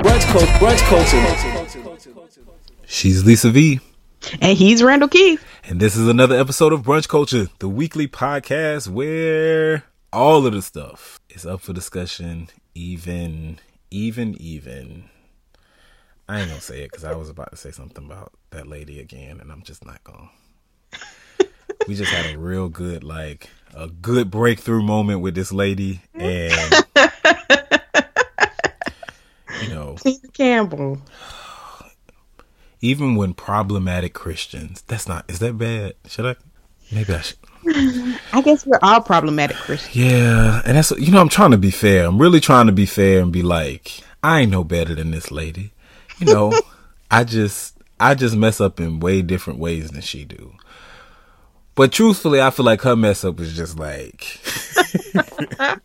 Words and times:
Brunch 0.00 0.26
culture. 0.28 0.46
Brunch 0.46 1.82
culture. 1.84 2.14
She's 2.86 3.26
Lisa 3.26 3.50
V. 3.50 3.80
And 4.40 4.56
he's 4.56 4.82
Randall 4.82 5.08
Keith. 5.10 5.44
And 5.64 5.78
this 5.78 5.94
is 5.94 6.08
another 6.08 6.38
episode 6.40 6.72
of 6.72 6.82
Brunch 6.82 7.06
Culture, 7.06 7.48
the 7.58 7.68
weekly 7.68 8.08
podcast 8.08 8.88
where 8.88 9.84
all 10.10 10.46
of 10.46 10.54
the 10.54 10.62
stuff 10.62 11.20
is 11.28 11.44
up 11.44 11.60
for 11.60 11.74
discussion, 11.74 12.48
even, 12.74 13.58
even, 13.90 14.40
even. 14.40 15.04
I 16.26 16.40
ain't 16.40 16.48
gonna 16.48 16.62
say 16.62 16.80
it 16.82 16.90
because 16.90 17.04
I 17.04 17.14
was 17.14 17.28
about 17.28 17.50
to 17.50 17.58
say 17.58 17.70
something 17.70 18.06
about 18.06 18.32
that 18.50 18.66
lady 18.66 19.00
again, 19.00 19.38
and 19.38 19.52
I'm 19.52 19.62
just 19.62 19.84
not 19.84 20.02
gonna. 20.04 20.30
we 21.86 21.94
just 21.94 22.10
had 22.10 22.34
a 22.34 22.38
real 22.38 22.70
good, 22.70 23.04
like, 23.04 23.50
a 23.74 23.88
good 23.88 24.30
breakthrough 24.30 24.82
moment 24.82 25.20
with 25.20 25.34
this 25.34 25.52
lady, 25.52 26.00
and 26.14 26.74
Tina 29.96 30.28
Campbell 30.32 30.98
even 32.80 33.14
when 33.14 33.34
problematic 33.34 34.14
Christians, 34.14 34.82
that's 34.82 35.06
not, 35.06 35.24
is 35.28 35.38
that 35.40 35.58
bad? 35.58 35.94
Should 36.06 36.26
I, 36.26 36.36
maybe 36.90 37.14
I 37.14 37.20
should. 37.20 37.36
I 38.32 38.40
guess 38.42 38.66
we're 38.66 38.78
all 38.82 39.02
problematic 39.02 39.56
Christians. 39.56 39.94
Yeah. 39.96 40.62
And 40.64 40.76
that's, 40.76 40.90
you 40.92 41.12
know, 41.12 41.20
I'm 41.20 41.28
trying 41.28 41.50
to 41.50 41.58
be 41.58 41.70
fair. 41.70 42.06
I'm 42.06 42.20
really 42.20 42.40
trying 42.40 42.66
to 42.66 42.72
be 42.72 42.86
fair 42.86 43.20
and 43.20 43.32
be 43.32 43.42
like, 43.42 44.00
I 44.22 44.40
ain't 44.40 44.50
no 44.50 44.64
better 44.64 44.94
than 44.94 45.10
this 45.10 45.30
lady. 45.30 45.72
You 46.18 46.26
know, 46.32 46.52
I 47.10 47.24
just, 47.24 47.76
I 47.98 48.14
just 48.14 48.34
mess 48.34 48.60
up 48.60 48.80
in 48.80 49.00
way 49.00 49.20
different 49.20 49.58
ways 49.58 49.90
than 49.90 50.00
she 50.00 50.24
do. 50.24 50.54
But 51.74 51.92
truthfully, 51.92 52.40
I 52.40 52.50
feel 52.50 52.66
like 52.66 52.82
her 52.82 52.96
mess 52.96 53.24
up 53.24 53.40
is 53.40 53.54
just 53.54 53.78
like, 53.78 54.40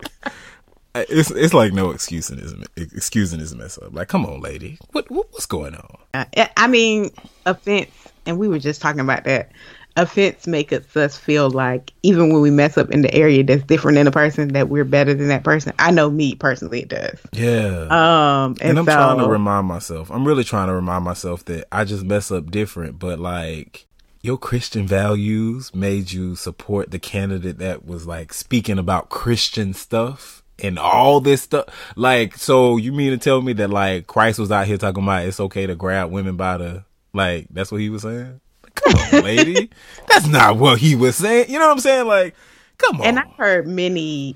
it's 0.95 1.31
it's 1.31 1.53
like 1.53 1.73
no 1.73 1.91
excusing 1.91 2.37
his 2.37 2.53
excusing 2.75 3.39
his 3.39 3.53
mess 3.55 3.77
up. 3.77 3.93
Like, 3.93 4.07
come 4.07 4.25
on, 4.25 4.41
lady, 4.41 4.77
what, 4.91 5.09
what 5.11 5.31
what's 5.31 5.45
going 5.45 5.75
on? 5.75 5.97
Uh, 6.13 6.47
I 6.57 6.67
mean, 6.67 7.11
offense, 7.45 7.91
and 8.25 8.37
we 8.37 8.47
were 8.47 8.59
just 8.59 8.81
talking 8.81 9.01
about 9.01 9.25
that. 9.25 9.51
Offense 9.97 10.45
makes 10.45 10.73
us 10.97 11.17
feel 11.17 11.49
like 11.49 11.93
even 12.03 12.33
when 12.33 12.41
we 12.41 12.51
mess 12.51 12.77
up 12.77 12.91
in 12.91 13.01
the 13.01 13.13
area 13.15 13.45
that's 13.45 13.63
different 13.63 13.95
than 13.95 14.07
a 14.07 14.11
person, 14.11 14.49
that 14.49 14.67
we're 14.67 14.83
better 14.83 15.13
than 15.13 15.29
that 15.29 15.45
person. 15.45 15.71
I 15.79 15.91
know 15.91 16.09
me 16.09 16.35
personally, 16.35 16.81
it 16.81 16.89
does. 16.89 17.17
Yeah. 17.31 17.87
Um, 17.89 18.55
and, 18.59 18.71
and 18.71 18.79
I'm 18.79 18.85
so, 18.85 18.91
trying 18.91 19.19
to 19.19 19.27
remind 19.27 19.67
myself. 19.67 20.11
I'm 20.11 20.27
really 20.27 20.43
trying 20.43 20.67
to 20.67 20.73
remind 20.73 21.05
myself 21.05 21.45
that 21.45 21.67
I 21.71 21.85
just 21.85 22.03
mess 22.03 22.29
up 22.29 22.51
different, 22.51 22.99
but 22.99 23.19
like 23.19 23.87
your 24.21 24.37
Christian 24.37 24.85
values 24.85 25.73
made 25.73 26.11
you 26.11 26.35
support 26.35 26.91
the 26.91 26.99
candidate 26.99 27.59
that 27.59 27.85
was 27.85 28.05
like 28.05 28.33
speaking 28.33 28.77
about 28.77 29.09
Christian 29.09 29.73
stuff 29.73 30.43
and 30.59 30.79
all 30.79 31.19
this 31.19 31.41
stuff. 31.43 31.65
Like, 31.95 32.35
so 32.35 32.77
you 32.77 32.91
mean 32.91 33.11
to 33.11 33.17
tell 33.17 33.41
me 33.41 33.53
that 33.53 33.69
like 33.69 34.07
Christ 34.07 34.39
was 34.39 34.51
out 34.51 34.67
here 34.67 34.77
talking 34.77 35.03
about 35.03 35.25
it's 35.25 35.39
okay 35.39 35.65
to 35.65 35.75
grab 35.75 36.11
women 36.11 36.35
by 36.35 36.57
the 36.57 36.85
like? 37.13 37.47
That's 37.49 37.71
what 37.71 37.81
he 37.81 37.89
was 37.89 38.03
saying. 38.03 38.39
Come 38.75 38.93
on, 38.93 39.23
lady. 39.23 39.69
that's 40.07 40.27
not 40.27 40.57
what 40.57 40.79
he 40.79 40.95
was 40.95 41.15
saying. 41.15 41.49
You 41.49 41.59
know 41.59 41.67
what 41.67 41.73
I'm 41.73 41.79
saying? 41.79 42.07
Like, 42.07 42.35
come 42.77 43.01
on. 43.01 43.07
And 43.07 43.19
I've 43.19 43.31
heard 43.31 43.67
many 43.67 44.35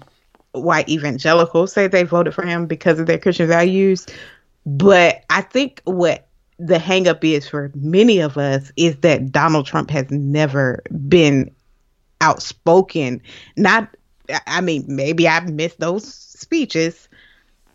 white 0.54 0.90
evangelicals 0.90 1.74
say 1.74 1.88
they 1.88 2.04
voted 2.04 2.34
for 2.34 2.46
him 2.46 2.66
because 2.66 3.00
of 3.00 3.08
their 3.08 3.20
Christian 3.20 3.48
values. 3.48 4.06
But 4.66 5.24
I 5.30 5.42
think 5.42 5.82
what 5.86 6.28
the 6.58 6.78
hangup 6.78 7.24
is 7.24 7.48
for 7.48 7.72
many 7.76 8.20
of 8.20 8.38
us 8.38 8.72
is 8.76 8.98
that 8.98 9.32
Donald 9.32 9.66
Trump 9.66 9.90
has 9.92 10.10
never 10.12 10.84
been 11.08 11.50
outspoken, 12.22 13.22
not 13.56 13.90
I 14.48 14.62
mean, 14.62 14.86
maybe 14.88 15.28
I've 15.28 15.50
missed 15.50 15.80
those 15.80 16.12
speeches. 16.14 17.08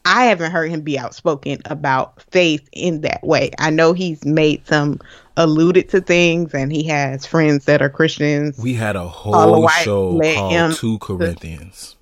I 0.04 0.26
haven't 0.26 0.52
heard 0.52 0.70
him 0.70 0.82
be 0.82 0.98
outspoken 0.98 1.58
about 1.64 2.22
faith 2.30 2.68
in 2.72 3.00
that 3.02 3.24
way. 3.24 3.50
I 3.58 3.70
know 3.70 3.94
he's 3.94 4.24
made 4.24 4.66
some 4.66 5.00
alluded 5.36 5.88
to 5.90 6.00
things 6.00 6.54
and 6.54 6.70
he 6.70 6.84
has 6.84 7.24
friends 7.24 7.64
that 7.64 7.80
are 7.80 7.88
Christians. 7.88 8.58
We 8.58 8.74
had 8.74 8.96
a 8.96 9.08
whole 9.08 9.66
show 9.68 10.20
called 10.20 10.74
Two 10.74 10.98
Corinthians. 10.98 11.96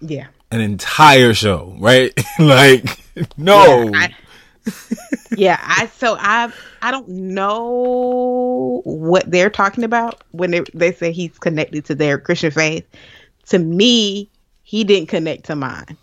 To, 0.00 0.14
yeah. 0.14 0.26
An 0.50 0.60
entire 0.60 1.34
show, 1.34 1.74
right? 1.78 2.12
like 2.38 2.98
no. 3.36 3.90
Yeah, 3.90 3.90
I, 3.94 4.14
yeah, 5.36 5.60
I 5.62 5.86
so 5.88 6.16
I 6.18 6.50
I 6.80 6.90
don't 6.90 7.08
know 7.08 8.80
what 8.84 9.30
they're 9.30 9.50
talking 9.50 9.84
about 9.84 10.22
when 10.30 10.50
they 10.50 10.62
they 10.72 10.92
say 10.92 11.12
he's 11.12 11.38
connected 11.38 11.84
to 11.86 11.94
their 11.94 12.18
Christian 12.18 12.50
faith 12.50 12.86
to 13.46 13.58
me, 13.58 14.30
he 14.62 14.84
didn't 14.84 15.08
connect 15.08 15.44
to 15.46 15.56
mine. 15.56 15.96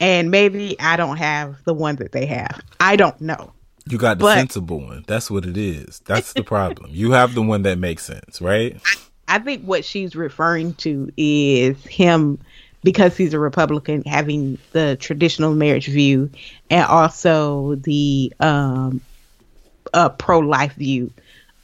And 0.00 0.30
maybe 0.30 0.78
I 0.78 0.96
don't 0.96 1.16
have 1.16 1.62
the 1.64 1.74
one 1.74 1.96
that 1.96 2.12
they 2.12 2.26
have. 2.26 2.60
I 2.78 2.96
don't 2.96 3.20
know. 3.20 3.52
You 3.88 3.98
got 3.98 4.18
the 4.18 4.24
but, 4.24 4.34
sensible 4.36 4.80
one. 4.80 5.04
That's 5.06 5.30
what 5.30 5.44
it 5.44 5.56
is. 5.56 6.00
That's 6.04 6.32
the 6.34 6.44
problem. 6.44 6.90
you 6.92 7.12
have 7.12 7.34
the 7.34 7.42
one 7.42 7.62
that 7.62 7.78
makes 7.78 8.04
sense, 8.04 8.40
right? 8.40 8.76
I, 8.84 9.36
I 9.36 9.38
think 9.38 9.64
what 9.64 9.84
she's 9.84 10.14
referring 10.14 10.74
to 10.74 11.10
is 11.16 11.82
him 11.84 12.38
because 12.84 13.16
he's 13.16 13.34
a 13.34 13.38
Republican 13.38 14.02
having 14.04 14.58
the 14.72 14.96
traditional 15.00 15.54
marriage 15.54 15.86
view 15.86 16.30
and 16.70 16.84
also 16.84 17.74
the 17.76 18.32
um, 18.40 19.00
uh, 19.92 20.10
pro 20.10 20.38
life 20.38 20.74
view. 20.74 21.12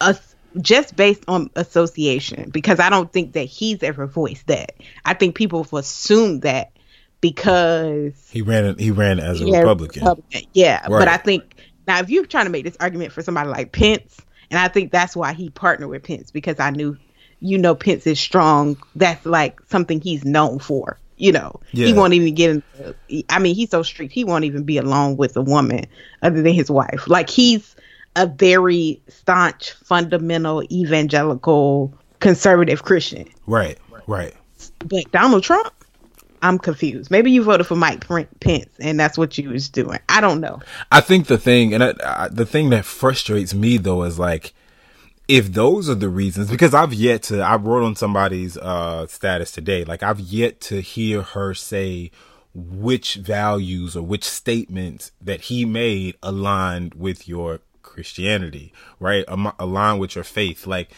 Us 0.00 0.33
just 0.60 0.96
based 0.96 1.24
on 1.28 1.50
association 1.56 2.50
because 2.50 2.80
I 2.80 2.90
don't 2.90 3.12
think 3.12 3.32
that 3.32 3.44
he's 3.44 3.82
ever 3.82 4.06
voiced 4.06 4.46
that. 4.46 4.74
I 5.04 5.14
think 5.14 5.34
people 5.34 5.62
have 5.62 5.72
assumed 5.72 6.42
that 6.42 6.72
because 7.20 8.12
he 8.30 8.42
ran 8.42 8.76
he 8.78 8.90
ran 8.90 9.18
as 9.18 9.40
a 9.40 9.46
Republican. 9.46 10.02
Republican. 10.02 10.42
Yeah, 10.52 10.80
right. 10.82 10.98
but 10.98 11.08
I 11.08 11.16
think 11.16 11.56
now 11.86 12.00
if 12.00 12.10
you're 12.10 12.26
trying 12.26 12.44
to 12.44 12.50
make 12.50 12.64
this 12.64 12.76
argument 12.80 13.12
for 13.12 13.22
somebody 13.22 13.48
like 13.48 13.72
Pence, 13.72 14.20
and 14.50 14.58
I 14.60 14.68
think 14.68 14.92
that's 14.92 15.16
why 15.16 15.32
he 15.32 15.50
partnered 15.50 15.88
with 15.88 16.02
Pence 16.02 16.30
because 16.30 16.60
I 16.60 16.70
knew 16.70 16.96
you 17.40 17.58
know 17.58 17.74
Pence 17.74 18.06
is 18.06 18.20
strong. 18.20 18.76
That's 18.94 19.24
like 19.24 19.60
something 19.68 20.00
he's 20.00 20.24
known 20.24 20.58
for. 20.58 20.98
You 21.16 21.30
know, 21.30 21.60
yeah. 21.72 21.86
he 21.86 21.92
won't 21.92 22.12
even 22.12 22.34
get 22.34 22.50
in. 22.50 23.24
I 23.28 23.38
mean, 23.38 23.54
he's 23.54 23.70
so 23.70 23.82
strict. 23.82 24.12
He 24.12 24.24
won't 24.24 24.44
even 24.44 24.64
be 24.64 24.78
alone 24.78 25.16
with 25.16 25.36
a 25.36 25.42
woman 25.42 25.84
other 26.22 26.42
than 26.42 26.52
his 26.52 26.70
wife. 26.70 27.06
Like 27.06 27.30
he's 27.30 27.74
a 28.16 28.26
very 28.26 29.00
staunch, 29.08 29.72
fundamental, 29.72 30.62
evangelical, 30.70 31.92
conservative 32.20 32.82
Christian. 32.82 33.28
Right, 33.46 33.78
right. 34.06 34.34
But 34.80 35.10
Donald 35.12 35.42
Trump, 35.42 35.72
I'm 36.42 36.58
confused. 36.58 37.10
Maybe 37.10 37.30
you 37.30 37.42
voted 37.42 37.66
for 37.66 37.76
Mike 37.76 38.06
Pence, 38.40 38.70
and 38.78 39.00
that's 39.00 39.16
what 39.16 39.38
you 39.38 39.50
was 39.50 39.68
doing. 39.68 39.98
I 40.08 40.20
don't 40.20 40.40
know. 40.40 40.60
I 40.92 41.00
think 41.00 41.26
the 41.26 41.38
thing, 41.38 41.74
and 41.74 41.82
I, 41.82 41.94
I, 42.04 42.28
the 42.28 42.46
thing 42.46 42.70
that 42.70 42.84
frustrates 42.84 43.54
me 43.54 43.78
though 43.78 44.02
is 44.04 44.18
like, 44.18 44.52
if 45.26 45.52
those 45.52 45.88
are 45.88 45.94
the 45.94 46.10
reasons, 46.10 46.50
because 46.50 46.74
I've 46.74 46.92
yet 46.92 47.22
to, 47.24 47.40
I 47.40 47.56
wrote 47.56 47.82
on 47.82 47.96
somebody's 47.96 48.58
uh, 48.58 49.06
status 49.06 49.52
today, 49.52 49.84
like 49.84 50.02
I've 50.02 50.20
yet 50.20 50.60
to 50.62 50.82
hear 50.82 51.22
her 51.22 51.54
say 51.54 52.10
which 52.54 53.14
values 53.14 53.96
or 53.96 54.02
which 54.02 54.24
statements 54.24 55.12
that 55.20 55.42
he 55.42 55.64
made 55.64 56.16
aligned 56.22 56.94
with 56.94 57.26
your 57.26 57.60
Christianity, 57.94 58.72
right? 59.00 59.24
Am- 59.28 59.52
align 59.58 59.98
with 59.98 60.14
your 60.14 60.24
faith. 60.24 60.66
Like, 60.66 60.90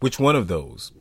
which 0.00 0.20
one 0.20 0.36
of 0.36 0.46
those? 0.46 0.92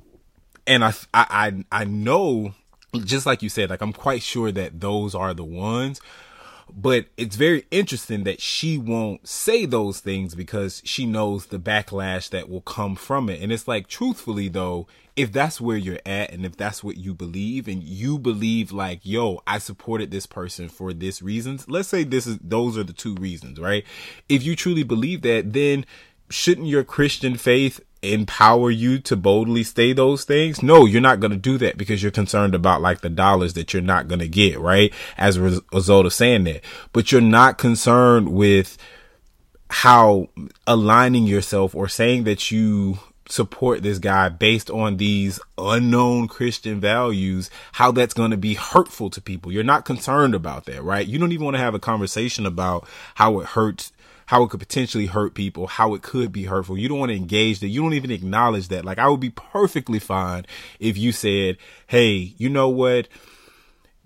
And 0.66 0.84
I, 0.84 0.94
I, 1.14 1.64
I 1.72 1.86
know, 1.86 2.56
just 3.04 3.26
like 3.26 3.44
you 3.44 3.50
said, 3.50 3.70
like 3.70 3.82
I'm 3.82 3.94
quite 3.94 4.24
sure 4.24 4.52
that 4.52 4.80
those 4.80 5.14
are 5.14 5.34
the 5.34 5.44
ones. 5.44 6.02
But 6.74 7.08
it's 7.16 7.36
very 7.36 7.66
interesting 7.72 8.24
that 8.24 8.42
she 8.42 8.78
won't 8.78 9.28
say 9.28 9.66
those 9.66 10.00
things 10.00 10.36
because 10.36 10.82
she 10.84 11.06
knows 11.06 11.48
the 11.48 11.60
backlash 11.60 12.30
that 12.30 12.50
will 12.50 12.62
come 12.62 12.96
from 12.96 13.30
it. 13.30 13.42
And 13.42 13.52
it's 13.52 13.68
like, 13.68 13.88
truthfully 13.88 14.50
though, 14.50 14.88
if 15.16 15.32
that's 15.32 15.62
where 15.62 15.78
you're 15.78 16.00
at 16.06 16.32
and 16.32 16.46
if 16.46 16.58
that's 16.58 16.84
what 16.84 16.98
you 16.98 17.14
believe 17.14 17.68
and 17.68 17.84
you 17.84 18.20
believe 18.20 18.72
like, 18.72 19.00
yo, 19.04 19.42
I 19.48 19.60
supported 19.60 20.12
this 20.12 20.26
person 20.26 20.68
for 20.68 20.92
this 20.92 21.22
reasons. 21.22 21.70
Let's 21.70 21.88
say 21.88 22.04
this 22.04 22.28
is, 22.28 22.38
those 22.42 22.78
are 22.78 22.84
the 22.84 22.94
two 22.94 23.16
reasons, 23.16 23.60
right? 23.60 23.86
If 24.28 24.44
you 24.44 24.56
truly 24.56 24.84
believe 24.84 25.22
that, 25.22 25.54
then 25.54 25.86
shouldn't 26.30 26.68
your 26.68 26.84
Christian 26.84 27.38
faith 27.38 27.80
empower 28.14 28.72
you 28.72 29.00
to 29.00 29.16
boldly 29.16 29.64
say 29.64 29.94
those 29.94 30.24
things? 30.24 30.64
No, 30.64 30.86
you're 30.86 31.02
not 31.02 31.20
going 31.20 31.32
to 31.32 31.38
do 31.38 31.58
that 31.60 31.78
because 31.78 32.02
you're 32.02 32.12
concerned 32.12 32.56
about 32.56 32.82
like 32.82 33.02
the 33.02 33.10
dollars 33.10 33.54
that 33.54 33.74
you're 33.74 33.82
not 33.82 34.08
going 34.08 34.20
to 34.20 34.28
get, 34.28 34.60
right? 34.60 34.94
As 35.18 35.38
a 35.38 35.62
result 35.72 36.06
of 36.06 36.14
saying 36.14 36.46
that, 36.46 36.62
but 36.94 37.12
you're 37.12 37.22
not 37.22 37.58
concerned 37.58 38.30
with 38.30 38.78
how 39.70 40.30
aligning 40.68 41.26
yourself 41.26 41.74
or 41.76 41.88
saying 41.88 42.24
that 42.26 42.52
you 42.52 43.00
support 43.28 43.82
this 43.82 43.98
guy 44.00 44.30
based 44.30 44.70
on 44.70 44.98
these 44.98 45.40
unknown 45.58 46.28
Christian 46.28 46.80
values, 46.80 47.50
how 47.74 47.92
that's 47.92 48.14
going 48.14 48.32
to 48.32 48.38
be 48.38 48.54
hurtful 48.54 49.10
to 49.10 49.22
people. 49.22 49.52
You're 49.52 49.64
not 49.64 49.86
concerned 49.86 50.36
about 50.36 50.66
that, 50.66 50.84
right? 50.84 51.06
You 51.06 51.18
don't 51.18 51.32
even 51.32 51.46
want 51.46 51.56
to 51.56 51.62
have 51.62 51.74
a 51.74 51.80
conversation 51.80 52.46
about 52.46 52.88
how 53.16 53.40
it 53.40 53.48
hurts, 53.48 53.92
how 54.28 54.44
it 54.44 54.50
could 54.50 54.60
potentially 54.60 55.06
hurt 55.06 55.34
people, 55.34 55.68
how 55.68 55.94
it 55.94 56.02
could 56.02 56.32
be 56.32 56.46
hurtful. 56.46 56.78
You 56.78 56.90
don't 56.90 57.00
want 57.00 57.12
to 57.12 57.16
engage 57.16 57.60
that. 57.60 57.68
You 57.68 57.82
don't 57.82 57.94
even 57.94 58.12
acknowledge 58.12 58.70
that. 58.70 58.86
Like 58.86 58.98
I 58.98 59.08
would 59.08 59.20
be 59.20 59.30
perfectly 59.30 60.00
fine 60.00 60.46
if 60.80 60.98
you 60.98 61.12
said, 61.12 61.58
Hey, 61.88 62.34
you 62.38 62.50
know 62.50 62.70
what? 62.70 63.08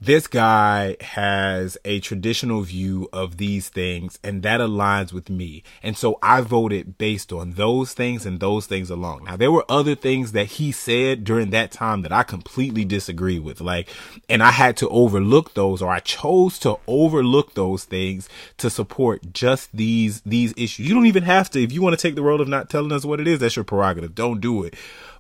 This 0.02 0.28
guy 0.28 0.96
has 1.02 1.78
a 1.84 2.00
traditional 2.00 2.62
view 2.62 3.10
of 3.12 3.38
these 3.38 3.68
things 3.68 4.18
and 4.24 4.44
that 4.44 4.62
aligns 4.62 5.12
with 5.12 5.30
me. 5.30 5.64
And 5.84 5.98
so 5.98 6.18
I 6.24 6.42
voted 6.42 6.98
based 6.98 7.34
on 7.34 7.52
those 7.52 7.94
things 7.94 8.26
and 8.26 8.40
those 8.40 8.66
things 8.66 8.90
alone. 8.90 9.26
Now 9.26 9.36
there 9.36 9.52
were 9.52 9.66
other 9.68 9.96
things 9.96 10.32
that 10.32 10.46
he 10.46 10.72
said 10.72 11.26
during 11.26 11.50
that 11.50 11.72
time 11.72 12.02
that 12.04 12.14
I 12.14 12.24
completely 12.24 12.86
disagree 12.86 13.40
with. 13.40 13.60
Like, 13.60 13.90
and 14.30 14.42
I 14.42 14.52
had 14.52 14.78
to 14.78 14.90
overlook 14.90 15.54
those 15.54 15.82
or 15.82 15.90
I 15.90 16.00
chose 16.00 16.60
to 16.60 16.80
overlook 16.88 17.56
those 17.56 17.84
things 17.84 18.30
to 18.58 18.70
support 18.70 19.34
just 19.34 19.76
these, 19.76 20.22
these 20.22 20.54
issues. 20.56 20.88
You 20.88 20.94
don't 20.94 21.08
even 21.08 21.24
have 21.24 21.50
to, 21.52 21.62
if 21.62 21.74
you 21.74 21.82
want 21.82 22.00
to 22.00 22.02
take 22.02 22.16
the 22.16 22.24
role 22.24 22.40
of 22.40 22.48
not 22.48 22.70
telling 22.70 22.94
us 22.94 23.04
what 23.04 23.20
it 23.20 23.28
is, 23.28 23.40
that's 23.40 23.58
your 23.58 23.66
prerogative. 23.66 24.16
Don't 24.16 24.40
do 24.40 24.64
it. 24.64 24.76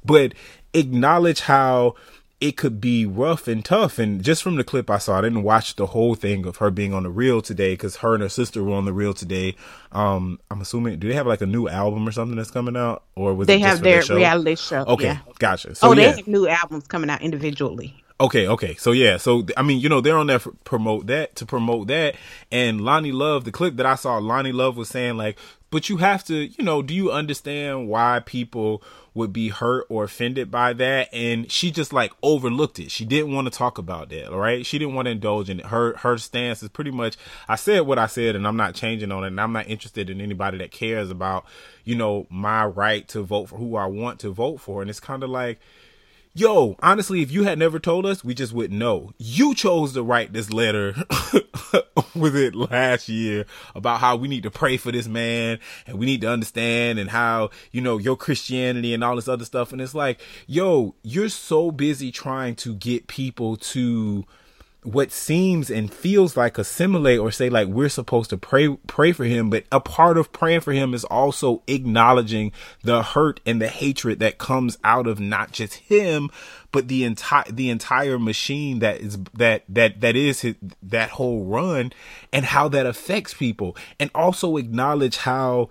But 0.05 0.33
acknowledge 0.73 1.41
how 1.41 1.95
it 2.41 2.55
could 2.55 2.79
be 2.79 3.05
rough 3.05 3.47
and 3.47 3.63
tough. 3.65 3.99
And 3.99 4.23
just 4.23 4.41
from 4.41 4.55
the 4.55 4.63
clip 4.63 4.89
I 4.89 4.97
saw, 4.97 5.17
I 5.17 5.21
didn't 5.21 5.43
watch 5.43 5.75
the 5.75 5.87
whole 5.87 6.15
thing 6.15 6.45
of 6.45 6.57
her 6.57 6.71
being 6.71 6.93
on 6.93 7.03
the 7.03 7.09
Real 7.09 7.41
today 7.41 7.73
because 7.73 7.97
her 7.97 8.13
and 8.13 8.23
her 8.23 8.29
sister 8.29 8.63
were 8.63 8.75
on 8.75 8.85
the 8.85 8.93
Real 8.93 9.13
today. 9.13 9.55
Um, 9.91 10.39
I'm 10.49 10.61
assuming, 10.61 10.99
do 10.99 11.09
they 11.09 11.15
have 11.15 11.27
like 11.27 11.41
a 11.41 11.45
new 11.45 11.67
album 11.67 12.07
or 12.07 12.11
something 12.11 12.37
that's 12.37 12.51
coming 12.51 12.77
out, 12.77 13.03
or 13.15 13.33
was 13.33 13.49
it 13.49 13.59
just 13.59 13.61
a 13.61 13.61
new 13.61 13.65
album? 13.65 13.83
they 13.83 13.91
have 13.91 14.05
their, 14.05 14.07
their 14.07 14.17
reality 14.17 14.55
show? 14.55 14.85
Okay, 14.85 15.05
yeah. 15.05 15.19
gotcha. 15.37 15.75
So 15.75 15.89
oh, 15.89 15.95
they 15.95 16.03
yeah. 16.03 16.15
have 16.15 16.27
new 16.27 16.47
albums 16.47 16.87
coming 16.87 17.09
out 17.09 17.21
individually. 17.21 18.03
Okay, 18.21 18.47
okay. 18.47 18.75
So 18.75 18.91
yeah, 18.91 19.17
so 19.17 19.45
I 19.55 19.61
mean, 19.61 19.79
you 19.79 19.87
know, 19.87 20.01
they're 20.01 20.17
on 20.17 20.27
there 20.27 20.39
for 20.39 20.51
promote 20.63 21.07
that 21.07 21.35
to 21.37 21.45
promote 21.45 21.87
that. 21.87 22.15
And 22.51 22.81
Loni 22.81 23.13
Love, 23.13 23.45
the 23.45 23.51
clip 23.51 23.77
that 23.77 23.85
I 23.85 23.95
saw, 23.95 24.19
Loni 24.19 24.53
Love 24.53 24.75
was 24.75 24.89
saying 24.89 25.15
like, 25.15 25.37
but 25.71 25.87
you 25.87 25.97
have 25.97 26.25
to, 26.25 26.35
you 26.35 26.63
know, 26.63 26.81
do 26.81 26.93
you 26.93 27.11
understand 27.11 27.87
why 27.87 28.21
people 28.25 28.83
would 29.19 29.31
be 29.31 29.49
hurt 29.49 29.85
or 29.89 30.05
offended 30.05 30.49
by 30.49 30.73
that? 30.73 31.13
And 31.13 31.51
she 31.51 31.69
just 31.69 31.93
like 31.93 32.11
overlooked 32.23 32.79
it. 32.79 32.89
She 32.89 33.05
didn't 33.05 33.33
want 33.33 33.45
to 33.45 33.55
talk 33.55 33.77
about 33.77 34.09
that, 34.09 34.31
all 34.31 34.39
right? 34.39 34.65
She 34.65 34.79
didn't 34.79 34.95
want 34.95 35.05
to 35.05 35.11
indulge 35.11 35.49
in 35.49 35.59
it. 35.59 35.67
Her 35.67 35.95
her 35.97 36.17
stance 36.17 36.63
is 36.63 36.69
pretty 36.69 36.91
much 36.91 37.17
I 37.47 37.55
said 37.55 37.81
what 37.81 37.99
I 37.99 38.07
said 38.07 38.35
and 38.35 38.47
I'm 38.47 38.57
not 38.57 38.73
changing 38.73 39.11
on 39.11 39.23
it 39.23 39.27
and 39.27 39.39
I'm 39.39 39.53
not 39.53 39.67
interested 39.67 40.09
in 40.09 40.21
anybody 40.21 40.57
that 40.57 40.71
cares 40.71 41.11
about, 41.11 41.45
you 41.83 41.95
know, 41.95 42.25
my 42.29 42.65
right 42.65 43.07
to 43.09 43.21
vote 43.21 43.49
for 43.49 43.57
who 43.57 43.75
I 43.75 43.85
want 43.85 44.19
to 44.21 44.31
vote 44.31 44.59
for. 44.59 44.81
And 44.81 44.89
it's 44.89 44.99
kind 44.99 45.23
of 45.23 45.29
like 45.29 45.59
Yo, 46.35 46.75
honestly, 46.83 47.23
if 47.23 47.31
you 47.31 47.43
had 47.43 47.57
never 47.57 47.79
told 47.79 48.05
us, 48.05 48.23
we 48.23 48.35
just 48.35 48.53
wouldn't 48.53 48.79
know. 48.79 49.11
You 49.17 49.55
chose 49.55 49.93
to 49.93 50.03
write 50.03 50.31
this 50.31 50.51
letter 50.53 50.93
with 52.15 52.35
it 52.35 52.53
last 52.53 53.09
year 53.09 53.47
about 53.73 53.99
how 53.99 54.15
we 54.15 54.27
need 54.27 54.43
to 54.43 54.51
pray 54.51 54.77
for 54.77 54.91
this 54.91 55.07
man 55.07 55.59
and 55.87 55.97
we 55.97 56.05
need 56.05 56.21
to 56.21 56.29
understand 56.29 56.99
and 56.99 57.09
how, 57.09 57.49
you 57.71 57.81
know, 57.81 57.97
your 57.97 58.15
Christianity 58.15 58.93
and 58.93 59.03
all 59.03 59.15
this 59.15 59.27
other 59.27 59.43
stuff. 59.43 59.71
And 59.71 59.81
it's 59.81 59.95
like, 59.95 60.21
yo, 60.45 60.93
you're 61.01 61.29
so 61.29 61.71
busy 61.71 62.11
trying 62.11 62.55
to 62.57 62.75
get 62.75 63.07
people 63.07 63.57
to 63.57 64.23
what 64.83 65.11
seems 65.11 65.69
and 65.69 65.93
feels 65.93 66.37
like 66.37 66.57
assimilate 66.57 67.19
or 67.19 67.31
say 67.31 67.49
like 67.49 67.67
we're 67.67 67.89
supposed 67.89 68.29
to 68.29 68.37
pray 68.37 68.69
pray 68.87 69.11
for 69.11 69.25
him 69.25 69.49
but 69.49 69.65
a 69.73 69.79
part 69.81 70.17
of 70.17 70.31
praying 70.31 70.61
for 70.61 70.71
him 70.71 70.93
is 70.93 71.03
also 71.03 71.61
acknowledging 71.67 72.49
the 72.83 73.03
hurt 73.03 73.41
and 73.45 73.61
the 73.61 73.67
hatred 73.67 74.19
that 74.19 74.37
comes 74.37 74.77
out 74.85 75.05
of 75.05 75.19
not 75.19 75.51
just 75.51 75.73
him 75.73 76.29
but 76.71 76.87
the 76.87 77.03
entire 77.03 77.49
the 77.51 77.69
entire 77.69 78.19
machine 78.19 78.79
that 78.79 78.99
is 79.01 79.17
that 79.33 79.63
that 79.67 80.01
that 80.01 80.15
is 80.15 80.41
his, 80.41 80.55
that 80.83 81.11
whole 81.11 81.43
run 81.45 81.91
and 82.31 82.45
how 82.45 82.67
that 82.69 82.85
affects 82.85 83.33
people. 83.33 83.75
And 83.99 84.11
also 84.13 84.57
acknowledge 84.57 85.17
how 85.17 85.69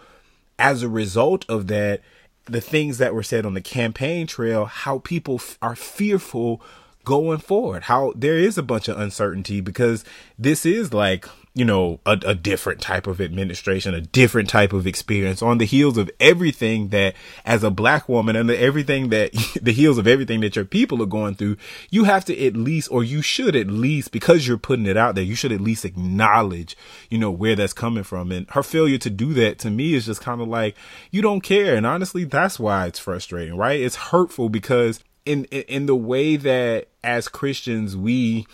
as 0.58 0.82
a 0.82 0.88
result 0.88 1.44
of 1.48 1.68
that 1.68 2.00
the 2.46 2.60
things 2.60 2.98
that 2.98 3.14
were 3.14 3.22
said 3.22 3.44
on 3.44 3.54
the 3.54 3.60
campaign 3.60 4.26
trail 4.26 4.64
how 4.64 4.98
people 5.00 5.36
f- 5.36 5.58
are 5.60 5.76
fearful 5.76 6.62
going 7.08 7.38
forward. 7.38 7.84
How 7.84 8.12
there 8.14 8.36
is 8.36 8.58
a 8.58 8.62
bunch 8.62 8.86
of 8.86 9.00
uncertainty 9.00 9.62
because 9.62 10.04
this 10.38 10.66
is 10.66 10.92
like, 10.92 11.26
you 11.54 11.64
know, 11.64 12.00
a, 12.04 12.20
a, 12.26 12.34
different 12.34 12.82
type 12.82 13.06
of 13.06 13.18
administration, 13.18 13.94
a 13.94 14.02
different 14.02 14.50
type 14.50 14.74
of 14.74 14.86
experience 14.86 15.40
on 15.40 15.56
the 15.56 15.64
heels 15.64 15.96
of 15.96 16.10
everything 16.20 16.88
that 16.88 17.14
as 17.46 17.64
a 17.64 17.70
black 17.70 18.10
woman 18.10 18.36
and 18.36 18.50
everything 18.50 19.08
that 19.08 19.32
the 19.62 19.72
heels 19.72 19.96
of 19.96 20.06
everything 20.06 20.40
that 20.40 20.54
your 20.54 20.66
people 20.66 21.02
are 21.02 21.06
going 21.06 21.34
through, 21.34 21.56
you 21.88 22.04
have 22.04 22.26
to 22.26 22.46
at 22.46 22.54
least, 22.54 22.92
or 22.92 23.02
you 23.02 23.22
should 23.22 23.56
at 23.56 23.68
least, 23.68 24.12
because 24.12 24.46
you're 24.46 24.58
putting 24.58 24.84
it 24.84 24.98
out 24.98 25.14
there, 25.14 25.24
you 25.24 25.34
should 25.34 25.50
at 25.50 25.62
least 25.62 25.86
acknowledge, 25.86 26.76
you 27.08 27.16
know, 27.16 27.30
where 27.30 27.56
that's 27.56 27.72
coming 27.72 28.04
from. 28.04 28.30
And 28.30 28.46
her 28.50 28.62
failure 28.62 28.98
to 28.98 29.08
do 29.08 29.32
that 29.32 29.58
to 29.60 29.70
me 29.70 29.94
is 29.94 30.04
just 30.04 30.20
kind 30.20 30.42
of 30.42 30.48
like, 30.48 30.76
you 31.10 31.22
don't 31.22 31.40
care. 31.40 31.74
And 31.74 31.86
honestly, 31.86 32.24
that's 32.24 32.60
why 32.60 32.84
it's 32.84 32.98
frustrating, 32.98 33.56
right? 33.56 33.80
It's 33.80 33.96
hurtful 33.96 34.50
because 34.50 35.02
in, 35.28 35.44
in, 35.44 35.86
the 35.86 35.94
way 35.94 36.36
that 36.36 36.88
as 37.04 37.28
Christians 37.28 37.96
we 37.96 38.46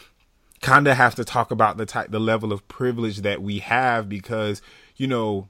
kind 0.60 0.88
of 0.88 0.96
have 0.96 1.14
to 1.14 1.24
talk 1.24 1.50
about 1.50 1.76
the 1.76 1.86
type 1.86 2.10
the 2.10 2.18
level 2.18 2.52
of 2.52 2.66
privilege 2.68 3.18
that 3.18 3.40
we 3.40 3.60
have 3.60 4.08
because 4.08 4.60
you 4.96 5.06
know 5.06 5.48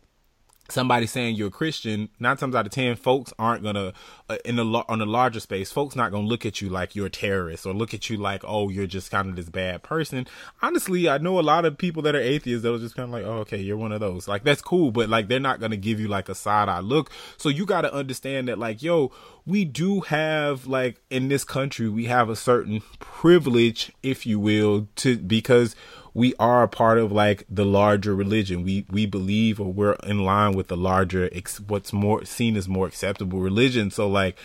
somebody 0.68 1.06
saying 1.06 1.36
you're 1.36 1.48
a 1.48 1.50
Christian, 1.50 2.08
nine 2.18 2.36
times 2.36 2.54
out 2.54 2.66
of 2.66 2.72
ten, 2.72 2.96
folks 2.96 3.32
aren't 3.38 3.62
gonna 3.62 3.92
uh, 4.28 4.36
in 4.44 4.56
the 4.56 4.64
on 4.64 5.00
a 5.00 5.06
larger 5.06 5.40
space. 5.40 5.70
Folks 5.70 5.94
not 5.94 6.10
gonna 6.10 6.26
look 6.26 6.46
at 6.46 6.60
you 6.60 6.68
like 6.68 6.96
you're 6.96 7.06
a 7.06 7.10
terrorist 7.10 7.66
or 7.66 7.74
look 7.74 7.92
at 7.94 8.08
you 8.08 8.16
like 8.16 8.42
oh 8.44 8.68
you're 8.68 8.86
just 8.86 9.10
kind 9.10 9.28
of 9.28 9.36
this 9.36 9.48
bad 9.48 9.82
person. 9.82 10.26
Honestly, 10.62 11.08
I 11.08 11.18
know 11.18 11.38
a 11.38 11.42
lot 11.42 11.64
of 11.64 11.76
people 11.76 12.02
that 12.02 12.14
are 12.14 12.20
atheists 12.20 12.62
that 12.62 12.72
are 12.72 12.78
just 12.78 12.96
kind 12.96 13.08
of 13.08 13.12
like 13.12 13.24
oh 13.24 13.40
okay 13.40 13.58
you're 13.58 13.76
one 13.76 13.92
of 13.92 14.00
those. 14.00 14.26
Like 14.26 14.44
that's 14.44 14.62
cool, 14.62 14.90
but 14.90 15.08
like 15.08 15.28
they're 15.28 15.40
not 15.40 15.60
gonna 15.60 15.76
give 15.76 16.00
you 16.00 16.08
like 16.08 16.28
a 16.28 16.34
side 16.34 16.68
eye 16.68 16.80
look. 16.80 17.10
So 17.36 17.48
you 17.48 17.66
got 17.66 17.82
to 17.82 17.92
understand 17.92 18.48
that 18.48 18.58
like 18.58 18.82
yo 18.82 19.12
we 19.46 19.64
do 19.64 20.00
have 20.00 20.66
like 20.66 21.00
in 21.10 21.28
this 21.28 21.44
country 21.44 21.88
we 21.88 22.06
have 22.06 22.28
a 22.28 22.36
certain 22.36 22.82
privilege 22.98 23.92
if 24.02 24.24
you 24.26 24.38
will 24.38 24.88
to 24.96 25.18
because 25.18 25.76
we 26.14 26.32
are 26.38 26.62
a 26.62 26.68
part 26.68 26.98
of 26.98 27.10
like 27.10 27.44
the 27.50 27.64
larger 27.64 28.14
religion. 28.14 28.62
We 28.62 28.86
we 28.88 29.04
believe 29.04 29.60
or 29.60 29.72
we're 29.72 29.96
in 30.04 30.24
line 30.24 30.52
with 30.52 30.68
the 30.68 30.76
larger 30.76 31.28
ex- 31.32 31.60
what's 31.60 31.92
more 31.92 32.24
seen 32.24 32.56
as 32.56 32.68
more 32.68 32.86
acceptable 32.86 33.40
religion. 33.40 33.90
So 33.90 34.08
like 34.08 34.38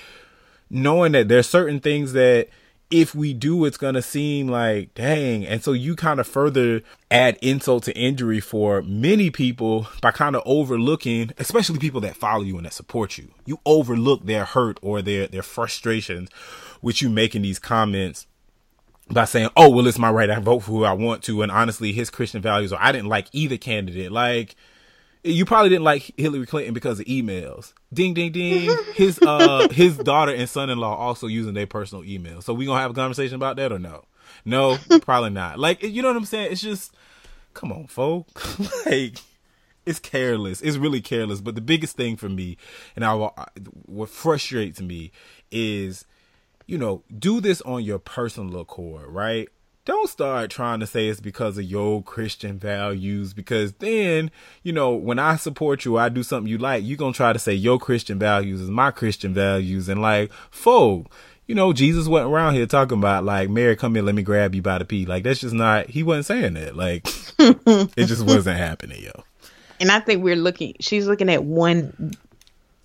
knowing 0.69 1.11
that 1.11 1.27
there's 1.27 1.47
certain 1.47 1.79
things 1.79 2.13
that 2.13 2.49
if 2.91 3.13
we 3.13 3.35
do, 3.35 3.65
it's 3.65 3.77
gonna 3.77 4.01
seem 4.01 4.47
like 4.47 4.95
dang, 4.95 5.45
and 5.45 5.63
so 5.63 5.73
you 5.73 5.95
kind 5.95 6.19
of 6.19 6.25
further 6.25 6.81
add 7.11 7.37
insult 7.39 7.83
to 7.83 7.95
injury 7.95 8.39
for 8.39 8.81
many 8.81 9.29
people 9.29 9.87
by 10.01 10.09
kind 10.09 10.35
of 10.35 10.41
overlooking, 10.47 11.31
especially 11.37 11.77
people 11.77 12.01
that 12.01 12.15
follow 12.15 12.41
you 12.41 12.57
and 12.57 12.65
that 12.65 12.73
support 12.73 13.19
you. 13.19 13.31
You 13.45 13.59
overlook 13.63 14.25
their 14.25 14.43
hurt 14.43 14.79
or 14.81 15.03
their 15.03 15.27
their 15.27 15.43
frustrations, 15.43 16.29
with 16.81 16.99
you 17.03 17.11
making 17.11 17.43
these 17.43 17.59
comments 17.59 18.25
by 19.11 19.25
saying, 19.25 19.49
"Oh, 19.55 19.69
well, 19.69 19.87
it's 19.87 19.97
my 19.97 20.11
right. 20.11 20.29
I 20.29 20.39
vote 20.39 20.59
for 20.59 20.71
who 20.71 20.83
I 20.83 20.93
want 20.93 21.23
to." 21.23 21.41
And 21.41 21.51
honestly, 21.51 21.91
his 21.91 22.09
Christian 22.09 22.41
values, 22.41 22.73
or 22.73 22.81
I 22.81 22.91
didn't 22.91 23.09
like 23.09 23.27
either 23.31 23.57
candidate. 23.57 24.11
Like, 24.11 24.55
you 25.23 25.45
probably 25.45 25.69
didn't 25.69 25.83
like 25.83 26.11
Hillary 26.17 26.45
Clinton 26.45 26.73
because 26.73 26.99
of 26.99 27.05
emails. 27.05 27.73
Ding, 27.93 28.13
ding, 28.13 28.31
ding. 28.31 28.75
His 28.95 29.19
uh, 29.21 29.67
his 29.69 29.97
daughter 29.97 30.33
and 30.33 30.47
son-in-law 30.47 30.95
also 30.95 31.27
using 31.27 31.53
their 31.53 31.67
personal 31.67 32.03
email. 32.05 32.41
So 32.41 32.53
we 32.53 32.65
gonna 32.65 32.79
have 32.79 32.91
a 32.91 32.93
conversation 32.95 33.35
about 33.35 33.57
that 33.57 33.71
or 33.71 33.79
no? 33.79 34.05
No, 34.45 34.77
probably 35.01 35.31
not. 35.31 35.59
Like, 35.59 35.83
you 35.83 36.01
know 36.01 36.09
what 36.09 36.17
I'm 36.17 36.25
saying? 36.25 36.51
It's 36.51 36.61
just, 36.61 36.93
come 37.53 37.71
on, 37.71 37.87
folks. 37.87 38.85
like, 38.85 39.17
it's 39.85 39.99
careless. 39.99 40.61
It's 40.61 40.77
really 40.77 41.01
careless. 41.01 41.41
But 41.41 41.55
the 41.55 41.61
biggest 41.61 41.95
thing 41.95 42.15
for 42.15 42.29
me, 42.29 42.57
and 42.95 43.03
I, 43.03 43.13
what 43.85 44.09
frustrates 44.09 44.81
me, 44.81 45.11
is 45.51 46.05
you 46.69 46.77
know, 46.77 47.01
do 47.17 47.41
this 47.41 47.61
on 47.63 47.83
your 47.83 47.97
personal 47.97 48.61
accord, 48.61 49.07
right? 49.07 49.49
Don't 49.85 50.07
start 50.07 50.51
trying 50.51 50.79
to 50.81 50.85
say 50.85 51.07
it's 51.07 51.19
because 51.19 51.57
of 51.57 51.63
your 51.63 52.03
Christian 52.03 52.59
values, 52.59 53.33
because 53.33 53.73
then, 53.73 54.29
you 54.61 54.71
know, 54.71 54.93
when 54.93 55.17
I 55.17 55.35
support 55.35 55.83
you, 55.83 55.97
I 55.97 56.09
do 56.09 56.21
something 56.21 56.47
you 56.47 56.59
like, 56.59 56.83
you're 56.85 56.95
going 56.95 57.13
to 57.13 57.17
try 57.17 57.33
to 57.33 57.39
say 57.39 57.55
your 57.55 57.79
Christian 57.79 58.19
values 58.19 58.61
is 58.61 58.69
my 58.69 58.91
Christian 58.91 59.33
values. 59.33 59.89
And 59.89 59.99
like, 59.99 60.31
folk, 60.51 61.11
you 61.47 61.55
know, 61.55 61.73
Jesus 61.73 62.07
went 62.07 62.27
around 62.27 62.53
here 62.53 62.67
talking 62.67 62.99
about 62.99 63.23
like, 63.23 63.49
Mary, 63.49 63.75
come 63.75 63.95
here, 63.95 64.03
let 64.03 64.13
me 64.13 64.21
grab 64.21 64.53
you 64.53 64.61
by 64.61 64.77
the 64.77 64.85
pee. 64.85 65.07
Like, 65.07 65.23
that's 65.23 65.39
just 65.39 65.55
not, 65.55 65.89
he 65.89 66.03
wasn't 66.03 66.27
saying 66.27 66.53
that. 66.53 66.75
Like, 66.75 67.07
it 67.97 68.05
just 68.05 68.23
wasn't 68.23 68.59
happening, 68.59 69.01
yo. 69.01 69.23
And 69.79 69.91
I 69.91 70.01
think 70.01 70.23
we're 70.23 70.35
looking, 70.35 70.75
she's 70.79 71.07
looking 71.07 71.31
at 71.31 71.43
one 71.43 72.11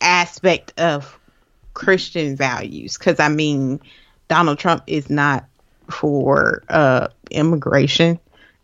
aspect 0.00 0.72
of 0.80 1.18
Christian 1.74 2.36
values. 2.36 2.96
Because 2.96 3.20
I 3.20 3.28
mean, 3.28 3.80
Donald 4.28 4.58
Trump 4.58 4.82
is 4.86 5.10
not 5.10 5.44
for 5.90 6.62
uh, 6.70 7.08
immigration, 7.30 8.18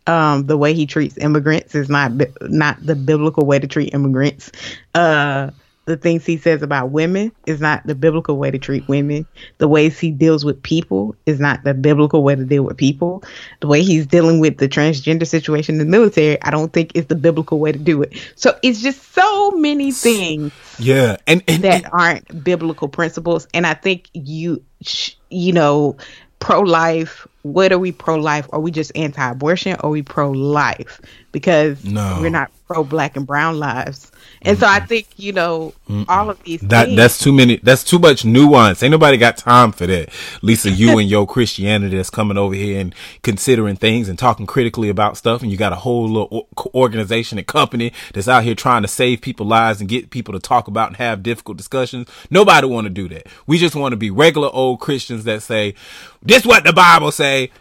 Um, 0.07 0.47
the 0.47 0.57
way 0.57 0.73
he 0.73 0.87
treats 0.87 1.17
immigrants 1.17 1.75
is 1.75 1.87
not 1.87 2.11
not 2.41 2.83
the 2.83 2.95
biblical 2.95 3.45
way 3.45 3.59
to 3.59 3.67
treat 3.67 3.93
immigrants. 3.93 4.51
Uh, 4.95 5.51
the 5.91 5.97
things 5.97 6.25
he 6.25 6.37
says 6.37 6.61
about 6.61 6.91
women 6.91 7.31
is 7.45 7.59
not 7.59 7.85
the 7.85 7.93
biblical 7.95 8.37
way 8.37 8.49
to 8.49 8.57
treat 8.57 8.87
women. 8.87 9.25
The 9.57 9.67
ways 9.67 9.99
he 9.99 10.09
deals 10.11 10.43
with 10.45 10.61
people 10.63 11.15
is 11.25 11.39
not 11.39 11.63
the 11.63 11.73
biblical 11.73 12.23
way 12.23 12.35
to 12.35 12.45
deal 12.45 12.63
with 12.63 12.77
people. 12.77 13.23
The 13.59 13.67
way 13.67 13.83
he's 13.83 14.07
dealing 14.07 14.39
with 14.39 14.57
the 14.57 14.69
transgender 14.69 15.27
situation 15.27 15.75
in 15.75 15.79
the 15.79 15.85
military, 15.85 16.41
I 16.43 16.49
don't 16.51 16.71
think 16.73 16.95
is 16.95 17.07
the 17.07 17.15
biblical 17.15 17.59
way 17.59 17.71
to 17.71 17.79
do 17.79 18.01
it. 18.01 18.13
So 18.35 18.57
it's 18.63 18.81
just 18.81 19.13
so 19.13 19.51
many 19.51 19.91
things 19.91 20.53
Yeah, 20.79 21.17
and 21.27 21.43
and, 21.47 21.63
that 21.63 21.83
and- 21.83 21.93
aren't 21.93 22.43
biblical 22.43 22.87
principles. 22.87 23.47
And 23.53 23.67
I 23.67 23.73
think 23.73 24.09
you, 24.13 24.63
sh- 24.81 25.11
you 25.29 25.51
know, 25.53 25.97
pro 26.39 26.61
life. 26.61 27.27
What 27.43 27.71
are 27.71 27.79
we 27.79 27.91
pro 27.91 28.15
life? 28.17 28.47
Are 28.53 28.59
we 28.59 28.71
just 28.71 28.91
anti 28.95 29.29
abortion? 29.29 29.73
Or 29.79 29.85
are 29.87 29.89
we 29.89 30.01
pro 30.03 30.31
life? 30.31 31.01
Because 31.31 31.83
No. 31.83 32.19
we're 32.21 32.29
not 32.29 32.51
pro 32.71 32.83
black 32.83 33.17
and 33.17 33.27
brown 33.27 33.59
lives. 33.59 34.11
And 34.43 34.57
so 34.57 34.65
I 34.65 34.79
think 34.79 35.07
you 35.17 35.33
know 35.33 35.73
all 36.07 36.29
of 36.29 36.41
these 36.43 36.61
that 36.61 36.85
things. 36.85 36.97
that's 36.97 37.19
too 37.19 37.31
many. 37.33 37.57
That's 37.57 37.83
too 37.83 37.99
much 37.99 38.25
nuance. 38.25 38.81
Ain't 38.81 38.91
nobody 38.91 39.17
got 39.17 39.37
time 39.37 39.71
for 39.71 39.85
that. 39.87 40.09
Lisa, 40.41 40.71
you 40.71 40.97
and 40.99 41.09
your 41.09 41.27
Christianity 41.27 41.95
that's 41.95 42.09
coming 42.09 42.37
over 42.37 42.55
here 42.55 42.79
and 42.79 42.95
considering 43.23 43.75
things 43.75 44.09
and 44.09 44.17
talking 44.17 44.45
critically 44.47 44.89
about 44.89 45.17
stuff, 45.17 45.41
and 45.41 45.51
you 45.51 45.57
got 45.57 45.73
a 45.73 45.77
whole 45.77 46.07
little 46.07 46.47
organization 46.73 47.37
and 47.37 47.45
company 47.45 47.93
that's 48.13 48.27
out 48.27 48.43
here 48.43 48.55
trying 48.55 48.81
to 48.81 48.87
save 48.87 49.21
people 49.21 49.45
lives 49.45 49.79
and 49.79 49.89
get 49.89 50.09
people 50.09 50.33
to 50.33 50.39
talk 50.39 50.67
about 50.67 50.87
and 50.87 50.97
have 50.97 51.21
difficult 51.23 51.57
discussions. 51.57 52.07
Nobody 52.29 52.67
want 52.67 52.85
to 52.85 52.89
do 52.89 53.07
that. 53.09 53.27
We 53.45 53.57
just 53.57 53.75
want 53.75 53.91
to 53.91 53.97
be 53.97 54.09
regular 54.09 54.49
old 54.51 54.79
Christians 54.79 55.25
that 55.25 55.43
say, 55.43 55.75
"This 56.23 56.45
what 56.45 56.63
the 56.63 56.73
Bible 56.73 57.11
say." 57.11 57.51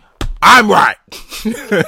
I'm 0.43 0.71
right. 0.71 0.97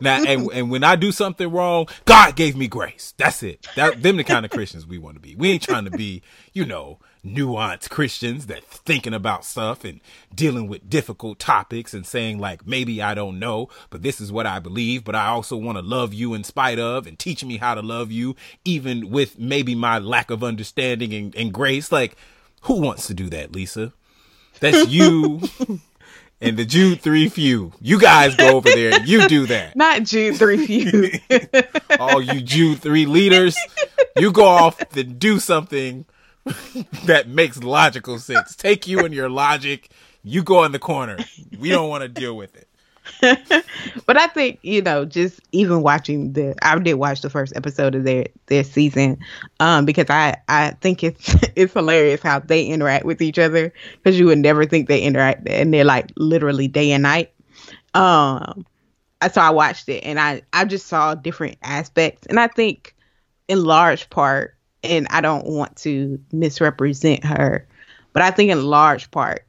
now, 0.00 0.22
and, 0.24 0.50
and 0.52 0.70
when 0.70 0.84
I 0.84 0.96
do 0.96 1.12
something 1.12 1.50
wrong, 1.50 1.86
God 2.04 2.34
gave 2.36 2.56
me 2.56 2.68
grace. 2.68 3.14
That's 3.16 3.42
it. 3.42 3.66
That 3.76 4.02
them 4.02 4.16
the 4.16 4.24
kind 4.24 4.44
of 4.44 4.50
Christians 4.50 4.86
we 4.86 4.98
want 4.98 5.16
to 5.16 5.20
be. 5.20 5.34
We 5.36 5.50
ain't 5.50 5.62
trying 5.62 5.84
to 5.84 5.90
be, 5.90 6.22
you 6.52 6.64
know, 6.64 6.98
nuanced 7.24 7.90
Christians 7.90 8.46
that 8.46 8.64
thinking 8.64 9.14
about 9.14 9.44
stuff 9.44 9.84
and 9.84 10.00
dealing 10.34 10.68
with 10.68 10.88
difficult 10.88 11.38
topics 11.38 11.92
and 11.94 12.06
saying 12.06 12.38
like 12.38 12.66
maybe 12.66 13.02
I 13.02 13.14
don't 13.14 13.38
know, 13.38 13.68
but 13.90 14.02
this 14.02 14.20
is 14.20 14.32
what 14.32 14.46
I 14.46 14.58
believe. 14.58 15.04
But 15.04 15.14
I 15.14 15.28
also 15.28 15.56
want 15.56 15.78
to 15.78 15.82
love 15.82 16.14
you 16.14 16.34
in 16.34 16.44
spite 16.44 16.78
of 16.78 17.06
and 17.06 17.18
teach 17.18 17.44
me 17.44 17.58
how 17.58 17.74
to 17.74 17.82
love 17.82 18.10
you, 18.10 18.34
even 18.64 19.10
with 19.10 19.38
maybe 19.38 19.74
my 19.74 19.98
lack 19.98 20.30
of 20.30 20.42
understanding 20.42 21.12
and, 21.14 21.34
and 21.36 21.52
grace. 21.52 21.92
Like, 21.92 22.16
who 22.62 22.80
wants 22.80 23.06
to 23.06 23.14
do 23.14 23.28
that, 23.30 23.52
Lisa? 23.52 23.92
That's 24.60 24.88
you. 24.88 25.40
And 26.40 26.56
the 26.56 26.64
Jude 26.64 27.00
three 27.00 27.28
few, 27.28 27.72
you 27.80 27.98
guys 27.98 28.36
go 28.36 28.56
over 28.56 28.70
there 28.70 28.94
and 28.94 29.08
you 29.08 29.26
do 29.26 29.46
that. 29.46 29.74
not 29.74 30.04
Jude 30.04 30.36
three 30.36 30.66
few. 30.66 31.10
all 31.98 32.20
you 32.20 32.40
Jude 32.40 32.80
three 32.80 33.06
leaders, 33.06 33.56
you 34.16 34.30
go 34.30 34.44
off 34.44 34.80
and 34.96 35.18
do 35.18 35.40
something 35.40 36.04
that 37.06 37.28
makes 37.28 37.62
logical 37.62 38.18
sense. 38.20 38.54
Take 38.54 38.86
you 38.86 39.00
and 39.00 39.12
your 39.12 39.28
logic. 39.28 39.90
You 40.22 40.42
go 40.44 40.64
in 40.64 40.72
the 40.72 40.78
corner. 40.78 41.18
We 41.58 41.70
don't 41.70 41.88
want 41.88 42.02
to 42.02 42.08
deal 42.08 42.36
with 42.36 42.54
it. 42.56 42.67
but 44.06 44.16
I 44.16 44.26
think 44.28 44.58
you 44.62 44.82
know, 44.82 45.04
just 45.04 45.40
even 45.52 45.82
watching 45.82 46.32
the, 46.32 46.54
I 46.62 46.78
did 46.78 46.94
watch 46.94 47.20
the 47.20 47.30
first 47.30 47.54
episode 47.56 47.94
of 47.94 48.04
their 48.04 48.26
their 48.46 48.64
season, 48.64 49.18
um, 49.60 49.84
because 49.84 50.06
I 50.08 50.36
I 50.48 50.70
think 50.80 51.02
it's 51.02 51.34
it's 51.56 51.72
hilarious 51.72 52.22
how 52.22 52.40
they 52.40 52.64
interact 52.64 53.04
with 53.04 53.20
each 53.20 53.38
other 53.38 53.72
because 53.96 54.18
you 54.18 54.26
would 54.26 54.38
never 54.38 54.64
think 54.64 54.88
they 54.88 55.00
interact 55.00 55.48
and 55.48 55.72
they're 55.72 55.84
like 55.84 56.12
literally 56.16 56.68
day 56.68 56.92
and 56.92 57.02
night. 57.02 57.32
Um, 57.94 58.66
so 59.32 59.40
I 59.40 59.50
watched 59.50 59.88
it 59.88 60.04
and 60.04 60.20
I 60.20 60.42
I 60.52 60.64
just 60.64 60.86
saw 60.86 61.14
different 61.14 61.56
aspects 61.62 62.26
and 62.26 62.38
I 62.38 62.48
think 62.48 62.94
in 63.48 63.64
large 63.64 64.10
part, 64.10 64.54
and 64.84 65.06
I 65.10 65.20
don't 65.20 65.46
want 65.46 65.76
to 65.78 66.20
misrepresent 66.32 67.24
her, 67.24 67.66
but 68.12 68.22
I 68.22 68.30
think 68.30 68.50
in 68.50 68.62
large 68.62 69.10
part 69.10 69.44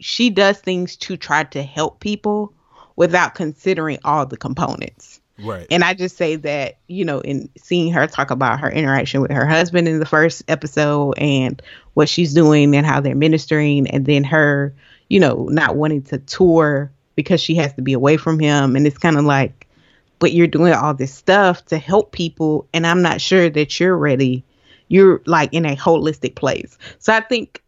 she 0.00 0.30
does 0.30 0.58
things 0.58 0.96
to 0.96 1.16
try 1.16 1.44
to 1.44 1.62
help 1.62 2.00
people 2.00 2.54
without 3.00 3.34
considering 3.34 3.98
all 4.04 4.26
the 4.26 4.36
components. 4.36 5.22
Right. 5.38 5.66
And 5.70 5.82
I 5.82 5.94
just 5.94 6.18
say 6.18 6.36
that, 6.36 6.76
you 6.86 7.02
know, 7.06 7.20
in 7.20 7.48
seeing 7.56 7.90
her 7.94 8.06
talk 8.06 8.30
about 8.30 8.60
her 8.60 8.70
interaction 8.70 9.22
with 9.22 9.30
her 9.30 9.46
husband 9.46 9.88
in 9.88 10.00
the 10.00 10.04
first 10.04 10.42
episode 10.48 11.14
and 11.16 11.62
what 11.94 12.10
she's 12.10 12.34
doing 12.34 12.76
and 12.76 12.86
how 12.86 13.00
they're 13.00 13.14
ministering, 13.14 13.88
and 13.88 14.04
then 14.04 14.22
her, 14.24 14.74
you 15.08 15.18
know, 15.18 15.48
not 15.50 15.76
wanting 15.76 16.02
to 16.02 16.18
tour 16.18 16.92
because 17.16 17.40
she 17.40 17.54
has 17.54 17.72
to 17.72 17.80
be 17.80 17.94
away 17.94 18.18
from 18.18 18.38
him. 18.38 18.76
And 18.76 18.86
it's 18.86 18.98
kind 18.98 19.16
of 19.16 19.24
like, 19.24 19.66
but 20.18 20.34
you're 20.34 20.46
doing 20.46 20.74
all 20.74 20.92
this 20.92 21.14
stuff 21.14 21.64
to 21.66 21.78
help 21.78 22.12
people, 22.12 22.68
and 22.74 22.86
I'm 22.86 23.00
not 23.00 23.22
sure 23.22 23.48
that 23.48 23.80
you're 23.80 23.96
ready. 23.96 24.44
You're 24.88 25.22
like 25.24 25.54
in 25.54 25.64
a 25.64 25.74
holistic 25.74 26.34
place. 26.34 26.76
So 26.98 27.14
I 27.14 27.20
think 27.20 27.62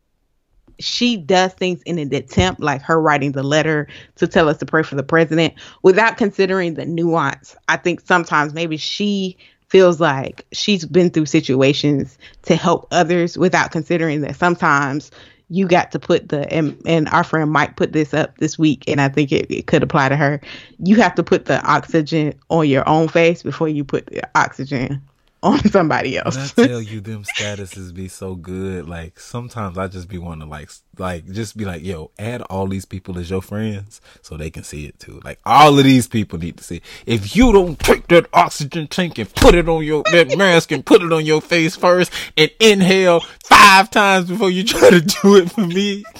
she 0.78 1.16
does 1.16 1.52
things 1.54 1.82
in 1.82 1.98
an 1.98 2.14
attempt, 2.14 2.60
like 2.60 2.82
her 2.82 3.00
writing 3.00 3.32
the 3.32 3.42
letter 3.42 3.88
to 4.16 4.26
tell 4.26 4.48
us 4.48 4.58
to 4.58 4.66
pray 4.66 4.82
for 4.82 4.94
the 4.94 5.02
president, 5.02 5.54
without 5.82 6.16
considering 6.16 6.74
the 6.74 6.84
nuance. 6.84 7.56
I 7.68 7.76
think 7.76 8.00
sometimes 8.00 8.54
maybe 8.54 8.76
she 8.76 9.36
feels 9.68 10.00
like 10.00 10.44
she's 10.52 10.84
been 10.84 11.10
through 11.10 11.26
situations 11.26 12.18
to 12.42 12.56
help 12.56 12.86
others 12.90 13.38
without 13.38 13.70
considering 13.70 14.20
that 14.20 14.36
sometimes 14.36 15.10
you 15.48 15.66
got 15.66 15.92
to 15.92 15.98
put 15.98 16.28
the 16.28 16.50
and, 16.52 16.80
and 16.86 17.08
our 17.08 17.24
friend 17.24 17.50
Mike 17.50 17.76
put 17.76 17.92
this 17.92 18.14
up 18.14 18.36
this 18.38 18.58
week 18.58 18.84
and 18.86 19.00
I 19.00 19.08
think 19.08 19.32
it, 19.32 19.50
it 19.50 19.66
could 19.66 19.82
apply 19.82 20.08
to 20.10 20.16
her. 20.16 20.40
You 20.78 20.96
have 20.96 21.14
to 21.14 21.22
put 21.22 21.46
the 21.46 21.62
oxygen 21.62 22.34
on 22.50 22.68
your 22.68 22.88
own 22.88 23.08
face 23.08 23.42
before 23.42 23.68
you 23.68 23.84
put 23.84 24.06
the 24.06 24.22
oxygen 24.34 25.02
on 25.52 25.58
somebody 25.70 26.14
When 26.14 26.36
I 26.36 26.42
else. 26.46 26.52
tell 26.52 26.80
you 26.82 27.00
them 27.00 27.24
statuses 27.24 27.92
be 27.94 28.08
so 28.08 28.34
good, 28.34 28.88
like 28.88 29.18
sometimes 29.18 29.76
I 29.78 29.88
just 29.88 30.08
be 30.08 30.18
wanting 30.18 30.46
to 30.46 30.50
like 30.50 30.70
like 30.98 31.26
just 31.32 31.56
be 31.56 31.64
like, 31.64 31.82
yo, 31.82 32.10
add 32.18 32.42
all 32.42 32.66
these 32.66 32.84
people 32.84 33.18
as 33.18 33.30
your 33.30 33.42
friends 33.42 34.00
so 34.20 34.36
they 34.36 34.50
can 34.50 34.62
see 34.62 34.86
it 34.86 34.98
too. 34.98 35.20
Like 35.24 35.38
all 35.44 35.76
of 35.78 35.84
these 35.84 36.06
people 36.06 36.38
need 36.38 36.58
to 36.58 36.64
see. 36.64 36.82
If 37.06 37.34
you 37.34 37.52
don't 37.52 37.78
take 37.78 38.08
that 38.08 38.26
oxygen 38.32 38.86
tank 38.88 39.18
and 39.18 39.34
put 39.34 39.54
it 39.54 39.68
on 39.68 39.84
your 39.84 40.02
that 40.12 40.36
mask 40.38 40.70
and 40.72 40.84
put 40.84 41.02
it 41.02 41.12
on 41.12 41.24
your 41.26 41.40
face 41.40 41.76
first 41.76 42.12
and 42.36 42.50
inhale 42.60 43.20
five 43.44 43.90
times 43.90 44.28
before 44.28 44.50
you 44.50 44.64
try 44.64 44.90
to 44.90 45.00
do 45.00 45.36
it 45.36 45.50
for 45.50 45.66
me. 45.66 46.04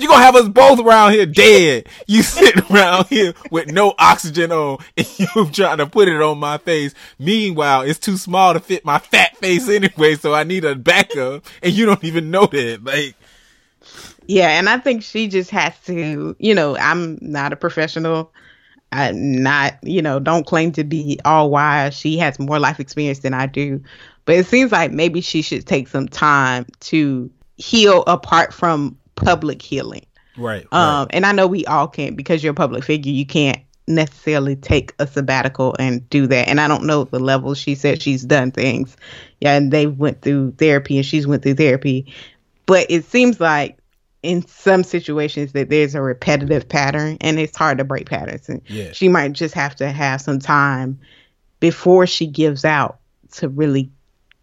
You 0.00 0.08
gonna 0.08 0.24
have 0.24 0.34
us 0.34 0.48
both 0.48 0.80
around 0.80 1.12
here 1.12 1.26
dead. 1.26 1.86
You 2.06 2.22
sitting 2.24 2.62
around 2.70 3.08
here 3.08 3.34
with 3.50 3.70
no 3.70 3.94
oxygen 3.98 4.50
on, 4.50 4.78
and 4.96 5.06
you 5.18 5.50
trying 5.50 5.76
to 5.76 5.86
put 5.86 6.08
it 6.08 6.22
on 6.22 6.38
my 6.38 6.56
face. 6.56 6.94
Meanwhile, 7.18 7.82
it's 7.82 7.98
too 7.98 8.16
small 8.16 8.54
to 8.54 8.60
fit 8.60 8.82
my 8.82 8.98
fat 8.98 9.36
face 9.36 9.68
anyway, 9.68 10.14
so 10.14 10.32
I 10.32 10.44
need 10.44 10.64
a 10.64 10.74
backup, 10.74 11.44
and 11.62 11.74
you 11.74 11.84
don't 11.84 12.02
even 12.02 12.30
know 12.30 12.46
that. 12.46 12.82
Like, 12.82 13.14
Yeah, 14.26 14.48
and 14.48 14.70
I 14.70 14.78
think 14.78 15.02
she 15.02 15.28
just 15.28 15.50
has 15.50 15.78
to, 15.84 16.34
you 16.38 16.54
know, 16.54 16.78
I'm 16.78 17.18
not 17.20 17.52
a 17.52 17.56
professional. 17.56 18.32
I'm 18.92 19.42
not, 19.42 19.74
you 19.82 20.00
know, 20.00 20.18
don't 20.18 20.46
claim 20.46 20.72
to 20.72 20.82
be 20.84 21.20
all 21.26 21.50
wise. 21.50 21.92
She 21.94 22.16
has 22.16 22.38
more 22.38 22.58
life 22.58 22.80
experience 22.80 23.18
than 23.18 23.34
I 23.34 23.44
do. 23.44 23.82
But 24.24 24.36
it 24.36 24.46
seems 24.46 24.72
like 24.72 24.92
maybe 24.92 25.20
she 25.20 25.42
should 25.42 25.66
take 25.66 25.88
some 25.88 26.08
time 26.08 26.64
to 26.80 27.30
heal 27.56 28.02
apart 28.06 28.54
from 28.54 28.96
public 29.24 29.62
healing. 29.62 30.06
right, 30.36 30.66
Um, 30.72 31.08
and 31.10 31.26
I 31.26 31.32
know 31.32 31.46
we 31.46 31.64
all 31.66 31.88
can't 31.88 32.16
because 32.16 32.42
you're 32.42 32.52
a 32.52 32.54
public 32.54 32.84
figure. 32.84 33.12
You 33.12 33.26
can't 33.26 33.58
necessarily 33.86 34.54
take 34.56 34.94
a 34.98 35.06
sabbatical 35.06 35.74
and 35.78 36.08
do 36.10 36.26
that. 36.28 36.48
And 36.48 36.60
I 36.60 36.68
don't 36.68 36.84
know 36.86 37.04
the 37.04 37.18
level. 37.18 37.54
She 37.54 37.74
said 37.74 38.00
she's 38.00 38.24
done 38.24 38.50
things, 38.52 38.96
yeah, 39.40 39.56
and 39.56 39.72
they 39.72 39.86
went 39.86 40.22
through 40.22 40.52
therapy 40.52 40.96
and 40.96 41.04
she's 41.04 41.26
went 41.26 41.42
through 41.42 41.54
therapy. 41.54 42.12
But 42.66 42.86
it 42.88 43.04
seems 43.04 43.40
like 43.40 43.78
in 44.22 44.46
some 44.46 44.84
situations 44.84 45.52
that 45.52 45.70
there's 45.70 45.94
a 45.94 46.02
repetitive 46.02 46.68
pattern, 46.68 47.16
and 47.20 47.40
it's 47.40 47.56
hard 47.56 47.78
to 47.78 47.84
break 47.84 48.08
patterns. 48.08 48.48
And 48.48 48.60
Yeah. 48.68 48.92
she 48.92 49.08
might 49.08 49.32
just 49.32 49.54
have 49.54 49.74
to 49.76 49.90
have 49.90 50.20
some 50.20 50.38
time 50.38 50.98
before 51.58 52.06
she 52.06 52.26
gives 52.26 52.64
out 52.64 52.98
to 53.32 53.48
really, 53.48 53.90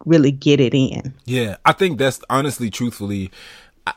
really 0.04 0.32
get 0.32 0.60
it 0.60 0.74
in. 0.74 1.14
Yeah, 1.24 1.56
I 1.64 1.72
think 1.72 1.98
that's 1.98 2.20
honestly, 2.28 2.70
truthfully, 2.70 3.30
I, 3.86 3.92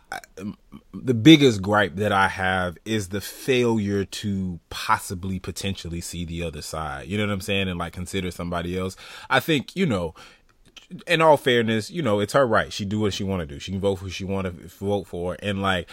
the 0.93 1.13
biggest 1.13 1.61
gripe 1.61 1.95
that 1.95 2.11
I 2.11 2.27
have 2.27 2.77
is 2.85 3.09
the 3.09 3.21
failure 3.21 4.03
to 4.05 4.59
possibly 4.69 5.39
potentially 5.39 6.01
see 6.01 6.25
the 6.25 6.43
other 6.43 6.61
side. 6.61 7.07
You 7.07 7.17
know 7.17 7.25
what 7.25 7.33
I'm 7.33 7.41
saying? 7.41 7.69
And 7.69 7.79
like 7.79 7.93
consider 7.93 8.31
somebody 8.31 8.77
else. 8.77 8.95
I 9.29 9.39
think, 9.39 9.75
you 9.75 9.85
know, 9.85 10.13
in 11.07 11.21
all 11.21 11.37
fairness, 11.37 11.89
you 11.89 12.01
know, 12.01 12.19
it's 12.19 12.33
her 12.33 12.45
right. 12.45 12.73
She 12.73 12.85
do 12.85 12.99
what 12.99 13.13
she 13.13 13.23
want 13.23 13.39
to 13.41 13.45
do. 13.45 13.59
She 13.59 13.71
can 13.71 13.79
vote 13.79 13.95
for 13.95 14.05
who 14.05 14.09
she 14.09 14.25
want 14.25 14.45
to 14.45 14.67
vote 14.67 15.07
for. 15.07 15.37
And 15.41 15.61
like, 15.61 15.89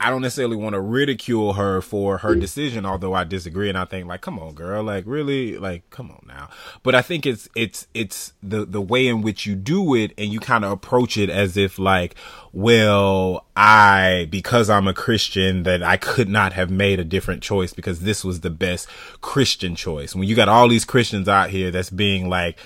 I 0.00 0.10
don't 0.10 0.22
necessarily 0.22 0.56
want 0.56 0.74
to 0.74 0.80
ridicule 0.80 1.54
her 1.54 1.80
for 1.80 2.18
her 2.18 2.34
decision, 2.34 2.86
although 2.86 3.14
I 3.14 3.24
disagree 3.24 3.68
and 3.68 3.76
I 3.76 3.84
think 3.84 4.06
like, 4.06 4.20
come 4.20 4.38
on, 4.38 4.54
girl, 4.54 4.82
like 4.84 5.04
really, 5.06 5.58
like, 5.58 5.88
come 5.90 6.10
on 6.10 6.24
now. 6.26 6.48
But 6.82 6.94
I 6.94 7.02
think 7.02 7.26
it's 7.26 7.48
it's 7.54 7.86
it's 7.94 8.32
the 8.42 8.64
the 8.64 8.80
way 8.80 9.06
in 9.06 9.22
which 9.22 9.46
you 9.46 9.54
do 9.56 9.94
it 9.94 10.12
and 10.16 10.32
you 10.32 10.40
kind 10.40 10.64
of 10.64 10.70
approach 10.72 11.16
it 11.16 11.30
as 11.30 11.56
if 11.56 11.78
like, 11.78 12.14
well, 12.52 13.46
I 13.56 14.28
because 14.30 14.70
I'm 14.70 14.86
a 14.86 14.94
Christian 14.94 15.64
that 15.64 15.82
I 15.82 15.96
could 15.96 16.28
not 16.28 16.52
have 16.52 16.70
made 16.70 17.00
a 17.00 17.04
different 17.04 17.42
choice 17.42 17.72
because 17.72 18.00
this 18.00 18.24
was 18.24 18.40
the 18.40 18.50
best 18.50 18.88
Christian 19.20 19.74
choice. 19.74 20.14
When 20.14 20.28
you 20.28 20.36
got 20.36 20.48
all 20.48 20.68
these 20.68 20.84
Christians 20.84 21.28
out 21.28 21.50
here 21.50 21.70
that's 21.70 21.90
being 21.90 22.28
like, 22.28 22.58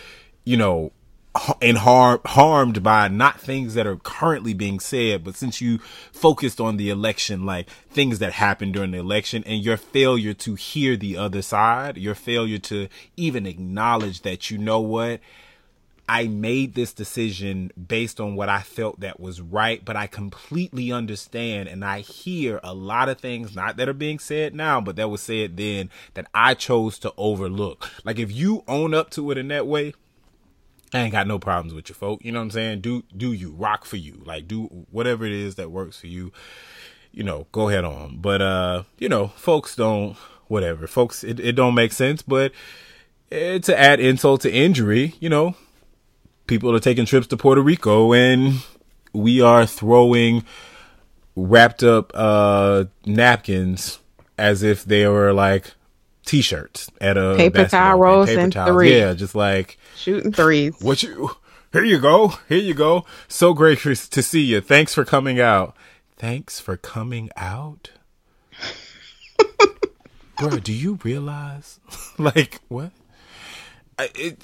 you 0.45 0.57
know, 0.57 0.93
and 1.61 1.79
harm, 1.79 2.21
harmed 2.27 2.83
by 2.83 3.09
not 3.09 3.41
things 3.41 3.75
that 3.75 3.87
are 3.87 3.97
currently 3.97 4.53
being 4.53 4.79
said, 4.79 5.25
but 5.25 5.35
since 5.35 5.61
you 5.61 5.79
focused 6.13 6.61
on 6.61 6.77
the 6.77 6.91
election, 6.91 7.47
like 7.47 7.69
things 7.91 8.19
that 8.19 8.35
happened 8.35 8.75
during 8.75 8.91
the 8.91 8.99
election 8.99 9.43
and 9.47 9.65
your 9.65 9.77
failure 9.77 10.35
to 10.35 10.55
hear 10.55 10.97
the 10.97 11.17
other 11.17 11.43
side, 11.43 11.97
your 11.97 12.15
failure 12.15 12.59
to 12.59 12.89
even 13.17 13.47
acknowledge 13.47 14.23
that, 14.23 14.51
you 14.51 14.59
know 14.59 14.81
what? 14.81 15.21
I 16.09 16.27
made 16.27 16.75
this 16.75 16.93
decision 16.93 17.71
based 17.89 18.21
on 18.21 18.35
what 18.35 18.51
I 18.51 18.61
felt 18.61 19.01
that 19.01 19.19
was 19.19 19.41
right, 19.41 19.83
but 19.83 19.97
I 19.97 20.09
completely 20.09 20.93
understand 20.93 21.69
and 21.69 21.83
I 21.85 22.01
hear 22.01 22.61
a 22.63 22.75
lot 22.75 23.09
of 23.09 23.19
things, 23.19 23.55
not 23.55 23.77
that 23.77 23.89
are 23.89 23.95
being 23.95 24.19
said 24.19 24.55
now, 24.55 24.81
but 24.81 24.97
that 24.97 25.09
was 25.09 25.23
said 25.23 25.57
then 25.57 25.89
that 26.13 26.27
I 26.35 26.53
chose 26.55 26.99
to 26.99 27.15
overlook. 27.17 27.89
Like 28.05 28.19
if 28.19 28.31
you 28.31 28.65
own 28.69 28.93
up 28.93 29.09
to 29.11 29.31
it 29.31 29.39
in 29.39 29.49
that 29.49 29.67
way, 29.67 29.95
I 30.93 31.01
ain't 31.01 31.13
got 31.13 31.27
no 31.27 31.39
problems 31.39 31.73
with 31.73 31.89
you, 31.89 31.95
folk. 31.95 32.25
You 32.25 32.33
know 32.33 32.41
what 32.41 32.45
I'm 32.45 32.51
saying? 32.51 32.81
Do 32.81 33.05
do 33.17 33.33
you 33.33 33.53
rock 33.53 33.85
for 33.85 33.97
you? 33.97 34.23
Like 34.25 34.47
do 34.47 34.65
whatever 34.91 35.25
it 35.25 35.33
is 35.33 35.55
that 35.55 35.71
works 35.71 35.99
for 35.99 36.07
you. 36.07 36.33
You 37.13 37.25
know, 37.25 37.47
go 37.53 37.69
ahead 37.69 37.85
on. 37.85 38.19
But 38.19 38.43
uh, 38.43 38.83
you 38.99 39.09
know, 39.09 39.29
folks 39.29 39.75
don't 39.75 40.17
whatever. 40.49 40.87
Folks, 40.87 41.25
it, 41.25 41.41
it 41.41 41.53
don't 41.53 41.75
make 41.75 41.93
sense. 41.93 42.23
But 42.23 42.53
to 43.31 43.75
add 43.77 44.01
insult 44.01 44.43
to 44.43 44.53
injury, 44.53 45.15
you 45.19 45.31
know, 45.31 45.55
people 46.47 46.75
are 46.75 46.81
taking 46.81 47.07
trips 47.07 47.27
to 47.29 47.37
Puerto 47.37 47.63
Rico 47.63 48.13
and 48.13 48.63
we 49.13 49.41
are 49.41 49.67
throwing 49.67 50.45
wrapped 51.35 51.83
up 51.83 52.11
uh 52.15 52.85
napkins 53.07 53.99
as 54.37 54.63
if 54.63 54.85
they 54.85 55.07
were 55.07 55.33
like 55.33 55.73
t-shirts 56.25 56.91
at 57.01 57.17
a 57.17 57.35
Paper 57.37 57.67
towel 57.67 57.99
rolls 57.99 58.29
Paper 58.29 58.41
and 58.41 58.53
towels. 58.53 58.71
three. 58.71 58.97
Yeah, 58.99 59.15
just 59.15 59.35
like 59.35 59.79
Shooting 59.97 60.33
threes. 60.33 60.75
what 60.81 61.03
you 61.03 61.31
here 61.73 61.85
you 61.85 61.99
go. 61.99 62.35
Here 62.49 62.59
you 62.59 62.75
go. 62.75 63.07
So 63.29 63.55
great 63.55 63.79
to 63.79 64.23
see 64.23 64.43
you. 64.43 64.61
Thanks 64.61 64.93
for 64.95 65.05
coming 65.07 65.41
out. 65.41 65.75
Thanks 66.17 66.61
for 66.61 66.77
coming 66.77 67.31
out. 67.37 67.91
Bro, 70.39 70.59
do 70.59 70.73
you 70.73 70.99
realize 71.03 71.81
like 72.19 72.61
what? 72.69 72.93
It, 74.15 74.43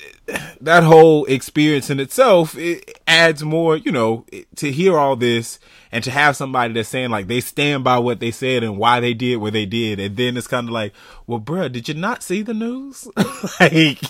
that 0.61 0.83
whole 0.83 1.25
experience 1.27 1.91
in 1.91 2.01
itself 2.01 2.57
it 2.57 3.01
adds 3.07 3.43
more, 3.43 3.77
you 3.77 3.93
know, 3.93 4.27
to 4.57 4.71
hear 4.71 4.99
all 4.99 5.17
this 5.17 5.59
and 5.93 6.05
to 6.05 6.11
have 6.11 6.37
somebody 6.37 6.75
that's 6.75 6.89
saying 6.89 7.11
like 7.11 7.27
they 7.27 7.41
stand 7.41 7.85
by 7.85 7.99
what 7.99 8.21
they 8.21 8.31
said 8.31 8.63
and 8.63 8.77
why 8.77 9.01
they 9.01 9.15
did 9.15 9.37
what 9.37 9.53
they 9.53 9.67
did, 9.67 9.99
and 10.01 10.17
then 10.17 10.37
it's 10.37 10.47
kind 10.47 10.69
of 10.69 10.73
like, 10.73 10.93
well, 11.27 11.41
bruh, 11.41 11.71
did 11.71 11.89
you 11.89 11.95
not 11.95 12.23
see 12.23 12.43
the 12.43 12.55
news? 12.55 13.09
like, 13.61 14.01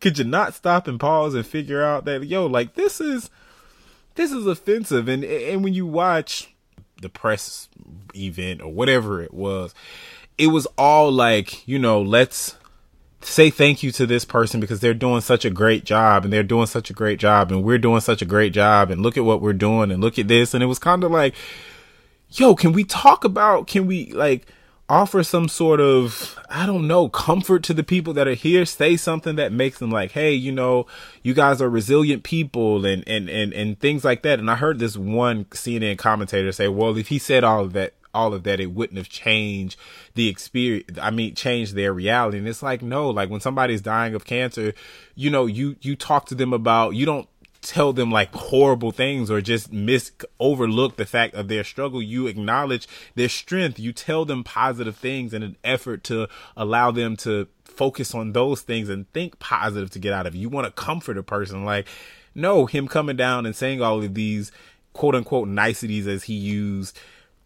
could 0.00 0.18
you 0.18 0.24
not 0.24 0.54
stop 0.54 0.86
and 0.86 1.00
pause 1.00 1.34
and 1.34 1.46
figure 1.46 1.82
out 1.82 2.04
that 2.04 2.26
yo, 2.26 2.46
like 2.46 2.74
this 2.74 3.00
is 3.00 3.30
this 4.14 4.32
is 4.32 4.46
offensive, 4.46 5.08
and 5.08 5.24
and 5.24 5.64
when 5.64 5.74
you 5.74 5.86
watch 5.86 6.54
the 7.00 7.08
press 7.08 7.68
event 8.14 8.60
or 8.60 8.72
whatever 8.72 9.22
it 9.22 9.32
was, 9.32 9.74
it 10.36 10.48
was 10.48 10.66
all 10.76 11.10
like, 11.10 11.66
you 11.66 11.78
know, 11.78 12.00
let's 12.02 12.56
say 13.20 13.50
thank 13.50 13.82
you 13.82 13.90
to 13.92 14.06
this 14.06 14.24
person 14.24 14.60
because 14.60 14.80
they're 14.80 14.94
doing 14.94 15.20
such 15.20 15.44
a 15.44 15.50
great 15.50 15.84
job 15.84 16.24
and 16.24 16.32
they're 16.32 16.42
doing 16.42 16.66
such 16.66 16.88
a 16.88 16.92
great 16.92 17.18
job 17.18 17.50
and 17.50 17.64
we're 17.64 17.78
doing 17.78 18.00
such 18.00 18.22
a 18.22 18.26
great 18.26 18.52
job 18.52 18.90
and 18.90 19.02
look 19.02 19.16
at 19.16 19.24
what 19.24 19.40
we're 19.40 19.52
doing 19.52 19.90
and 19.90 20.00
look 20.00 20.18
at 20.18 20.28
this. 20.28 20.54
And 20.54 20.62
it 20.62 20.66
was 20.66 20.78
kind 20.78 21.02
of 21.02 21.10
like 21.10 21.34
yo 22.30 22.54
can 22.54 22.72
we 22.72 22.84
talk 22.84 23.24
about 23.24 23.66
can 23.66 23.86
we 23.86 24.12
like 24.12 24.46
offer 24.90 25.22
some 25.22 25.48
sort 25.48 25.80
of 25.80 26.38
i 26.48 26.64
don't 26.64 26.86
know 26.86 27.08
comfort 27.08 27.62
to 27.62 27.74
the 27.74 27.82
people 27.82 28.12
that 28.12 28.28
are 28.28 28.34
here? 28.34 28.64
Say 28.64 28.96
something 28.96 29.36
that 29.36 29.52
makes 29.52 29.78
them 29.78 29.90
like 29.90 30.12
hey 30.12 30.32
you 30.32 30.52
know 30.52 30.86
you 31.22 31.34
guys 31.34 31.60
are 31.60 31.68
resilient 31.70 32.22
people 32.22 32.86
and 32.86 33.02
and 33.08 33.28
and, 33.28 33.52
and 33.52 33.78
things 33.80 34.04
like 34.04 34.22
that. 34.22 34.38
And 34.38 34.50
i 34.50 34.54
heard 34.54 34.78
this 34.78 34.96
one 34.96 35.44
cnn 35.46 35.98
commentator 35.98 36.52
say 36.52 36.68
well 36.68 36.96
if 36.96 37.08
he 37.08 37.18
said 37.18 37.44
all 37.44 37.64
of 37.64 37.72
that 37.72 37.94
all 38.14 38.34
of 38.34 38.42
that 38.42 38.60
it 38.60 38.72
wouldn't 38.72 38.96
have 38.96 39.08
changed 39.08 39.78
the 40.14 40.28
experience 40.28 40.98
i 41.00 41.10
mean 41.10 41.34
changed 41.34 41.74
their 41.74 41.92
reality. 41.92 42.38
And 42.38 42.48
it's 42.48 42.62
like 42.62 42.82
no 42.82 43.10
like 43.10 43.30
when 43.30 43.40
somebody's 43.40 43.80
dying 43.80 44.14
of 44.14 44.24
cancer 44.24 44.74
you 45.14 45.30
know 45.30 45.46
you 45.46 45.76
you 45.80 45.96
talk 45.96 46.26
to 46.26 46.34
them 46.34 46.52
about 46.52 46.94
you 46.94 47.06
don't 47.06 47.28
tell 47.60 47.92
them 47.92 48.10
like 48.10 48.32
horrible 48.34 48.92
things 48.92 49.30
or 49.30 49.40
just 49.40 49.72
miss 49.72 50.12
overlook 50.38 50.96
the 50.96 51.04
fact 51.04 51.34
of 51.34 51.48
their 51.48 51.64
struggle. 51.64 52.02
You 52.02 52.26
acknowledge 52.26 52.86
their 53.14 53.28
strength. 53.28 53.78
You 53.78 53.92
tell 53.92 54.24
them 54.24 54.44
positive 54.44 54.96
things 54.96 55.34
in 55.34 55.42
an 55.42 55.56
effort 55.64 56.04
to 56.04 56.28
allow 56.56 56.90
them 56.90 57.16
to 57.18 57.48
focus 57.64 58.14
on 58.14 58.32
those 58.32 58.62
things 58.62 58.88
and 58.88 59.10
think 59.12 59.38
positive 59.38 59.90
to 59.90 59.98
get 59.98 60.12
out 60.12 60.26
of 60.26 60.34
it. 60.34 60.38
You 60.38 60.48
want 60.48 60.66
to 60.66 60.72
comfort 60.72 61.18
a 61.18 61.22
person. 61.22 61.64
Like 61.64 61.86
no 62.34 62.66
him 62.66 62.88
coming 62.88 63.16
down 63.16 63.46
and 63.46 63.54
saying 63.54 63.82
all 63.82 64.02
of 64.02 64.14
these 64.14 64.52
quote 64.92 65.14
unquote 65.14 65.48
niceties 65.48 66.06
as 66.06 66.24
he 66.24 66.34
used 66.34 66.98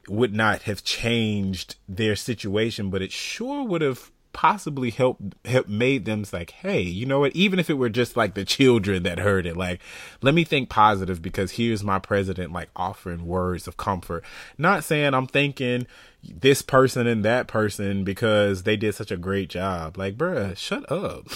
would 0.08 0.34
not 0.34 0.62
have 0.62 0.84
changed 0.84 1.76
their 1.88 2.16
situation, 2.16 2.90
but 2.90 3.02
it 3.02 3.12
sure 3.12 3.64
would 3.64 3.82
have 3.82 4.10
possibly 4.32 4.90
helped 4.90 5.34
help 5.44 5.68
made 5.68 6.04
them 6.04 6.24
like, 6.32 6.52
hey, 6.52 6.80
you 6.80 7.06
know 7.06 7.20
what? 7.20 7.34
Even 7.36 7.58
if 7.58 7.68
it 7.70 7.74
were 7.74 7.88
just 7.88 8.16
like 8.16 8.34
the 8.34 8.44
children 8.44 9.02
that 9.02 9.18
heard 9.18 9.46
it, 9.46 9.56
like, 9.56 9.80
let 10.20 10.34
me 10.34 10.44
think 10.44 10.68
positive 10.68 11.22
because 11.22 11.52
here's 11.52 11.82
my 11.84 11.98
president 11.98 12.52
like 12.52 12.70
offering 12.74 13.26
words 13.26 13.68
of 13.68 13.76
comfort. 13.76 14.24
Not 14.58 14.84
saying 14.84 15.14
I'm 15.14 15.26
thinking 15.26 15.86
this 16.22 16.62
person 16.62 17.06
and 17.06 17.24
that 17.24 17.48
person 17.48 18.04
because 18.04 18.62
they 18.62 18.76
did 18.76 18.94
such 18.94 19.10
a 19.10 19.16
great 19.16 19.48
job. 19.48 19.96
Like, 19.96 20.16
bruh, 20.16 20.56
shut 20.56 20.90
up. 20.90 21.26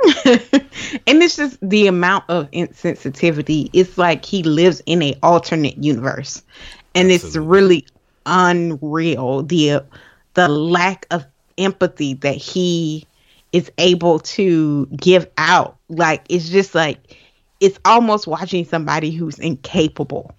and 1.06 1.22
it's 1.22 1.36
just 1.36 1.58
the 1.62 1.86
amount 1.86 2.24
of 2.28 2.50
insensitivity. 2.50 3.70
It's 3.72 3.98
like 3.98 4.24
he 4.24 4.42
lives 4.42 4.82
in 4.86 5.02
a 5.02 5.14
alternate 5.22 5.82
universe, 5.82 6.42
and 6.94 7.10
it's 7.10 7.36
really 7.36 7.86
unreal. 8.26 9.42
the 9.42 9.84
The 10.34 10.48
lack 10.48 11.06
of 11.10 11.24
empathy 11.58 12.14
that 12.14 12.36
he 12.36 13.06
is 13.52 13.70
able 13.78 14.20
to 14.20 14.86
give 14.86 15.26
out, 15.38 15.76
like 15.88 16.24
it's 16.28 16.48
just 16.48 16.74
like 16.74 17.16
it's 17.60 17.78
almost 17.84 18.26
watching 18.26 18.64
somebody 18.64 19.10
who's 19.10 19.38
incapable. 19.38 20.32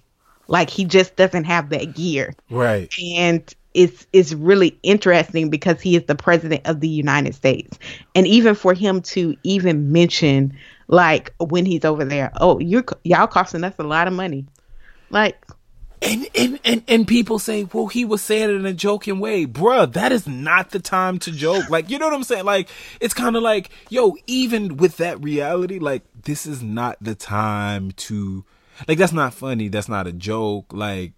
Like 0.48 0.70
he 0.70 0.84
just 0.86 1.16
doesn't 1.16 1.46
have 1.46 1.70
that 1.70 1.94
gear 1.96 2.34
Right. 2.50 2.94
and 3.16 3.54
it's 3.74 4.06
it's 4.12 4.34
really 4.34 4.78
interesting 4.84 5.50
because 5.50 5.80
he 5.80 5.96
is 5.96 6.04
the 6.04 6.16
president 6.16 6.62
of 6.68 6.82
the 6.82 6.90
United 6.90 7.34
States, 7.36 7.80
and 8.16 8.28
even 8.28 8.54
for 8.56 8.74
him 8.74 9.02
to 9.02 9.36
even 9.44 9.92
mention 9.92 10.58
like 10.88 11.34
when 11.40 11.66
he's 11.66 11.86
over 11.86 12.04
there, 12.04 12.32
oh, 12.42 12.60
you're 12.60 12.84
y'all 13.04 13.28
costing 13.28 13.64
us 13.64 13.74
a 13.80 13.84
lot 13.84 14.08
of 14.08 14.14
money, 14.14 14.46
like 15.10 15.46
And, 16.04 16.28
and 16.34 16.60
and 16.66 16.84
and 16.88 17.08
people 17.08 17.38
say, 17.38 17.66
well, 17.72 17.86
he 17.86 18.06
was 18.06 18.24
saying 18.24 18.50
it 18.50 18.54
in 18.54 18.66
a 18.66 18.74
joking 18.74 19.20
way, 19.20 19.46
bruh. 19.46 19.92
That 19.94 20.12
is 20.12 20.26
not 20.26 20.72
the 20.72 20.80
time 20.80 21.20
to 21.20 21.32
joke. 21.32 21.70
Like, 21.70 21.92
you 21.92 22.00
know 22.00 22.08
what 22.08 22.16
I'm 22.16 22.24
saying? 22.24 22.46
like, 22.46 22.70
it's 23.00 23.14
kind 23.14 23.36
of 23.36 23.44
like, 23.44 23.70
yo, 23.90 24.16
even 24.26 24.78
with 24.78 24.98
that 24.98 25.22
reality, 25.24 25.78
like, 25.78 26.02
this 26.24 26.48
is 26.48 26.64
not 26.64 26.98
the 27.02 27.14
time 27.14 27.92
to, 27.92 28.44
like, 28.88 28.98
that's 28.98 29.14
not 29.14 29.36
funny. 29.36 29.68
That's 29.68 29.90
not 29.90 30.08
a 30.08 30.12
joke. 30.12 30.74
Like, 30.74 31.14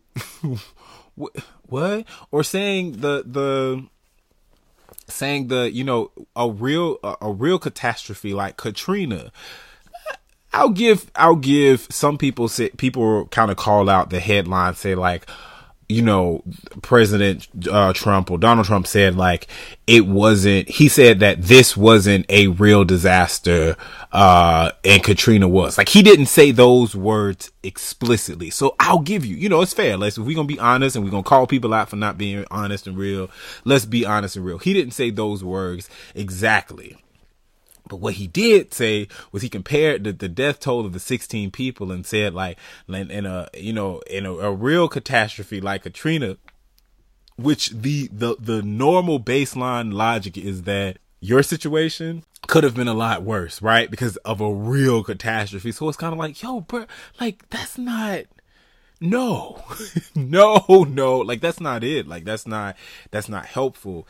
what? 1.16 2.06
Or 2.32 2.44
saying 2.44 2.94
the 2.94 3.24
the 3.26 3.88
saying 5.08 5.48
the 5.48 5.72
you 5.72 5.84
know 5.84 6.12
a 6.36 6.50
real 6.50 6.98
a, 7.04 7.16
a 7.22 7.32
real 7.32 7.60
catastrophe 7.60 8.34
like 8.34 8.58
Katrina. 8.58 9.32
I'll 10.54 10.70
give 10.70 11.10
I'll 11.16 11.36
give 11.36 11.88
some 11.90 12.18
people 12.18 12.48
say 12.48 12.70
people 12.70 13.28
kind 13.28 13.50
of 13.52 13.58
call 13.58 13.90
out 13.90 14.10
the 14.10 14.20
headline 14.20 14.76
say 14.76 14.96
like 14.96 15.28
you 15.90 16.02
know 16.02 16.44
President 16.82 17.48
uh, 17.70 17.92
Trump 17.94 18.32
or 18.32 18.38
Donald 18.38 18.68
Trump 18.68 18.88
said 18.88 19.16
like 19.16 19.48
it 19.88 20.06
wasn't 20.06 20.70
he 20.70 20.88
said 20.88 21.20
that 21.20 21.42
this 21.42 21.76
wasn't 21.76 22.26
a 22.30 22.48
real 22.48 22.86
disaster 22.86 23.76
uh 24.12 24.72
and 24.86 25.04
Katrina 25.04 25.48
was. 25.48 25.78
Like 25.78 25.90
he 25.90 26.02
didn't 26.04 26.28
say 26.28 26.52
those 26.52 26.96
words 26.96 27.52
explicitly. 27.64 28.50
So 28.50 28.76
I'll 28.80 29.00
give 29.00 29.26
you 29.26 29.36
you 29.36 29.50
know 29.50 29.62
it's 29.62 29.74
fair. 29.74 29.98
Let's 29.98 30.18
if 30.18 30.26
we're 30.26 30.36
gonna 30.36 30.48
be 30.48 30.60
honest 30.60 30.96
and 30.96 31.04
we're 31.04 31.12
gonna 31.12 31.24
call 31.24 31.48
people 31.48 31.74
out 31.74 31.90
for 31.90 31.96
not 31.96 32.18
being 32.18 32.46
honest 32.52 32.88
and 32.88 32.98
real 32.98 33.30
let's 33.66 33.86
be 33.86 34.06
honest 34.06 34.36
and 34.36 34.46
real. 34.46 34.60
He 34.60 34.74
didn't 34.74 34.94
say 34.94 35.10
those 35.10 35.44
words 35.44 35.90
exactly 36.16 36.98
But 37.88 37.98
what 37.98 38.16
he 38.16 38.28
did 38.28 38.74
say 38.74 39.08
was 39.32 39.42
he 39.42 39.50
compared 39.50 40.04
the, 40.04 40.14
the 40.14 40.30
death 40.30 40.60
toll 40.60 40.86
of 40.86 40.94
the 40.94 41.00
16 41.00 41.52
people 41.52 41.92
and 41.92 42.06
said 42.06 42.34
like 42.34 42.58
in, 42.88 43.26
a 43.26 43.50
you 43.54 43.74
know 43.74 44.00
in 44.10 44.26
a, 44.26 44.34
a 44.34 44.52
real 44.52 44.88
catastrophe 44.88 45.60
like 45.60 45.84
Katrina, 45.84 46.38
which 47.36 47.70
the 47.70 48.10
the 48.12 48.36
the 48.40 48.62
normal 48.62 49.20
baseline 49.20 49.94
logic 49.94 50.38
is 50.38 50.64
that 50.64 50.98
your 51.20 51.44
situation 51.44 52.24
could 52.48 52.64
have 52.64 52.76
been 52.76 52.88
a 52.88 52.94
lot 52.94 53.24
worse, 53.24 53.62
right? 53.62 53.90
Because 53.90 54.18
of 54.18 54.42
a 54.42 54.54
real 54.54 55.04
catastrophe. 55.04 55.72
So 55.72 55.88
it's 55.88 55.98
kind 55.98 56.12
of 56.12 56.20
like, 56.20 56.42
yo, 56.42 56.62
bro, 56.62 56.86
like 57.20 57.50
that's 57.50 57.78
not 57.78 58.26
no 59.00 59.62
no 60.16 60.86
no 60.88 61.18
like 61.18 61.42
that's 61.42 61.60
not 61.60 61.84
it 61.84 62.08
like 62.08 62.24
that's 62.24 62.48
not 62.48 62.78
that's 63.12 63.28
not 63.28 63.46
helpful 63.46 64.08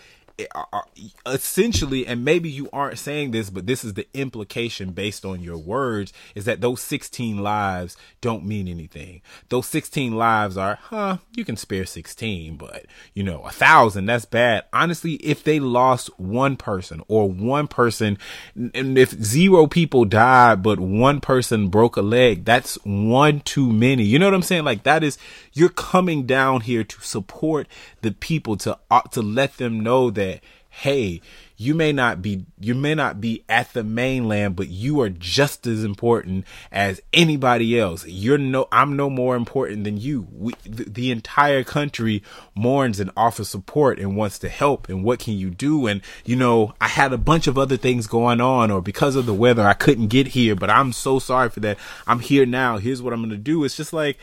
Uh, 0.56 0.64
uh, 0.74 0.82
essentially, 1.28 2.08
and 2.08 2.26
maybe 2.26 2.50
you 2.50 2.68
aren't 2.74 2.98
saying 2.98 3.30
this, 3.30 3.52
but 3.52 3.68
this 3.68 3.84
is 3.84 3.94
the 3.94 4.08
implication 4.16 4.92
based 4.92 5.26
on 5.26 5.42
your 5.42 5.58
words, 5.58 6.12
is 6.34 6.46
that 6.46 6.60
those 6.60 6.82
16 6.82 7.38
lives 7.38 7.96
don't 8.20 8.44
mean 8.44 8.68
anything. 8.68 9.22
Those 9.50 9.68
16 9.68 10.16
lives 10.16 10.58
are, 10.58 10.80
huh, 10.82 11.18
you 11.36 11.46
can 11.46 11.56
spare 11.56 11.86
16, 11.86 12.58
but 12.58 12.88
you 13.14 13.22
know, 13.22 13.42
a 13.42 13.52
thousand, 13.52 14.08
that's 14.08 14.26
bad. 14.26 14.66
Honestly, 14.74 15.14
if 15.16 15.44
they 15.44 15.60
lost 15.60 16.10
one 16.20 16.58
person 16.58 17.04
or 17.08 17.30
one 17.30 17.68
person, 17.68 18.18
and 18.56 18.98
if 18.98 19.12
zero 19.12 19.68
people 19.68 20.04
died, 20.04 20.64
but 20.64 20.80
one 20.80 21.22
person 21.22 21.68
broke 21.68 21.96
a 21.96 22.02
leg, 22.02 22.44
that's 22.44 22.76
one 22.84 23.40
too 23.42 23.72
many. 23.72 24.04
You 24.04 24.18
know 24.18 24.26
what 24.26 24.34
I'm 24.34 24.42
saying? 24.42 24.64
Like 24.64 24.82
that 24.82 25.04
is, 25.04 25.20
you're 25.54 25.70
coming 25.70 26.26
down 26.26 26.62
here 26.62 26.84
to 26.84 27.02
support 27.02 27.68
the 28.02 28.12
people 28.12 28.58
to, 28.58 28.78
uh, 28.92 29.02
to 29.12 29.22
let 29.22 29.58
them 29.58 29.80
know 29.80 30.10
that 30.10 30.42
hey 30.70 31.22
you 31.56 31.76
may 31.76 31.92
not 31.92 32.20
be 32.20 32.44
you 32.60 32.74
may 32.74 32.96
not 32.96 33.22
be 33.22 33.44
at 33.48 33.72
the 33.74 33.84
mainland 33.84 34.56
but 34.56 34.68
you 34.68 35.00
are 35.00 35.10
just 35.10 35.68
as 35.68 35.84
important 35.84 36.44
as 36.72 37.00
anybody 37.14 37.80
else. 37.80 38.06
You're 38.08 38.40
no 38.40 38.68
i'm 38.72 38.96
no 38.96 39.08
more 39.08 39.36
important 39.36 39.84
than 39.84 39.98
you. 39.98 40.28
We, 40.32 40.54
the, 40.64 40.86
the 40.86 41.12
entire 41.12 41.64
country 41.64 42.24
mourns 42.56 43.00
and 43.00 43.12
offers 43.16 43.50
support 43.50 44.00
and 44.00 44.18
wants 44.18 44.40
to 44.40 44.50
help 44.50 44.90
and 44.90 45.04
what 45.04 45.20
can 45.20 45.36
you 45.36 45.52
do? 45.52 45.86
And 45.86 46.02
you 46.26 46.36
know 46.36 46.74
i 46.82 46.88
had 46.88 47.14
a 47.14 47.20
bunch 47.20 47.46
of 47.46 47.58
other 47.58 47.78
things 47.78 48.08
going 48.08 48.42
on 48.42 48.72
or 48.72 48.82
because 48.82 49.16
of 49.16 49.28
the 49.28 49.34
weather 49.34 49.68
i 49.68 49.74
couldn't 49.74 50.08
get 50.08 50.30
here 50.30 50.56
but 50.56 50.72
i'm 50.72 50.92
so 50.92 51.20
sorry 51.20 51.50
for 51.50 51.60
that. 51.60 51.78
I'm 52.08 52.20
here 52.20 52.48
now. 52.48 52.78
Here's 52.78 53.02
what 53.02 53.14
i'm 53.14 53.30
to 53.30 53.38
do. 53.38 53.64
It's 53.64 53.78
just 53.78 53.94
like 53.94 54.18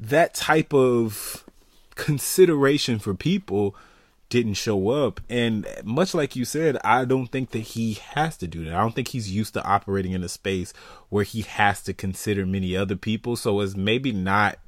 that 0.00 0.34
type 0.34 0.72
of 0.72 1.44
consideration 1.94 2.98
for 2.98 3.14
people 3.14 3.76
didn't 4.30 4.54
show 4.54 4.88
up. 4.88 5.20
And 5.28 5.66
much 5.84 6.14
like 6.14 6.34
you 6.34 6.44
said, 6.44 6.78
I 6.82 7.04
don't 7.04 7.26
think 7.26 7.50
that 7.50 7.58
he 7.58 7.94
has 7.94 8.36
to 8.38 8.46
do 8.46 8.64
that. 8.64 8.74
I 8.74 8.80
don't 8.80 8.94
think 8.94 9.08
he's 9.08 9.30
used 9.30 9.54
to 9.54 9.64
operating 9.64 10.12
in 10.12 10.22
a 10.22 10.28
space 10.28 10.72
where 11.10 11.24
he 11.24 11.42
has 11.42 11.82
to 11.82 11.92
consider 11.92 12.46
many 12.46 12.76
other 12.76 12.96
people. 12.96 13.36
So 13.36 13.60
it's 13.60 13.76
maybe 13.76 14.12
not. 14.12 14.58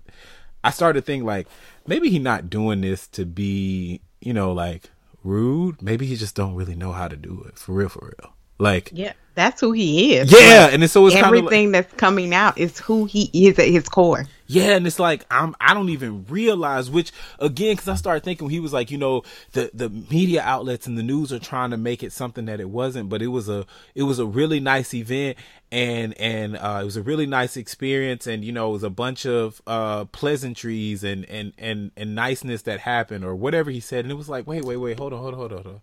I 0.62 0.70
started 0.70 1.00
to 1.00 1.06
think 1.06 1.24
like 1.24 1.48
maybe 1.86 2.10
he 2.10 2.18
not 2.18 2.50
doing 2.50 2.82
this 2.82 3.06
to 3.08 3.24
be, 3.24 4.02
you 4.20 4.34
know, 4.34 4.52
like 4.52 4.90
rude. 5.24 5.80
Maybe 5.80 6.06
he 6.06 6.16
just 6.16 6.34
don't 6.34 6.54
really 6.54 6.76
know 6.76 6.92
how 6.92 7.08
to 7.08 7.16
do 7.16 7.44
it 7.48 7.58
for 7.58 7.72
real, 7.72 7.88
for 7.88 8.14
real. 8.18 8.34
Like 8.62 8.90
yeah, 8.92 9.14
that's 9.34 9.60
who 9.60 9.72
he 9.72 10.14
is. 10.14 10.30
Yeah, 10.30 10.64
like, 10.64 10.74
and 10.74 10.84
it's, 10.84 10.92
so 10.92 11.06
it's 11.06 11.16
everything 11.16 11.72
like, 11.72 11.88
that's 11.88 11.94
coming 12.00 12.32
out 12.32 12.56
is 12.58 12.78
who 12.78 13.06
he 13.06 13.28
is 13.32 13.58
at 13.58 13.66
his 13.66 13.88
core. 13.88 14.26
Yeah, 14.46 14.76
and 14.76 14.86
it's 14.86 15.00
like 15.00 15.26
I'm 15.32 15.56
I 15.60 15.74
don't 15.74 15.88
even 15.88 16.24
realize 16.28 16.88
which 16.88 17.10
again 17.40 17.72
because 17.72 17.88
I 17.88 17.96
started 17.96 18.22
thinking 18.22 18.50
he 18.50 18.60
was 18.60 18.72
like 18.72 18.92
you 18.92 18.98
know 18.98 19.24
the 19.50 19.70
the 19.74 19.88
media 19.88 20.42
outlets 20.42 20.86
and 20.86 20.96
the 20.96 21.02
news 21.02 21.32
are 21.32 21.40
trying 21.40 21.70
to 21.70 21.76
make 21.76 22.04
it 22.04 22.12
something 22.12 22.44
that 22.44 22.60
it 22.60 22.70
wasn't, 22.70 23.08
but 23.08 23.20
it 23.20 23.28
was 23.28 23.48
a 23.48 23.66
it 23.96 24.04
was 24.04 24.20
a 24.20 24.26
really 24.26 24.60
nice 24.60 24.94
event 24.94 25.38
and 25.72 26.16
and 26.20 26.56
uh, 26.56 26.78
it 26.80 26.84
was 26.84 26.96
a 26.96 27.02
really 27.02 27.26
nice 27.26 27.56
experience 27.56 28.28
and 28.28 28.44
you 28.44 28.52
know 28.52 28.70
it 28.70 28.74
was 28.74 28.84
a 28.84 28.90
bunch 28.90 29.26
of 29.26 29.60
uh, 29.66 30.04
pleasantries 30.06 31.02
and 31.02 31.24
and 31.24 31.52
and 31.58 31.90
and 31.96 32.14
niceness 32.14 32.62
that 32.62 32.78
happened 32.78 33.24
or 33.24 33.34
whatever 33.34 33.72
he 33.72 33.80
said 33.80 34.04
and 34.04 34.12
it 34.12 34.16
was 34.16 34.28
like 34.28 34.46
wait 34.46 34.64
wait 34.64 34.76
wait 34.76 34.98
hold 34.98 35.12
on 35.12 35.18
hold 35.18 35.34
on 35.34 35.40
hold 35.40 35.52
on. 35.52 35.62
Hold 35.64 35.74
on. 35.74 35.80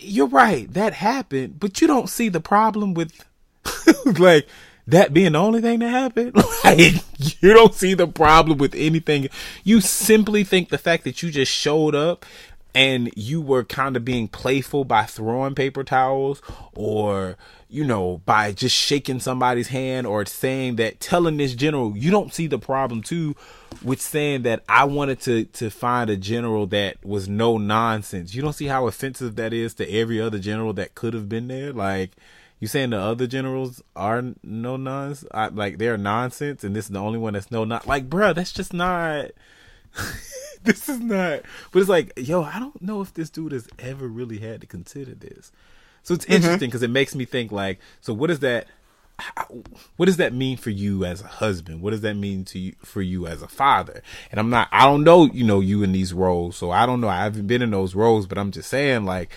You're 0.00 0.26
right 0.26 0.72
that 0.72 0.94
happened, 0.94 1.60
but 1.60 1.80
you 1.80 1.86
don't 1.86 2.08
see 2.08 2.28
the 2.28 2.40
problem 2.40 2.94
with 2.94 3.12
like 4.18 4.48
that 4.86 5.12
being 5.14 5.32
the 5.32 5.38
only 5.38 5.60
thing 5.60 5.78
that 5.80 5.88
happened, 5.90 6.34
like 6.64 6.94
you 7.42 7.52
don't 7.52 7.74
see 7.74 7.94
the 7.94 8.08
problem 8.08 8.58
with 8.58 8.74
anything. 8.74 9.28
You 9.62 9.80
simply 9.80 10.44
think 10.44 10.68
the 10.68 10.78
fact 10.78 11.04
that 11.04 11.22
you 11.22 11.30
just 11.30 11.52
showed 11.52 11.94
up 11.94 12.24
and 12.74 13.10
you 13.16 13.40
were 13.40 13.64
kind 13.64 13.96
of 13.96 14.04
being 14.04 14.28
playful 14.28 14.84
by 14.84 15.04
throwing 15.04 15.54
paper 15.54 15.84
towels 15.84 16.40
or 16.74 17.36
you 17.68 17.84
know 17.84 18.20
by 18.26 18.52
just 18.52 18.74
shaking 18.74 19.20
somebody's 19.20 19.68
hand 19.68 20.06
or 20.06 20.24
saying 20.24 20.76
that 20.76 21.00
telling 21.00 21.36
this 21.36 21.54
general 21.54 21.96
you 21.96 22.10
don't 22.10 22.34
see 22.34 22.46
the 22.46 22.58
problem 22.58 23.02
too 23.02 23.34
with 23.82 24.00
saying 24.00 24.42
that 24.42 24.62
I 24.68 24.84
wanted 24.84 25.20
to 25.22 25.44
to 25.44 25.70
find 25.70 26.10
a 26.10 26.16
general 26.16 26.66
that 26.68 27.04
was 27.04 27.28
no 27.28 27.58
nonsense. 27.58 28.34
You 28.34 28.42
don't 28.42 28.52
see 28.52 28.66
how 28.66 28.86
offensive 28.86 29.36
that 29.36 29.52
is 29.52 29.74
to 29.74 29.90
every 29.90 30.20
other 30.20 30.38
general 30.38 30.72
that 30.74 30.94
could 30.94 31.14
have 31.14 31.28
been 31.28 31.48
there 31.48 31.72
like 31.72 32.12
you 32.60 32.68
saying 32.68 32.90
the 32.90 32.98
other 32.98 33.26
generals 33.26 33.82
are 33.96 34.22
no 34.42 34.76
nonsense? 34.76 35.30
like 35.54 35.78
they're 35.78 35.96
nonsense, 35.96 36.62
and 36.62 36.76
this 36.76 36.84
is 36.84 36.90
the 36.90 36.98
only 36.98 37.18
one 37.18 37.32
that's 37.32 37.50
no 37.50 37.64
not. 37.64 37.86
Like, 37.86 38.08
bruh, 38.08 38.34
that's 38.34 38.52
just 38.52 38.74
not. 38.74 39.30
this 40.62 40.88
is 40.88 41.00
not. 41.00 41.42
But 41.72 41.80
it's 41.80 41.88
like, 41.88 42.12
yo, 42.16 42.42
I 42.42 42.58
don't 42.58 42.80
know 42.82 43.00
if 43.00 43.14
this 43.14 43.30
dude 43.30 43.52
has 43.52 43.68
ever 43.78 44.06
really 44.08 44.38
had 44.38 44.60
to 44.60 44.66
consider 44.66 45.14
this. 45.14 45.52
So 46.02 46.14
it's 46.14 46.24
mm-hmm. 46.24 46.34
interesting 46.34 46.68
because 46.68 46.82
it 46.82 46.90
makes 46.90 47.14
me 47.14 47.24
think 47.24 47.52
like, 47.52 47.78
so 48.00 48.12
what 48.14 48.28
does 48.28 48.40
that? 48.40 48.66
what 49.96 50.06
does 50.06 50.16
that 50.16 50.32
mean 50.32 50.56
for 50.56 50.70
you 50.70 51.04
as 51.04 51.20
a 51.20 51.26
husband? 51.26 51.82
What 51.82 51.90
does 51.90 52.00
that 52.02 52.14
mean 52.14 52.44
to 52.46 52.58
you 52.58 52.74
for 52.82 53.02
you 53.02 53.26
as 53.26 53.42
a 53.42 53.48
father? 53.48 54.02
And 54.30 54.40
I'm 54.40 54.50
not, 54.50 54.68
I 54.72 54.84
don't 54.84 55.04
know, 55.04 55.24
you 55.26 55.44
know, 55.44 55.60
you 55.60 55.82
in 55.82 55.92
these 55.92 56.12
roles, 56.12 56.56
so 56.56 56.70
I 56.70 56.86
don't 56.86 57.00
know. 57.00 57.08
I 57.08 57.24
haven't 57.24 57.46
been 57.46 57.62
in 57.62 57.70
those 57.70 57.94
roles, 57.94 58.26
but 58.26 58.38
I'm 58.38 58.50
just 58.50 58.68
saying, 58.68 59.04
like, 59.04 59.30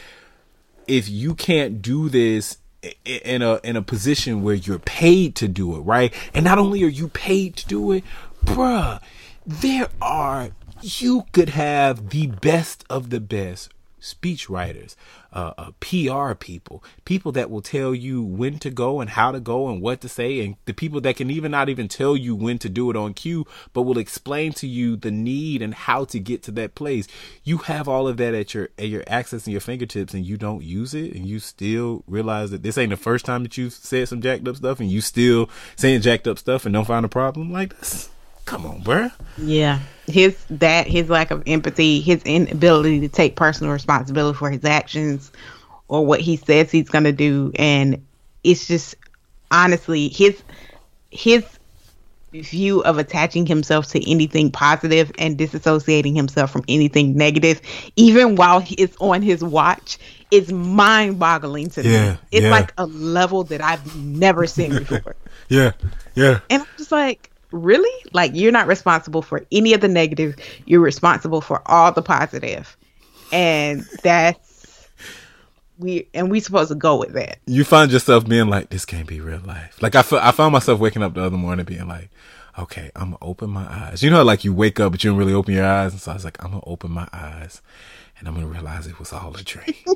if 0.87 1.09
you 1.09 1.35
can't 1.35 1.81
do 1.81 2.09
this 2.09 2.57
in 3.05 3.41
a 3.41 3.59
in 3.63 3.75
a 3.77 3.81
position 3.81 4.43
where 4.43 4.55
you're 4.55 4.79
paid 4.79 5.35
to 5.35 5.47
do 5.47 5.75
it, 5.75 5.81
right? 5.81 6.13
And 6.33 6.43
not 6.43 6.59
only 6.59 6.83
are 6.83 6.87
you 6.87 7.07
paid 7.07 7.55
to 7.57 7.67
do 7.67 7.91
it, 7.91 8.03
bruh, 8.43 9.01
there 9.45 9.89
are 10.01 10.51
you 10.82 11.25
could 11.32 11.49
have 11.49 12.10
the 12.10 12.27
best 12.27 12.84
of 12.89 13.10
the 13.10 13.19
best 13.19 13.69
speech 14.03 14.49
writers, 14.49 14.97
uh, 15.32 15.53
uh, 15.58 15.71
PR 15.79 16.34
people, 16.34 16.84
people 17.06 17.32
that 17.32 17.49
will 17.49 17.62
tell 17.62 17.95
you 17.95 18.21
when 18.21 18.60
to 18.60 18.69
go 18.69 18.99
and 18.99 19.12
how 19.12 19.32
to 19.32 19.39
go 19.39 19.69
and 19.69 19.82
what 19.82 20.01
to 20.01 20.10
say, 20.10 20.41
and 20.41 20.58
the 20.65 20.73
people 20.73 20.99
that 20.99 21.15
can 21.15 21.32
even 21.32 21.51
not 21.51 21.69
even 21.69 21.88
tell 21.88 22.17
you 22.17 22.36
when 22.36 22.60
to 22.60 22.67
do 22.67 22.89
it 22.89 22.97
on 22.97 23.13
cue, 23.13 23.45
but 23.71 23.84
will 23.84 23.97
explain 23.97 24.51
to 24.51 24.67
you 24.67 24.97
the 24.97 25.10
need 25.10 25.62
and 25.62 25.73
how 25.73 26.03
to 26.03 26.19
get 26.19 26.43
to 26.43 26.51
that 26.51 26.75
place. 26.75 27.08
You 27.45 27.60
have 27.60 27.88
all 27.88 28.08
of 28.08 28.17
that 28.17 28.34
at 28.34 28.53
your 28.53 28.69
at 28.77 28.89
your 28.89 29.03
access 29.08 29.45
and 29.45 29.53
your 29.53 29.62
fingertips, 29.62 30.13
and 30.13 30.25
you 30.25 30.36
don't 30.36 30.63
use 30.63 30.93
it, 30.93 31.13
and 31.13 31.25
you 31.25 31.39
still 31.39 32.03
realize 32.06 32.51
that 32.51 32.62
this 32.62 32.77
ain't 32.77 32.89
the 32.89 32.97
first 32.97 33.23
time 33.23 33.43
that 33.43 33.58
you've 33.58 33.73
said 33.73 34.10
some 34.10 34.21
jacked 34.21 34.47
up 34.47 34.58
stuff, 34.58 34.82
and 34.82 34.91
you 34.91 34.99
still 34.99 35.49
saying 35.77 36.01
jacked 36.01 36.27
up 36.27 36.38
stuff 36.38 36.65
and 36.65 36.73
don't 36.73 36.86
find 36.86 37.06
a 37.06 37.10
problem 37.10 37.53
like 37.53 37.79
this. 37.79 38.10
Come 38.45 38.65
on, 38.65 38.82
bruh. 38.82 39.12
Yeah. 39.38 39.79
His 40.08 40.38
that 40.49 40.88
his 40.88 41.10
lack 41.10 41.32
of 41.32 41.43
empathy, 41.47 42.01
his 42.01 42.21
inability 42.23 43.01
to 43.01 43.08
take 43.08 43.36
personal 43.36 43.71
responsibility 43.71 44.38
for 44.38 44.49
his 44.49 44.65
actions 44.65 45.32
or 45.88 46.06
what 46.06 46.19
he 46.19 46.36
says 46.38 46.71
he's 46.71 46.89
gonna 46.89 47.12
do, 47.13 47.51
and 47.56 48.06
it's 48.43 48.67
just 48.67 48.95
honestly 49.49 50.10
his 50.10 50.41
his 51.10 51.45
view 52.34 52.82
of 52.84 52.97
attaching 52.97 53.45
himself 53.45 53.88
to 53.88 54.12
anything 54.12 54.51
positive 54.51 55.12
and 55.19 55.38
disassociating 55.38 56.15
himself 56.15 56.51
from 56.51 56.63
anything 56.67 57.15
negative, 57.15 57.62
even 57.95 58.36
while 58.36 58.63
it's 58.77 58.97
on 58.99 59.21
his 59.21 59.43
watch, 59.43 59.97
is 60.32 60.51
mind 60.51 61.19
boggling 61.19 61.69
to 61.69 61.84
yeah, 61.84 62.12
me. 62.12 62.17
It's 62.32 62.43
yeah. 62.43 62.49
like 62.49 62.73
a 62.77 62.88
level 62.88 63.43
that 63.45 63.62
I've 63.62 63.95
never 63.95 64.47
seen 64.47 64.71
before. 64.79 65.15
yeah, 65.47 65.71
yeah. 66.15 66.39
And 66.49 66.63
I'm 66.63 66.67
just 66.77 66.91
like, 66.91 67.29
really? 67.53 68.05
Like 68.11 68.31
you're 68.33 68.51
not 68.51 68.67
responsible 68.67 69.21
for 69.21 69.45
any 69.51 69.73
of 69.73 69.81
the 69.81 69.87
negative. 69.87 70.35
You're 70.65 70.81
responsible 70.81 71.41
for 71.41 71.61
all 71.65 71.91
the 71.91 72.01
positive. 72.01 72.75
And 73.31 73.85
that's 74.03 74.89
we 75.77 76.07
and 76.13 76.29
we 76.29 76.39
supposed 76.39 76.69
to 76.69 76.75
go 76.75 76.97
with 76.97 77.13
that. 77.13 77.39
You 77.45 77.63
find 77.63 77.91
yourself 77.91 78.27
being 78.27 78.47
like, 78.47 78.69
this 78.69 78.85
can't 78.85 79.07
be 79.07 79.21
real 79.21 79.39
life. 79.39 79.81
Like 79.81 79.95
I, 79.95 79.99
f- 79.99 80.13
I 80.13 80.31
found 80.31 80.53
myself 80.53 80.79
waking 80.79 81.03
up 81.03 81.13
the 81.13 81.21
other 81.21 81.37
morning 81.37 81.65
being 81.65 81.87
like, 81.87 82.09
okay, 82.57 82.91
I'm 82.95 83.11
gonna 83.11 83.17
open 83.21 83.49
my 83.49 83.65
eyes. 83.69 84.03
You 84.03 84.09
know, 84.09 84.23
like 84.23 84.43
you 84.43 84.53
wake 84.53 84.79
up 84.79 84.91
but 84.91 85.03
you 85.03 85.11
don't 85.11 85.19
really 85.19 85.33
open 85.33 85.53
your 85.53 85.65
eyes, 85.65 85.93
and 85.93 86.01
so 86.01 86.11
I 86.11 86.15
was 86.15 86.25
like, 86.25 86.43
I'm 86.43 86.51
gonna 86.51 86.63
open 86.65 86.91
my 86.91 87.07
eyes, 87.13 87.61
and 88.19 88.27
I'm 88.27 88.35
gonna 88.35 88.47
realize 88.47 88.87
it 88.87 88.99
was 88.99 89.13
all 89.13 89.35
a 89.35 89.43
dream. 89.43 89.75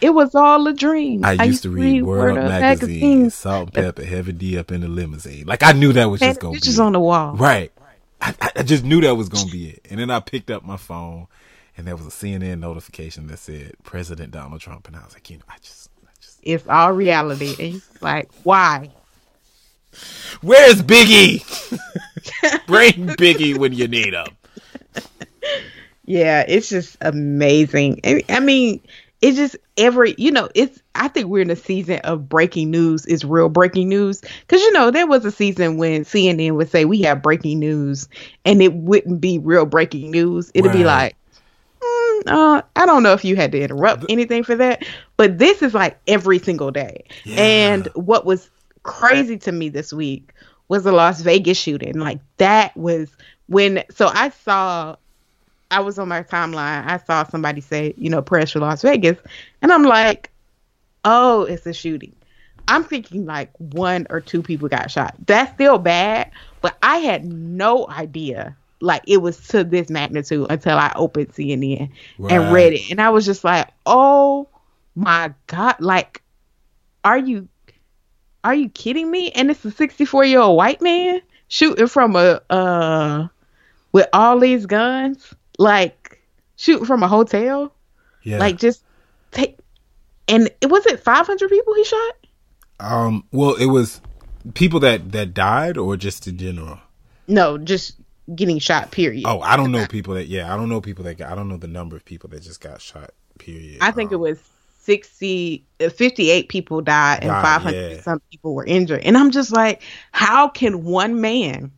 It 0.00 0.10
was 0.10 0.34
all 0.34 0.66
a 0.66 0.72
dream. 0.72 1.24
I, 1.24 1.36
I 1.38 1.44
used, 1.44 1.62
to 1.62 1.70
read, 1.70 2.02
World, 2.02 2.36
World 2.36 2.48
magazine, 2.48 3.00
magazine, 3.00 3.30
Salt-N-Pepa, 3.30 4.04
Heavy 4.04 4.32
D 4.32 4.58
up 4.58 4.72
in 4.72 4.80
the 4.80 4.88
limousine. 4.88 5.46
Like 5.46 5.62
I 5.62 5.72
knew 5.72 5.92
that 5.92 6.06
was 6.06 6.20
just 6.20 6.40
gonna 6.40 6.58
be 6.58 6.78
on 6.80 6.92
the 6.92 7.00
wall. 7.00 7.34
Right. 7.36 7.72
I, 8.20 8.34
I 8.56 8.62
just 8.62 8.84
knew 8.84 9.00
that 9.00 9.14
was 9.16 9.28
gonna 9.28 9.50
be 9.50 9.70
it. 9.70 9.86
And 9.90 9.98
then 9.98 10.10
I 10.10 10.20
picked 10.20 10.50
up 10.50 10.64
my 10.64 10.76
phone, 10.76 11.26
and 11.76 11.86
there 11.86 11.96
was 11.96 12.06
a 12.06 12.10
CNN 12.10 12.60
notification 12.60 13.26
that 13.28 13.38
said 13.38 13.72
President 13.82 14.30
Donald 14.30 14.60
Trump, 14.60 14.86
and 14.86 14.96
I 14.96 15.04
was 15.04 15.14
like, 15.14 15.28
you 15.30 15.38
know, 15.38 15.44
I 15.48 15.56
just, 15.60 15.90
I 16.04 16.10
just, 16.20 16.38
It's 16.42 16.66
all 16.68 16.92
reality. 16.92 17.50
And 17.50 17.72
he's 17.74 17.88
like, 18.00 18.30
why? 18.44 18.90
Where's 20.40 20.82
Biggie? 20.82 21.42
Bring 22.66 23.08
Biggie 23.16 23.58
when 23.58 23.72
you 23.72 23.88
need 23.88 24.14
him. 24.14 24.26
Yeah, 26.04 26.44
it's 26.46 26.68
just 26.68 26.96
amazing. 27.00 28.00
I 28.28 28.40
mean, 28.40 28.80
it's 29.22 29.36
just 29.36 29.56
every 29.76 30.14
you 30.18 30.32
know, 30.32 30.48
it's 30.54 30.82
I 30.96 31.08
think 31.08 31.28
we're 31.28 31.42
in 31.42 31.50
a 31.50 31.56
season 31.56 32.00
of 32.00 32.28
breaking 32.28 32.70
news 32.70 33.06
is 33.06 33.24
real 33.24 33.48
breaking 33.48 33.88
news 33.88 34.20
because 34.20 34.60
you 34.60 34.72
know 34.72 34.90
there 34.90 35.06
was 35.06 35.24
a 35.24 35.30
season 35.30 35.78
when 35.78 36.04
CNN 36.04 36.56
would 36.56 36.70
say 36.70 36.84
we 36.84 37.02
have 37.02 37.22
breaking 37.22 37.60
news 37.60 38.08
and 38.44 38.60
it 38.60 38.74
wouldn't 38.74 39.20
be 39.20 39.38
real 39.38 39.64
breaking 39.64 40.10
news. 40.10 40.50
It'd 40.54 40.72
be 40.72 40.84
like, 40.84 41.16
mm, 41.80 42.22
uh, 42.26 42.62
I 42.74 42.84
don't 42.84 43.04
know 43.04 43.12
if 43.12 43.24
you 43.24 43.36
had 43.36 43.52
to 43.52 43.60
interrupt 43.60 44.06
anything 44.08 44.42
for 44.42 44.56
that, 44.56 44.84
but 45.16 45.38
this 45.38 45.62
is 45.62 45.72
like 45.72 45.98
every 46.08 46.40
single 46.40 46.72
day. 46.72 47.04
And 47.36 47.86
what 47.94 48.26
was 48.26 48.50
crazy 48.82 49.38
to 49.38 49.52
me 49.52 49.68
this 49.68 49.92
week 49.92 50.32
was 50.66 50.82
the 50.82 50.92
Las 50.92 51.20
Vegas 51.20 51.58
shooting. 51.58 51.98
Like 51.98 52.18
that 52.38 52.76
was 52.76 53.16
when. 53.46 53.84
So 53.90 54.10
I 54.12 54.30
saw 54.30 54.96
I 55.72 55.80
was 55.80 55.98
on 55.98 56.08
my 56.08 56.22
timeline. 56.22 56.86
I 56.86 56.98
saw 56.98 57.24
somebody 57.24 57.60
say, 57.62 57.94
you 57.96 58.10
know, 58.10 58.22
prayers 58.22 58.52
for 58.52 58.60
Las 58.60 58.82
Vegas. 58.82 59.18
And 59.62 59.72
I'm 59.72 59.84
like, 59.84 60.30
oh, 61.04 61.42
it's 61.44 61.66
a 61.66 61.72
shooting. 61.72 62.14
I'm 62.68 62.84
thinking 62.84 63.26
like 63.26 63.50
one 63.58 64.06
or 64.10 64.20
two 64.20 64.42
people 64.42 64.68
got 64.68 64.90
shot. 64.90 65.16
That's 65.26 65.52
still 65.54 65.78
bad, 65.78 66.30
but 66.60 66.76
I 66.82 66.98
had 66.98 67.24
no 67.24 67.88
idea 67.88 68.56
like 68.80 69.02
it 69.08 69.18
was 69.18 69.48
to 69.48 69.64
this 69.64 69.90
magnitude 69.90 70.46
until 70.50 70.78
I 70.78 70.92
opened 70.96 71.30
CNN 71.30 71.90
Right. 72.18 72.36
and 72.36 72.52
read 72.52 72.74
it. 72.74 72.90
And 72.90 73.00
I 73.00 73.10
was 73.10 73.26
just 73.26 73.44
like, 73.44 73.68
oh 73.86 74.48
my 74.94 75.34
God, 75.48 75.76
like, 75.80 76.22
are 77.04 77.18
you 77.18 77.48
are 78.44 78.54
you 78.54 78.68
kidding 78.70 79.10
me? 79.10 79.30
And 79.32 79.50
it's 79.50 79.64
a 79.64 79.70
64 79.70 80.24
year 80.24 80.40
old 80.40 80.56
white 80.56 80.82
man 80.82 81.20
shooting 81.48 81.86
from 81.88 82.16
a 82.16 82.40
uh 82.50 83.28
with 83.92 84.08
all 84.12 84.38
these 84.38 84.66
guns, 84.66 85.34
like 85.58 86.22
shooting 86.56 86.84
from 86.86 87.02
a 87.02 87.08
hotel, 87.08 87.74
Yeah. 88.22 88.38
like 88.38 88.58
just 88.58 88.84
take. 89.30 89.58
And 90.28 90.50
it 90.60 90.66
was 90.70 90.86
it 90.86 91.00
500 91.00 91.48
people 91.50 91.74
he 91.74 91.84
shot. 91.84 92.14
um. 92.80 93.24
Well, 93.32 93.54
it 93.54 93.66
was 93.66 94.00
people 94.54 94.80
that 94.80 95.12
that 95.12 95.34
died, 95.34 95.76
or 95.76 95.96
just 95.96 96.26
in 96.26 96.38
general. 96.38 96.78
No, 97.28 97.58
just 97.58 97.96
getting 98.34 98.58
shot. 98.58 98.90
Period. 98.92 99.24
Oh, 99.26 99.40
I 99.40 99.56
don't 99.56 99.72
know 99.72 99.86
people 99.86 100.14
that. 100.14 100.26
Yeah, 100.28 100.52
I 100.52 100.56
don't 100.56 100.68
know 100.68 100.80
people 100.80 101.04
that. 101.04 101.18
Got, 101.18 101.32
I 101.32 101.34
don't 101.34 101.48
know 101.48 101.56
the 101.56 101.66
number 101.68 101.96
of 101.96 102.04
people 102.04 102.30
that 102.30 102.42
just 102.42 102.60
got 102.60 102.80
shot. 102.80 103.10
Period. 103.38 103.78
I 103.80 103.90
think 103.90 104.12
it 104.12 104.16
Um, 104.16 104.20
was 104.22 104.38
60, 104.80 105.64
uh, 105.80 105.88
58 105.90 106.48
people 106.48 106.80
died 106.82 107.20
and 107.22 107.28
Died, 107.30 107.42
500 107.42 107.90
yeah. 107.96 108.00
some 108.02 108.20
people 108.30 108.54
were 108.54 108.64
injured. 108.64 109.00
And 109.04 109.16
I'm 109.16 109.30
just 109.30 109.52
like, 109.52 109.82
how 110.12 110.48
can 110.48 110.84
one 110.84 111.20
man 111.20 111.70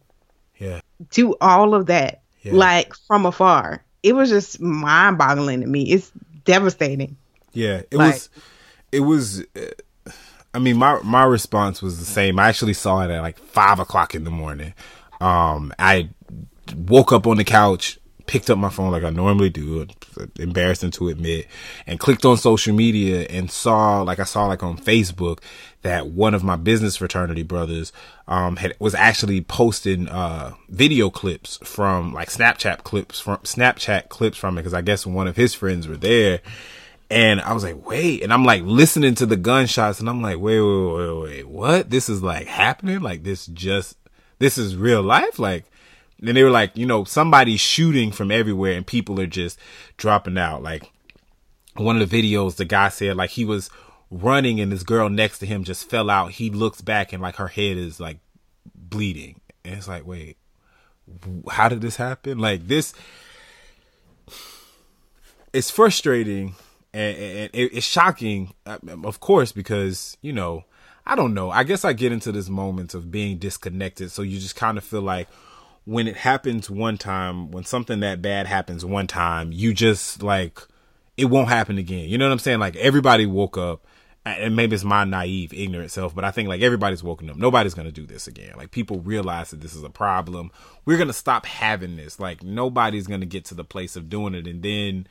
Yeah. 0.59 0.81
do 1.11 1.35
all 1.41 1.75
of 1.75 1.87
that 1.87 2.23
Yeah. 2.45 2.53
like 2.55 2.95
from 3.07 3.27
afar? 3.27 3.83
It 4.03 4.15
was 4.15 4.29
just 4.29 4.61
mind 4.61 5.19
boggling 5.19 5.63
to 5.63 5.67
me. 5.67 5.85
It's 5.91 6.13
devastating. 6.45 7.17
Yeah, 7.53 7.83
it 7.91 7.95
Like- 7.95 8.15
was. 8.15 8.29
It 8.93 9.01
was. 9.01 9.41
uh, 9.57 10.13
I 10.53 10.61
mean, 10.61 10.77
my 10.77 11.01
my 11.03 11.25
response 11.25 11.83
was 11.83 11.99
the 11.99 12.05
same. 12.05 12.39
I 12.39 12.49
actually 12.49 12.75
saw 12.75 13.01
it 13.01 13.11
at 13.11 13.23
like 13.23 13.39
five 13.39 13.81
o'clock 13.81 14.15
in 14.15 14.23
the 14.25 14.31
morning. 14.31 14.73
Um, 15.21 15.73
I 15.79 16.11
woke 16.77 17.13
up 17.13 17.27
on 17.27 17.39
the 17.39 17.45
couch, 17.45 17.99
picked 18.27 18.51
up 18.51 18.59
my 18.59 18.71
phone 18.71 18.91
like 18.91 19.05
I 19.05 19.11
normally 19.11 19.51
do. 19.51 19.87
Embarrassing 20.39 20.93
to 20.93 21.09
admit, 21.09 21.49
and 21.87 21.99
clicked 21.99 22.25
on 22.25 22.37
social 22.37 22.75
media 22.75 23.27
and 23.29 23.51
saw 23.51 24.03
like 24.03 24.21
I 24.21 24.25
saw 24.25 24.47
like 24.47 24.63
on 24.63 24.79
Facebook 24.79 25.41
that 25.83 26.07
one 26.07 26.35
of 26.35 26.45
my 26.45 26.57
business 26.57 26.97
fraternity 26.97 27.43
brothers 27.43 27.93
um 28.29 28.57
had 28.57 28.75
was 28.79 28.95
actually 28.95 29.41
posting 29.41 30.09
uh 30.09 30.55
video 30.69 31.11
clips 31.11 31.59
from 31.65 32.15
like 32.15 32.29
Snapchat 32.29 32.85
clips 32.85 33.19
from 33.19 33.39
Snapchat 33.39 34.09
clips 34.09 34.39
from 34.39 34.57
it 34.57 34.61
because 34.61 34.75
I 34.75 34.83
guess 34.83 35.05
one 35.05 35.27
of 35.27 35.37
his 35.37 35.53
friends 35.53 35.89
were 35.89 35.97
there. 35.97 36.41
And 37.11 37.41
I 37.41 37.53
was 37.53 37.63
like, 37.63 37.87
wait, 37.87 38.23
and 38.23 38.33
I'm 38.33 38.45
like 38.45 38.63
listening 38.65 39.15
to 39.17 39.27
the 39.27 39.37
gunshots 39.37 40.01
and 40.01 40.09
I'm 40.09 40.23
like, 40.23 40.39
wait, 40.39 40.61
wait, 40.61 40.87
wait, 40.87 40.95
wait, 40.97 41.23
wait, 41.23 41.49
what? 41.49 41.91
This 41.91 42.09
is 42.09 42.23
like 42.23 42.47
happening? 42.47 43.01
Like 43.01 43.23
this 43.25 43.47
just, 43.47 43.97
this 44.39 44.59
is 44.59 44.75
real 44.75 45.03
life? 45.03 45.39
Like, 45.39 45.67
and 46.27 46.37
they 46.37 46.43
were 46.43 46.51
like, 46.51 46.77
you 46.77 46.87
know, 46.87 47.05
somebody's 47.05 47.61
shooting 47.61 48.13
from 48.13 48.31
everywhere 48.31 48.73
and 48.73 48.87
people 48.87 49.21
are 49.21 49.27
just 49.27 49.59
dropping 49.97 50.39
out. 50.39 50.63
Like 50.63 50.91
one 51.75 52.01
of 52.01 52.09
the 52.09 52.23
videos, 52.23 52.57
the 52.57 52.65
guy 52.65 52.89
said 52.89 53.17
like 53.17 53.31
he 53.31 53.45
was 53.45 53.71
running 54.11 54.61
and 54.61 54.71
this 54.71 54.83
girl 54.83 55.09
next 55.09 55.39
to 55.41 55.47
him 55.47 55.65
just 55.65 55.89
fell 55.91 56.09
out. 56.11 56.33
He 56.33 56.51
looks 56.51 56.81
back 56.81 57.13
and 57.13 57.23
like 57.23 57.37
her 57.37 57.49
head 57.49 57.77
is 57.77 57.99
like 58.01 58.19
bleeding. 58.75 59.41
And 59.65 59.75
it's 59.75 59.89
like, 59.89 60.07
wait, 60.07 60.37
how 61.51 61.69
did 61.69 61.81
this 61.81 61.97
happen? 61.97 62.39
Like 62.39 62.67
this, 62.69 62.93
it's 65.53 65.71
frustrating 65.71 66.55
and, 66.93 67.17
and 67.17 67.51
it- 67.53 67.73
it's 67.77 67.87
shocking, 67.87 68.55
uh, 68.67 68.79
of 69.05 69.21
course, 69.21 69.53
because 69.53 70.17
you 70.23 70.33
know, 70.33 70.65
I 71.07 71.17
don't 71.17 71.35
know. 71.35 71.51
I 71.51 71.65
guess 71.65 71.85
I 71.85 71.93
get 71.93 72.13
into 72.13 72.33
this 72.33 72.49
moment 72.49 72.95
of 72.95 73.11
being 73.11 73.39
disconnected, 73.39 74.11
so 74.11 74.23
you 74.23 74.39
just 74.39 74.57
kind 74.57 74.79
of 74.79 74.85
feel 74.85 75.03
like 75.03 75.29
when 75.85 76.09
it 76.09 76.16
happens 76.16 76.70
one 76.70 76.97
time, 76.99 77.51
when 77.51 77.64
something 77.64 78.01
that 78.01 78.23
bad 78.23 78.47
happens 78.47 78.85
one 78.85 79.07
time, 79.07 79.53
you 79.53 79.75
just 79.75 80.23
like 80.23 80.61
it 81.16 81.27
won't 81.27 81.49
happen 81.49 81.79
again. 81.79 82.09
You 82.09 82.18
know 82.18 82.27
what 82.27 82.33
I'm 82.33 82.38
saying? 82.38 82.59
Like 82.61 82.77
everybody 82.77 83.27
woke 83.27 83.59
up, 83.59 83.87
and 84.25 84.57
maybe 84.57 84.75
it's 84.75 84.85
my 84.85 85.05
naive, 85.05 85.53
ignorant 85.53 85.90
self, 85.90 86.14
but 86.14 86.25
I 86.25 86.31
think 86.31 86.49
like 86.49 86.62
everybody's 86.62 87.03
woken 87.03 87.29
up. 87.31 87.37
Nobody's 87.37 87.75
gonna 87.75 87.92
do 87.92 88.07
this 88.07 88.27
again. 88.27 88.55
Like 88.57 88.70
people 88.70 89.01
realize 89.01 89.51
that 89.51 89.61
this 89.61 89.75
is 89.75 89.83
a 89.83 89.90
problem. 89.90 90.51
We're 90.85 90.99
gonna 90.99 91.12
stop 91.12 91.44
having 91.47 91.97
this. 91.97 92.18
Like 92.18 92.42
nobody's 92.42 93.07
gonna 93.07 93.27
get 93.27 93.44
to 93.47 93.55
the 93.55 93.64
place 93.64 93.97
of 93.97 94.09
doing 94.09 94.35
it, 94.35 94.47
and 94.47 94.62
then 94.62 95.07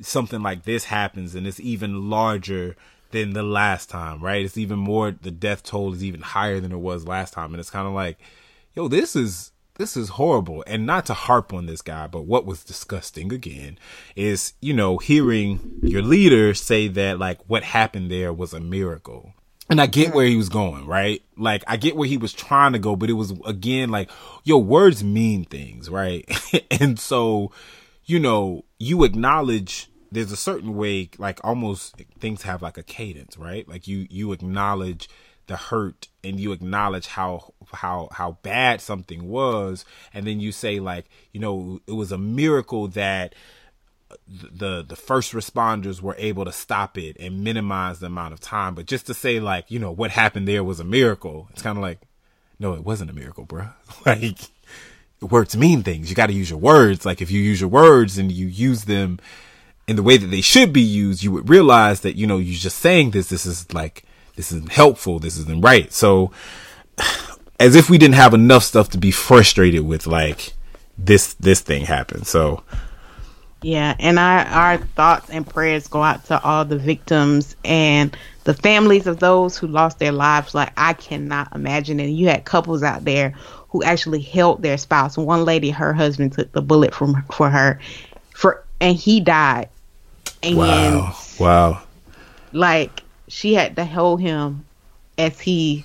something 0.00 0.42
like 0.42 0.64
this 0.64 0.84
happens 0.84 1.34
and 1.34 1.46
it's 1.46 1.60
even 1.60 2.10
larger 2.10 2.76
than 3.10 3.32
the 3.32 3.42
last 3.42 3.88
time, 3.88 4.20
right? 4.20 4.44
It's 4.44 4.58
even 4.58 4.78
more 4.78 5.10
the 5.10 5.30
death 5.30 5.62
toll 5.62 5.94
is 5.94 6.04
even 6.04 6.20
higher 6.20 6.60
than 6.60 6.72
it 6.72 6.78
was 6.78 7.06
last 7.06 7.32
time 7.32 7.52
and 7.52 7.60
it's 7.60 7.70
kind 7.70 7.86
of 7.86 7.94
like, 7.94 8.18
yo, 8.74 8.88
this 8.88 9.16
is 9.16 9.52
this 9.76 9.96
is 9.96 10.10
horrible. 10.10 10.64
And 10.66 10.86
not 10.86 11.06
to 11.06 11.14
harp 11.14 11.52
on 11.52 11.66
this 11.66 11.82
guy, 11.82 12.06
but 12.06 12.22
what 12.22 12.46
was 12.46 12.64
disgusting 12.64 13.32
again 13.32 13.78
is, 14.14 14.54
you 14.60 14.74
know, 14.74 14.98
hearing 14.98 15.78
your 15.82 16.02
leader 16.02 16.54
say 16.54 16.88
that 16.88 17.18
like 17.18 17.38
what 17.46 17.62
happened 17.62 18.10
there 18.10 18.32
was 18.32 18.52
a 18.52 18.60
miracle. 18.60 19.32
And 19.68 19.80
I 19.80 19.86
get 19.86 20.14
where 20.14 20.26
he 20.26 20.36
was 20.36 20.48
going, 20.48 20.86
right? 20.86 21.22
Like 21.36 21.64
I 21.66 21.76
get 21.76 21.96
where 21.96 22.08
he 22.08 22.18
was 22.18 22.32
trying 22.32 22.72
to 22.72 22.78
go, 22.78 22.94
but 22.94 23.10
it 23.10 23.14
was 23.14 23.32
again 23.44 23.90
like, 23.90 24.10
your 24.44 24.62
words 24.62 25.02
mean 25.02 25.44
things, 25.44 25.90
right? 25.90 26.24
and 26.70 26.98
so, 26.98 27.50
you 28.04 28.20
know, 28.20 28.64
you 28.78 29.02
acknowledge 29.04 29.90
there's 30.12 30.32
a 30.32 30.36
certain 30.36 30.76
way, 30.76 31.10
like 31.18 31.40
almost 31.44 31.96
things 32.20 32.42
have 32.42 32.62
like 32.62 32.78
a 32.78 32.82
cadence, 32.82 33.36
right? 33.36 33.68
Like 33.68 33.88
you 33.88 34.06
you 34.08 34.32
acknowledge 34.32 35.08
the 35.46 35.56
hurt 35.56 36.08
and 36.24 36.40
you 36.40 36.52
acknowledge 36.52 37.06
how 37.06 37.52
how 37.72 38.08
how 38.12 38.38
bad 38.42 38.80
something 38.80 39.28
was, 39.28 39.84
and 40.12 40.26
then 40.26 40.40
you 40.40 40.52
say 40.52 40.80
like, 40.80 41.06
you 41.32 41.40
know, 41.40 41.80
it 41.86 41.92
was 41.92 42.12
a 42.12 42.18
miracle 42.18 42.88
that 42.88 43.34
the 44.28 44.82
the 44.82 44.96
first 44.96 45.32
responders 45.32 46.00
were 46.00 46.16
able 46.18 46.44
to 46.44 46.52
stop 46.52 46.96
it 46.96 47.16
and 47.18 47.42
minimize 47.42 47.98
the 47.98 48.06
amount 48.06 48.34
of 48.34 48.40
time. 48.40 48.74
But 48.74 48.86
just 48.86 49.06
to 49.06 49.14
say 49.14 49.40
like, 49.40 49.70
you 49.70 49.78
know, 49.78 49.90
what 49.90 50.10
happened 50.10 50.48
there 50.48 50.64
was 50.64 50.80
a 50.80 50.84
miracle. 50.84 51.48
It's 51.52 51.62
kind 51.62 51.78
of 51.78 51.82
like, 51.82 52.00
no, 52.58 52.74
it 52.74 52.84
wasn't 52.84 53.10
a 53.10 53.14
miracle, 53.14 53.44
bro 53.44 53.68
like 54.06 54.38
words 55.20 55.56
mean 55.56 55.82
things. 55.82 56.10
You 56.10 56.16
got 56.16 56.26
to 56.26 56.32
use 56.32 56.50
your 56.50 56.58
words. 56.58 57.06
Like 57.06 57.22
if 57.22 57.30
you 57.30 57.40
use 57.40 57.60
your 57.60 57.70
words 57.70 58.18
and 58.18 58.30
you 58.30 58.46
use 58.46 58.84
them 58.84 59.18
in 59.88 59.96
the 59.96 60.02
way 60.02 60.16
that 60.16 60.26
they 60.26 60.40
should 60.40 60.72
be 60.72 60.82
used, 60.82 61.22
you 61.22 61.30
would 61.32 61.48
realize 61.48 62.00
that, 62.00 62.16
you 62.16 62.26
know, 62.26 62.38
you're 62.38 62.58
just 62.58 62.78
saying 62.78 63.12
this. 63.12 63.28
This 63.28 63.46
is 63.46 63.72
like, 63.72 64.04
this 64.36 64.52
isn't 64.52 64.70
helpful. 64.70 65.18
This 65.18 65.38
isn't 65.38 65.62
right. 65.62 65.92
So 65.92 66.30
as 67.60 67.74
if 67.74 67.90
we 67.90 67.98
didn't 67.98 68.14
have 68.14 68.34
enough 68.34 68.62
stuff 68.62 68.90
to 68.90 68.98
be 68.98 69.10
frustrated 69.10 69.86
with, 69.86 70.06
like 70.06 70.52
this, 70.98 71.34
this 71.34 71.60
thing 71.60 71.86
happened. 71.86 72.26
So 72.26 72.62
Yeah, 73.62 73.96
and 73.98 74.18
our 74.18 74.40
our 74.46 74.78
thoughts 74.78 75.30
and 75.30 75.46
prayers 75.46 75.88
go 75.88 76.02
out 76.02 76.24
to 76.26 76.42
all 76.42 76.64
the 76.64 76.78
victims 76.78 77.56
and 77.64 78.16
the 78.44 78.54
families 78.54 79.06
of 79.06 79.18
those 79.18 79.56
who 79.56 79.66
lost 79.66 79.98
their 79.98 80.12
lives. 80.12 80.54
Like 80.54 80.72
I 80.76 80.92
cannot 80.92 81.54
imagine. 81.54 81.98
And 81.98 82.16
you 82.16 82.28
had 82.28 82.44
couples 82.44 82.82
out 82.82 83.04
there 83.04 83.30
who 83.70 83.82
actually 83.82 84.20
held 84.20 84.62
their 84.62 84.78
spouse. 84.78 85.18
One 85.18 85.44
lady, 85.44 85.70
her 85.70 85.92
husband 85.92 86.32
took 86.34 86.52
the 86.52 86.62
bullet 86.62 86.94
from 86.94 87.22
for 87.32 87.50
her, 87.50 87.80
for 88.34 88.64
and 88.80 88.96
he 88.96 89.20
died. 89.20 89.70
And 90.42 90.56
wow. 90.56 91.16
Wow. 91.40 91.82
like 92.52 93.02
she 93.28 93.54
had 93.54 93.76
to 93.76 93.84
hold 93.84 94.20
him 94.20 94.64
as 95.18 95.40
he 95.40 95.84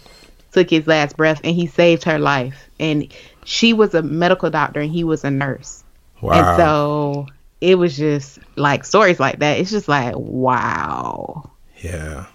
took 0.51 0.69
his 0.69 0.87
last 0.87 1.17
breath, 1.17 1.41
and 1.43 1.55
he 1.55 1.67
saved 1.67 2.03
her 2.03 2.19
life. 2.19 2.69
And 2.79 3.13
she 3.45 3.73
was 3.73 3.93
a 3.93 4.01
medical 4.01 4.49
doctor, 4.49 4.81
and 4.81 4.91
he 4.91 5.03
was 5.03 5.23
a 5.23 5.31
nurse. 5.31 5.83
Wow. 6.21 6.33
And 6.33 6.57
so 6.57 7.27
it 7.61 7.75
was 7.75 7.95
just 7.95 8.39
like 8.55 8.83
stories 8.83 9.19
like 9.19 9.39
that. 9.39 9.59
It's 9.59 9.71
just 9.71 9.87
like, 9.87 10.15
wow. 10.17 11.49
yeah. 11.81 12.25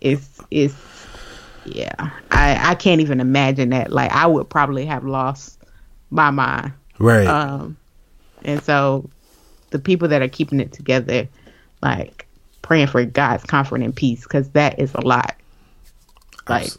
it's 0.00 0.40
it's 0.50 0.74
yeah. 1.64 2.10
I 2.30 2.70
I 2.70 2.74
can't 2.74 3.00
even 3.00 3.20
imagine 3.20 3.70
that. 3.70 3.92
Like 3.92 4.10
I 4.12 4.26
would 4.26 4.48
probably 4.48 4.86
have 4.86 5.04
lost 5.04 5.58
my 6.10 6.30
mind. 6.30 6.72
Right. 6.98 7.26
Um, 7.26 7.76
and 8.44 8.62
so 8.62 9.08
the 9.70 9.78
people 9.78 10.08
that 10.08 10.22
are 10.22 10.28
keeping 10.28 10.60
it 10.60 10.72
together, 10.72 11.28
like 11.82 12.26
praying 12.70 12.86
for 12.86 13.04
God's 13.04 13.42
comfort 13.42 13.80
and 13.80 13.92
peace, 13.96 14.22
because 14.22 14.48
that 14.50 14.78
is 14.78 14.94
a 14.94 15.00
lot. 15.00 15.34
Like, 16.48 16.70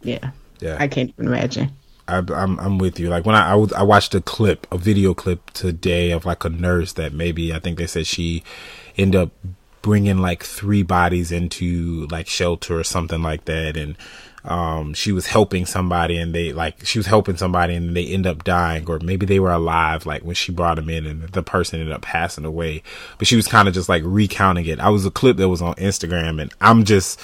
yeah, 0.00 0.30
yeah. 0.60 0.78
I 0.80 0.88
can't 0.88 1.10
even 1.10 1.26
imagine. 1.26 1.70
I, 2.08 2.22
I'm 2.34 2.58
I'm 2.58 2.78
with 2.78 2.98
you. 2.98 3.10
Like 3.10 3.26
when 3.26 3.34
I 3.34 3.50
I, 3.50 3.54
was, 3.54 3.70
I 3.74 3.82
watched 3.82 4.14
a 4.14 4.22
clip, 4.22 4.66
a 4.72 4.78
video 4.78 5.12
clip 5.12 5.50
today 5.50 6.10
of 6.12 6.24
like 6.24 6.42
a 6.46 6.48
nurse 6.48 6.94
that 6.94 7.12
maybe 7.12 7.52
I 7.52 7.58
think 7.58 7.76
they 7.76 7.86
said 7.86 8.06
she 8.06 8.42
ended 8.96 9.20
up 9.20 9.30
bringing 9.82 10.16
like 10.18 10.42
three 10.42 10.82
bodies 10.82 11.30
into 11.30 12.06
like 12.10 12.26
shelter 12.26 12.78
or 12.78 12.84
something 12.84 13.20
like 13.20 13.44
that, 13.44 13.76
and 13.76 13.98
um 14.44 14.94
she 14.94 15.12
was 15.12 15.26
helping 15.26 15.66
somebody 15.66 16.16
and 16.16 16.34
they 16.34 16.52
like 16.52 16.84
she 16.84 16.98
was 16.98 17.06
helping 17.06 17.36
somebody 17.36 17.74
and 17.74 17.94
they 17.94 18.06
end 18.06 18.26
up 18.26 18.42
dying 18.42 18.88
or 18.88 18.98
maybe 19.00 19.26
they 19.26 19.38
were 19.38 19.52
alive 19.52 20.06
like 20.06 20.22
when 20.22 20.34
she 20.34 20.50
brought 20.50 20.76
them 20.76 20.88
in 20.88 21.06
and 21.06 21.22
the 21.28 21.42
person 21.42 21.78
ended 21.78 21.94
up 21.94 22.00
passing 22.02 22.44
away 22.44 22.82
but 23.18 23.26
she 23.26 23.36
was 23.36 23.46
kind 23.46 23.68
of 23.68 23.74
just 23.74 23.88
like 23.88 24.02
recounting 24.06 24.64
it 24.64 24.80
i 24.80 24.88
was 24.88 25.04
a 25.04 25.10
clip 25.10 25.36
that 25.36 25.48
was 25.48 25.60
on 25.60 25.74
instagram 25.74 26.40
and 26.40 26.52
i'm 26.60 26.84
just 26.84 27.20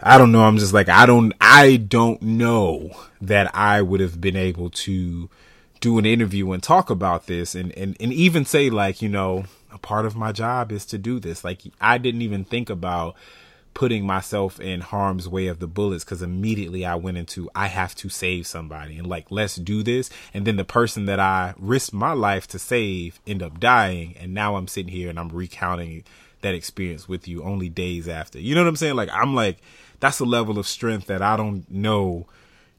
I 0.00 0.16
don't 0.16 0.30
know. 0.30 0.42
I'm 0.42 0.58
just 0.58 0.72
like, 0.72 0.88
I 0.88 1.06
don't, 1.06 1.32
I 1.40 1.76
don't 1.76 2.22
know 2.22 2.90
that 3.20 3.54
I 3.54 3.82
would 3.82 4.00
have 4.00 4.20
been 4.20 4.36
able 4.36 4.70
to 4.70 5.28
do 5.80 5.98
an 5.98 6.06
interview 6.06 6.52
and 6.52 6.62
talk 6.62 6.90
about 6.90 7.26
this 7.26 7.54
and, 7.54 7.76
and, 7.76 7.96
and 7.98 8.12
even 8.12 8.44
say 8.44 8.70
like, 8.70 9.02
you 9.02 9.08
know, 9.08 9.44
a 9.72 9.78
part 9.78 10.06
of 10.06 10.16
my 10.16 10.32
job 10.32 10.70
is 10.70 10.86
to 10.86 10.98
do 10.98 11.18
this. 11.18 11.44
Like 11.44 11.62
I 11.80 11.98
didn't 11.98 12.22
even 12.22 12.44
think 12.44 12.70
about 12.70 13.16
putting 13.78 14.04
myself 14.04 14.58
in 14.58 14.80
harm's 14.80 15.28
way 15.28 15.46
of 15.46 15.60
the 15.60 15.66
bullets 15.68 16.02
because 16.02 16.20
immediately 16.20 16.84
I 16.84 16.96
went 16.96 17.16
into 17.16 17.48
I 17.54 17.68
have 17.68 17.94
to 17.94 18.08
save 18.08 18.44
somebody 18.44 18.98
and 18.98 19.06
like 19.06 19.30
let's 19.30 19.54
do 19.54 19.84
this 19.84 20.10
and 20.34 20.44
then 20.44 20.56
the 20.56 20.64
person 20.64 21.06
that 21.06 21.20
I 21.20 21.54
risked 21.56 21.92
my 21.92 22.12
life 22.12 22.48
to 22.48 22.58
save 22.58 23.20
end 23.24 23.40
up 23.40 23.60
dying 23.60 24.16
and 24.18 24.34
now 24.34 24.56
I'm 24.56 24.66
sitting 24.66 24.90
here 24.90 25.08
and 25.08 25.16
I'm 25.16 25.28
recounting 25.28 26.02
that 26.40 26.56
experience 26.56 27.08
with 27.08 27.28
you 27.28 27.44
only 27.44 27.68
days 27.68 28.08
after. 28.08 28.40
You 28.40 28.56
know 28.56 28.62
what 28.62 28.68
I'm 28.68 28.74
saying? 28.74 28.96
Like 28.96 29.10
I'm 29.12 29.36
like 29.36 29.58
that's 30.00 30.18
a 30.18 30.24
level 30.24 30.58
of 30.58 30.66
strength 30.66 31.06
that 31.06 31.22
I 31.22 31.36
don't 31.36 31.70
know, 31.70 32.26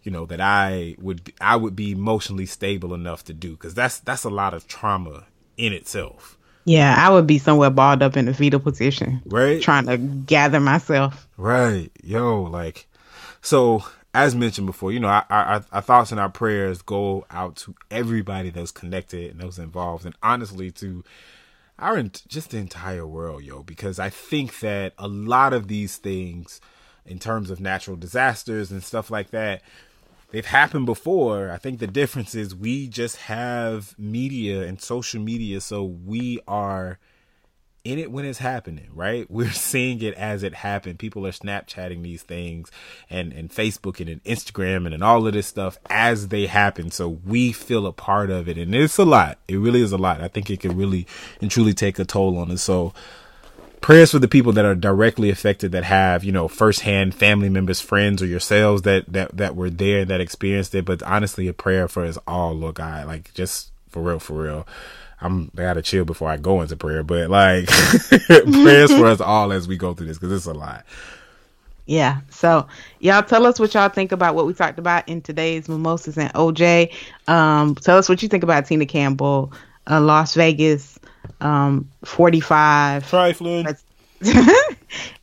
you 0.04 0.12
know, 0.12 0.26
that 0.26 0.42
I 0.42 0.98
would 1.00 1.32
I 1.40 1.56
would 1.56 1.78
be 1.78 1.92
emotionally 1.92 2.46
stable 2.46 2.94
enough 2.94 3.24
to 3.24 3.34
do 3.34 3.52
because 3.52 3.74
that's 3.74 4.02
that's 4.02 4.26
a 4.26 4.30
lot 4.30 4.54
of 4.54 4.68
trauma 4.68 5.28
in 5.56 5.72
itself. 5.72 6.38
Yeah, 6.70 6.94
I 6.96 7.10
would 7.10 7.26
be 7.26 7.40
somewhere 7.40 7.72
balled 7.72 8.04
up 8.04 8.16
in 8.16 8.28
a 8.28 8.34
fetal 8.36 8.60
position, 8.60 9.24
right? 9.26 9.60
Trying 9.60 9.88
to 9.88 9.98
gather 9.98 10.60
myself, 10.60 11.28
right? 11.36 11.90
Yo, 12.04 12.44
like, 12.44 12.86
so 13.42 13.84
as 14.14 14.36
mentioned 14.36 14.68
before, 14.68 14.92
you 14.92 15.00
know, 15.00 15.08
our, 15.08 15.26
our, 15.32 15.66
our 15.72 15.82
thoughts 15.82 16.12
and 16.12 16.20
our 16.20 16.30
prayers 16.30 16.84
go 16.84 17.26
out 17.32 17.56
to 17.56 17.74
everybody 17.90 18.52
that's 18.52 18.70
connected 18.70 19.32
and 19.32 19.42
those 19.42 19.58
involved, 19.58 20.06
and 20.06 20.14
honestly 20.22 20.70
to 20.74 21.04
our 21.80 22.04
just 22.04 22.52
the 22.52 22.58
entire 22.58 23.08
world, 23.08 23.42
yo, 23.44 23.64
because 23.64 23.98
I 23.98 24.12
think 24.12 24.60
that 24.60 24.94
a 25.00 25.08
lot 25.08 25.54
of 25.54 25.70
these 25.70 25.98
things 25.98 26.62
in 27.04 27.18
terms 27.18 27.50
of 27.50 27.60
natural 27.60 27.98
disasters 27.98 28.70
and 28.70 28.84
stuff 28.84 29.10
like 29.10 29.32
that. 29.32 29.64
They've 30.32 30.46
happened 30.46 30.86
before. 30.86 31.50
I 31.50 31.58
think 31.58 31.80
the 31.80 31.88
difference 31.88 32.36
is 32.36 32.54
we 32.56 32.88
just 32.88 33.18
have 33.18 33.98
media 33.98 34.64
and 34.64 34.80
social 34.80 35.20
media, 35.22 35.60
so 35.60 35.84
we 35.84 36.40
are 36.48 37.00
in 37.84 37.98
it 37.98 38.12
when 38.12 38.26
it's 38.26 38.40
happening, 38.40 38.90
right? 38.94 39.26
We're 39.32 39.52
seeing 39.52 40.02
it 40.02 40.14
as 40.16 40.44
it 40.44 40.54
happened. 40.54 41.00
People 41.00 41.26
are 41.26 41.32
Snapchatting 41.32 42.04
these 42.04 42.24
things 42.24 42.70
and, 43.10 43.34
and 43.34 43.50
Facebook 43.50 44.00
and, 44.00 44.10
and 44.10 44.24
Instagram 44.24 44.86
and, 44.86 44.94
and 44.94 45.04
all 45.04 45.26
of 45.26 45.34
this 45.34 45.48
stuff 45.48 45.78
as 45.90 46.28
they 46.28 46.46
happen. 46.46 46.92
So 46.92 47.10
we 47.10 47.52
feel 47.52 47.88
a 47.88 47.94
part 47.94 48.30
of 48.30 48.48
it. 48.48 48.58
And 48.58 48.76
it's 48.76 48.98
a 48.98 49.06
lot. 49.06 49.40
It 49.48 49.58
really 49.58 49.82
is 49.82 49.92
a 49.92 49.98
lot. 49.98 50.22
I 50.22 50.28
think 50.28 50.50
it 50.50 50.60
can 50.60 50.78
really 50.78 51.08
and 51.42 51.50
truly 51.50 51.74
take 51.74 51.98
a 51.98 52.06
toll 52.06 52.38
on 52.38 52.52
us. 52.52 52.62
So 52.62 52.94
prayers 53.82 54.12
for 54.12 54.20
the 54.20 54.28
people 54.28 54.52
that 54.54 54.66
are 54.66 54.76
directly 54.76 55.30
affected 55.30 55.72
that 55.72 55.84
have 55.84 56.24
you 56.24 56.32
know 56.32 56.48
firsthand 56.48 57.16
family 57.16 57.50
members 57.50 57.82
friends 57.82 58.22
or 58.22 58.26
yourselves 58.26 58.82
that 58.84 59.06
that 59.12 59.36
that 59.36 59.56
were 59.56 59.70
there 59.70 60.06
that 60.06 60.22
experienced 60.22 60.76
it 60.76 60.86
but 60.86 61.02
honestly 61.04 61.48
a 61.48 61.54
prayer 61.54 61.88
for 61.88 62.06
us 62.06 62.18
all 62.28 62.54
lord 62.54 62.76
god 62.76 63.08
like 63.08 63.34
just 63.34 63.72
for 63.88 64.02
real 64.02 64.20
for 64.20 64.34
real 64.44 64.68
i'm 65.22 65.52
i 65.58 65.62
gotta 65.62 65.82
chill 65.82 66.06
before 66.06 66.30
i 66.30 66.38
go 66.38 66.62
into 66.62 66.76
prayer 66.76 67.04
but 67.04 67.30
like 67.30 67.68
prayers 68.28 68.92
for 68.92 69.06
us 69.08 69.22
all 69.22 69.52
as 69.52 69.68
we 69.68 69.78
go 69.78 69.94
through 69.94 70.08
this 70.08 70.18
because 70.18 70.32
it's 70.34 70.46
a 70.46 70.54
lot 70.54 70.86
yeah. 71.90 72.22
So 72.30 72.68
y'all 73.00 73.24
tell 73.24 73.48
us 73.48 73.60
what 73.60 73.74
y'all 73.74 73.90
think 73.90 74.12
about 74.12 74.36
what 74.36 74.46
we 74.46 74.54
talked 74.54 74.78
about 74.78 75.10
in 75.10 75.22
today's 75.24 75.68
mimosas 75.68 76.20
and 76.20 76.32
OJ. 76.34 76.94
Um, 77.28 77.74
tell 77.74 77.98
us 77.98 78.08
what 78.08 78.22
you 78.22 78.30
think 78.30 78.44
about 78.44 78.68
Tina 78.68 78.86
Campbell, 78.86 79.52
uh, 79.90 80.00
Las 80.00 80.36
Vegas, 80.36 80.99
um, 81.42 81.90
45. 82.04 83.10
Trifling. 83.10 83.68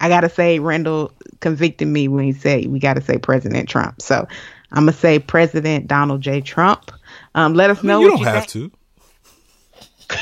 I 0.01 0.09
gotta 0.09 0.29
say, 0.29 0.59
Randall 0.59 1.13
convicted 1.41 1.89
me 1.89 2.09
when 2.09 2.25
he 2.25 2.33
said 2.33 2.67
we 2.67 2.79
gotta 2.79 3.03
say 3.03 3.19
President 3.19 3.69
Trump. 3.69 4.01
So 4.01 4.27
I'm 4.73 4.83
gonna 4.85 4.93
say 4.93 5.19
President 5.19 5.87
Donald 5.87 6.23
J. 6.23 6.41
Trump. 6.41 6.91
Um, 7.35 7.55
let 7.55 7.71
us 7.71 7.79
I 7.79 7.83
mean, 7.83 7.89
know. 7.89 8.01
you 8.01 8.09
don't 8.09 8.19
you 8.19 8.25
have 8.25 8.47
think. 8.47 8.73
to. 10.09 10.17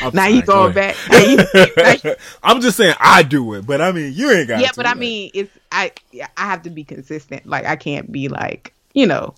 now 0.02 0.10
sorry, 0.10 0.32
you 0.32 0.42
go 0.42 0.72
going 0.72 0.74
back. 0.74 0.96
You- 1.10 2.14
I'm 2.42 2.60
just 2.60 2.76
saying 2.76 2.94
I 2.98 3.22
do 3.22 3.54
it, 3.54 3.66
but 3.66 3.80
I 3.80 3.92
mean 3.92 4.12
you 4.14 4.30
ain't 4.30 4.48
got. 4.48 4.60
yeah, 4.60 4.70
but 4.74 4.86
I 4.86 4.94
mean, 4.94 5.30
it's 5.34 5.50
I 5.70 5.92
I 6.36 6.46
have 6.46 6.62
to 6.62 6.70
be 6.70 6.84
consistent. 6.84 7.46
Like 7.46 7.66
I 7.66 7.76
can't 7.76 8.10
be 8.10 8.28
like 8.28 8.72
you 8.94 9.06
know 9.06 9.34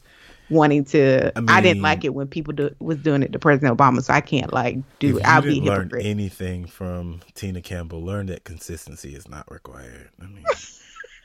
wanting 0.53 0.85
to. 0.87 1.33
I, 1.37 1.59
I 1.59 1.61
didn't 1.61 1.83
like 1.83 2.05
it 2.05 2.15
when 2.15 2.29
people 2.29 2.53
do, 2.53 2.75
was 2.79 2.99
doing 2.99 3.23
it 3.23 3.33
to 3.33 3.39
President 3.39 3.77
Obama, 3.77 4.03
so 4.03 4.13
I 4.13 4.21
can't 4.21 4.53
like 4.53 4.77
do 4.99 5.17
if 5.17 5.23
it. 5.23 5.27
I'll 5.27 5.43
be 5.43 5.61
learn 5.61 5.91
anything 6.01 6.67
from 6.67 7.21
Tina 7.35 7.63
Campbell, 7.63 8.05
learn 8.05 8.27
that 8.27 8.45
consistency 8.45 9.15
is 9.15 9.29
not 9.29 9.51
required. 9.51 10.11
I 10.21 10.27
mean, 10.27 10.45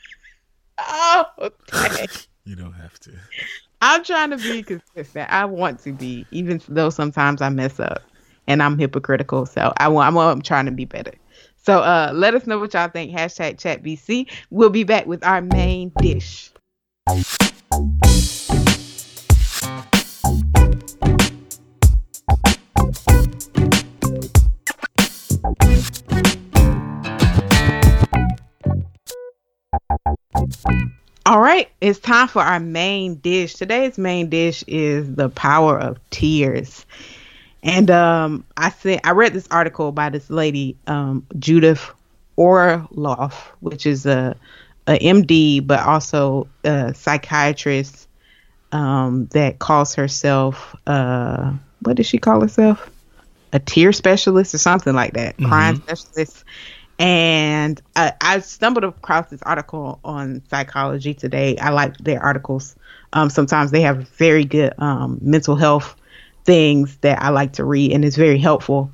oh, 0.78 1.26
okay. 1.74 2.06
you 2.44 2.56
don't 2.56 2.72
have 2.72 2.98
to. 3.00 3.12
I'm 3.80 4.02
trying 4.02 4.30
to 4.30 4.38
be 4.38 4.62
consistent. 4.62 5.30
I 5.30 5.44
want 5.44 5.80
to 5.80 5.92
be, 5.92 6.26
even 6.32 6.60
though 6.68 6.90
sometimes 6.90 7.40
I 7.40 7.48
mess 7.48 7.78
up 7.78 8.02
and 8.48 8.62
I'm 8.62 8.76
hypocritical. 8.76 9.46
So 9.46 9.72
I 9.76 9.86
want, 9.88 10.08
I'm, 10.08 10.18
I'm 10.18 10.42
trying 10.42 10.66
to 10.66 10.72
be 10.72 10.84
better. 10.84 11.12
So 11.56 11.80
uh, 11.80 12.10
let 12.14 12.34
us 12.34 12.46
know 12.46 12.58
what 12.58 12.74
y'all 12.74 12.88
think. 12.88 13.12
Hashtag 13.12 13.58
chat 13.58 13.82
BC. 13.82 14.30
We'll 14.50 14.70
be 14.70 14.84
back 14.84 15.06
with 15.06 15.24
our 15.24 15.42
main 15.42 15.92
dish. 15.98 16.50
All 31.28 31.40
right, 31.40 31.68
it's 31.82 31.98
time 31.98 32.26
for 32.26 32.40
our 32.40 32.58
main 32.58 33.16
dish. 33.16 33.52
Today's 33.56 33.98
main 33.98 34.30
dish 34.30 34.64
is 34.66 35.14
the 35.14 35.28
power 35.28 35.78
of 35.78 35.98
tears. 36.08 36.86
And 37.62 37.90
um 37.90 38.46
I 38.56 38.70
said 38.70 39.00
I 39.04 39.10
read 39.10 39.34
this 39.34 39.46
article 39.50 39.92
by 39.92 40.08
this 40.08 40.30
lady, 40.30 40.78
um, 40.86 41.26
Judith 41.38 41.86
Orloff, 42.38 43.34
which 43.60 43.84
is 43.84 44.06
a, 44.06 44.36
a 44.86 44.98
MD 44.98 45.66
but 45.66 45.80
also 45.80 46.48
a 46.64 46.94
psychiatrist 46.94 48.08
um 48.72 49.26
that 49.32 49.58
calls 49.58 49.96
herself 49.96 50.74
uh 50.86 51.52
what 51.82 51.96
does 51.96 52.06
she 52.06 52.16
call 52.16 52.40
herself? 52.40 52.88
A 53.52 53.58
tear 53.58 53.92
specialist 53.92 54.54
or 54.54 54.58
something 54.58 54.94
like 54.94 55.12
that. 55.12 55.36
Crying 55.36 55.76
specialist 55.82 56.42
and 56.98 57.80
I, 57.94 58.40
stumbled 58.40 58.84
across 58.84 59.30
this 59.30 59.42
article 59.42 60.00
on 60.04 60.42
Psychology 60.50 61.14
Today. 61.14 61.56
I 61.56 61.70
like 61.70 61.96
their 61.98 62.20
articles. 62.20 62.74
Um, 63.12 63.30
sometimes 63.30 63.70
they 63.70 63.82
have 63.82 64.08
very 64.10 64.44
good 64.44 64.74
um, 64.78 65.18
mental 65.22 65.54
health 65.54 65.94
things 66.44 66.96
that 66.98 67.22
I 67.22 67.28
like 67.28 67.54
to 67.54 67.64
read, 67.64 67.92
and 67.92 68.04
it's 68.04 68.16
very 68.16 68.38
helpful. 68.38 68.90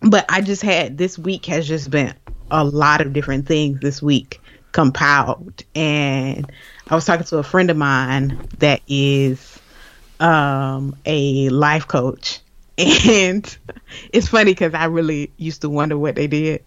But 0.00 0.24
I 0.28 0.40
just 0.40 0.62
had 0.62 0.96
this 0.96 1.18
week 1.18 1.46
has 1.46 1.68
just 1.68 1.90
been 1.90 2.14
a 2.50 2.64
lot 2.64 3.00
of 3.00 3.12
different 3.12 3.46
things 3.46 3.80
this 3.80 4.00
week 4.00 4.40
compiled, 4.72 5.64
and 5.74 6.50
I 6.88 6.94
was 6.94 7.04
talking 7.04 7.26
to 7.26 7.38
a 7.38 7.42
friend 7.42 7.70
of 7.70 7.76
mine 7.76 8.48
that 8.58 8.80
is 8.88 9.58
um, 10.18 10.96
a 11.04 11.50
life 11.50 11.86
coach, 11.86 12.40
and 12.78 13.58
it's 14.12 14.28
funny 14.28 14.52
because 14.52 14.72
I 14.72 14.86
really 14.86 15.30
used 15.36 15.60
to 15.60 15.68
wonder 15.68 15.98
what 15.98 16.14
they 16.14 16.26
did. 16.26 16.64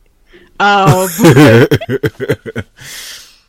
Um, 0.59 1.07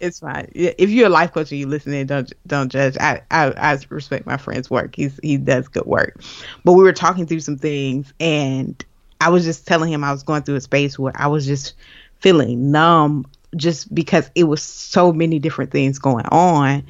it's 0.00 0.20
fine. 0.20 0.50
If 0.54 0.90
you're 0.90 1.07
a 1.07 1.11
life 1.11 1.32
coach 1.32 1.50
and 1.52 1.61
you 1.61 1.66
listening, 1.66 2.07
don't 2.07 2.32
don't 2.46 2.70
judge. 2.70 2.96
I, 2.98 3.22
I 3.30 3.50
I 3.50 3.78
respect 3.88 4.26
my 4.26 4.36
friend's 4.36 4.70
work. 4.70 4.96
He's 4.96 5.18
he 5.22 5.36
does 5.36 5.68
good 5.68 5.86
work. 5.86 6.20
But 6.64 6.72
we 6.72 6.82
were 6.82 6.92
talking 6.92 7.26
through 7.26 7.40
some 7.40 7.59
things, 7.59 8.12
and 8.20 8.84
I 9.20 9.30
was 9.30 9.44
just 9.44 9.66
telling 9.66 9.92
him 9.92 10.04
I 10.04 10.12
was 10.12 10.22
going 10.22 10.42
through 10.42 10.57
a 10.57 10.61
space 10.61 10.98
where 10.98 11.12
I 11.14 11.28
was 11.28 11.46
just 11.46 11.74
feeling 12.20 12.70
numb 12.72 13.26
just 13.54 13.94
because 13.94 14.30
it 14.34 14.44
was 14.44 14.62
so 14.62 15.12
many 15.12 15.38
different 15.38 15.70
things 15.70 15.98
going 15.98 16.26
on. 16.26 16.84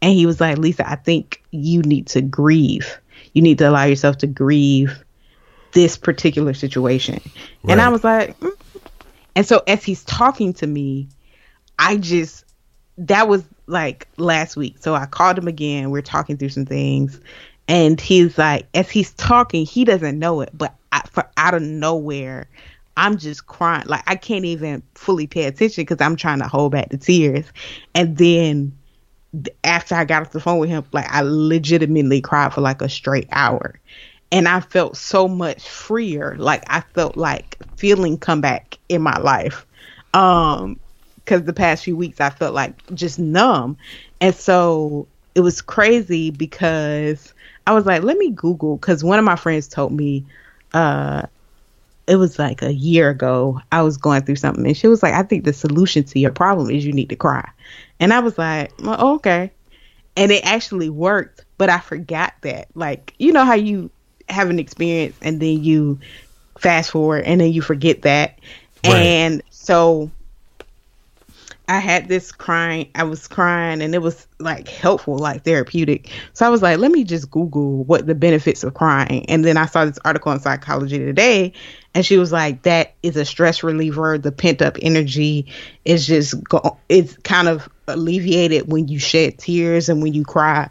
And 0.00 0.12
he 0.12 0.26
was 0.26 0.40
like, 0.40 0.58
Lisa, 0.58 0.88
I 0.88 0.94
think 0.94 1.42
you 1.50 1.82
need 1.82 2.06
to 2.08 2.20
grieve. 2.20 2.98
You 3.32 3.42
need 3.42 3.58
to 3.58 3.68
allow 3.68 3.84
yourself 3.84 4.18
to 4.18 4.26
grieve 4.26 5.04
this 5.72 5.96
particular 5.96 6.54
situation. 6.54 7.20
Right. 7.62 7.72
And 7.72 7.80
I 7.80 7.88
was 7.88 8.04
like, 8.04 8.38
mm. 8.40 8.50
And 9.34 9.46
so 9.46 9.62
as 9.66 9.84
he's 9.84 10.04
talking 10.04 10.52
to 10.54 10.66
me, 10.66 11.08
I 11.78 11.96
just, 11.96 12.44
that 12.98 13.28
was 13.28 13.44
like 13.66 14.08
last 14.16 14.56
week. 14.56 14.76
So 14.80 14.94
I 14.94 15.06
called 15.06 15.38
him 15.38 15.48
again. 15.48 15.90
We're 15.90 16.02
talking 16.02 16.36
through 16.36 16.48
some 16.50 16.66
things. 16.66 17.20
And 17.68 18.00
he's 18.00 18.38
like, 18.38 18.66
as 18.74 18.90
he's 18.90 19.12
talking, 19.12 19.66
he 19.66 19.84
doesn't 19.84 20.18
know 20.18 20.40
it, 20.40 20.50
but 20.54 20.74
I, 20.90 21.02
for 21.10 21.28
out 21.36 21.54
of 21.54 21.62
nowhere, 21.62 22.48
I'm 22.96 23.16
just 23.18 23.46
crying. 23.46 23.86
Like 23.86 24.02
I 24.06 24.16
can't 24.16 24.44
even 24.44 24.82
fully 24.94 25.26
pay 25.26 25.44
attention 25.44 25.82
because 25.82 26.04
I'm 26.04 26.16
trying 26.16 26.40
to 26.40 26.48
hold 26.48 26.72
back 26.72 26.88
the 26.88 26.96
tears. 26.96 27.44
And 27.94 28.16
then 28.16 28.76
after 29.62 29.94
I 29.94 30.04
got 30.04 30.22
off 30.22 30.32
the 30.32 30.40
phone 30.40 30.58
with 30.58 30.70
him, 30.70 30.84
like 30.92 31.06
I 31.08 31.20
legitimately 31.22 32.20
cried 32.22 32.52
for 32.52 32.60
like 32.60 32.82
a 32.82 32.88
straight 32.88 33.28
hour. 33.30 33.78
And 34.30 34.48
I 34.48 34.60
felt 34.60 34.96
so 34.96 35.26
much 35.26 35.68
freer. 35.68 36.36
Like 36.38 36.64
I 36.68 36.80
felt 36.94 37.16
like 37.16 37.58
feeling 37.76 38.18
come 38.18 38.40
back 38.40 38.78
in 38.88 39.02
my 39.02 39.18
life. 39.18 39.66
Um, 40.14 40.78
because 41.16 41.44
the 41.44 41.52
past 41.52 41.84
few 41.84 41.96
weeks 41.96 42.20
I 42.20 42.30
felt 42.30 42.54
like 42.54 42.74
just 42.94 43.18
numb. 43.18 43.76
And 44.20 44.34
so 44.34 45.06
it 45.34 45.40
was 45.40 45.60
crazy 45.60 46.30
because 46.30 47.34
I 47.66 47.72
was 47.72 47.84
like, 47.84 48.02
let 48.02 48.16
me 48.16 48.30
Google 48.30 48.76
because 48.76 49.04
one 49.04 49.18
of 49.18 49.26
my 49.26 49.36
friends 49.36 49.68
told 49.68 49.92
me, 49.92 50.24
uh, 50.72 51.22
it 52.06 52.16
was 52.16 52.38
like 52.38 52.62
a 52.62 52.72
year 52.72 53.10
ago. 53.10 53.60
I 53.70 53.82
was 53.82 53.98
going 53.98 54.22
through 54.22 54.36
something, 54.36 54.66
and 54.66 54.76
she 54.76 54.88
was 54.88 55.02
like, 55.02 55.12
"I 55.12 55.22
think 55.22 55.44
the 55.44 55.52
solution 55.52 56.04
to 56.04 56.18
your 56.18 56.32
problem 56.32 56.70
is 56.70 56.84
you 56.84 56.92
need 56.92 57.10
to 57.10 57.16
cry." 57.16 57.46
And 58.00 58.14
I 58.14 58.20
was 58.20 58.38
like, 58.38 58.72
well, 58.82 59.14
"Okay," 59.16 59.52
and 60.16 60.32
it 60.32 60.44
actually 60.44 60.88
worked. 60.88 61.44
But 61.58 61.68
I 61.68 61.78
forgot 61.80 62.32
that, 62.42 62.68
like, 62.74 63.14
you 63.18 63.32
know 63.32 63.44
how 63.44 63.54
you 63.54 63.90
have 64.28 64.50
an 64.50 64.58
experience 64.58 65.16
and 65.22 65.40
then 65.40 65.62
you 65.62 66.00
fast 66.58 66.90
forward 66.90 67.24
and 67.24 67.40
then 67.40 67.52
you 67.52 67.62
forget 67.62 68.02
that, 68.02 68.38
right. 68.84 68.94
and 68.94 69.42
so 69.50 70.10
I 71.68 71.80
had 71.80 72.08
this 72.08 72.32
crying. 72.32 72.88
I 72.94 73.04
was 73.04 73.28
crying, 73.28 73.82
and 73.82 73.94
it 73.94 73.98
was 73.98 74.26
like 74.38 74.68
helpful, 74.68 75.18
like 75.18 75.44
therapeutic. 75.44 76.10
So 76.32 76.46
I 76.46 76.48
was 76.48 76.62
like, 76.62 76.78
let 76.78 76.90
me 76.90 77.04
just 77.04 77.30
Google 77.30 77.84
what 77.84 78.06
the 78.06 78.14
benefits 78.14 78.64
of 78.64 78.72
crying. 78.72 79.26
And 79.28 79.44
then 79.44 79.58
I 79.58 79.66
saw 79.66 79.84
this 79.84 79.98
article 80.02 80.32
in 80.32 80.40
Psychology 80.40 80.98
Today, 80.98 81.52
and 81.94 82.06
she 82.06 82.16
was 82.16 82.32
like, 82.32 82.62
that 82.62 82.94
is 83.02 83.16
a 83.16 83.24
stress 83.26 83.62
reliever. 83.62 84.16
The 84.16 84.32
pent 84.32 84.62
up 84.62 84.78
energy 84.80 85.52
is 85.84 86.06
just 86.06 86.42
go. 86.44 86.78
It's 86.88 87.14
kind 87.18 87.48
of 87.48 87.68
alleviated 87.86 88.72
when 88.72 88.88
you 88.88 88.98
shed 88.98 89.38
tears 89.38 89.90
and 89.90 90.02
when 90.02 90.14
you 90.14 90.24
cry. 90.24 90.68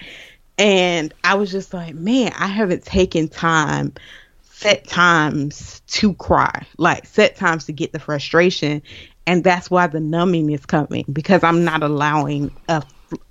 And 0.57 1.13
I 1.23 1.35
was 1.35 1.51
just 1.51 1.73
like, 1.73 1.93
man, 1.93 2.31
I 2.37 2.47
haven't 2.47 2.83
taken 2.83 3.27
time 3.27 3.93
set 4.41 4.87
times 4.87 5.81
to 5.87 6.13
cry, 6.15 6.65
like 6.77 7.05
set 7.05 7.35
times 7.35 7.65
to 7.65 7.73
get 7.73 7.91
the 7.91 7.99
frustration 7.99 8.81
and 9.27 9.43
that's 9.43 9.69
why 9.69 9.85
the 9.85 9.99
numbing 9.99 10.49
is 10.49 10.65
coming 10.65 11.05
because 11.11 11.43
I'm 11.43 11.63
not 11.65 11.83
allowing 11.83 12.49
a, 12.69 12.81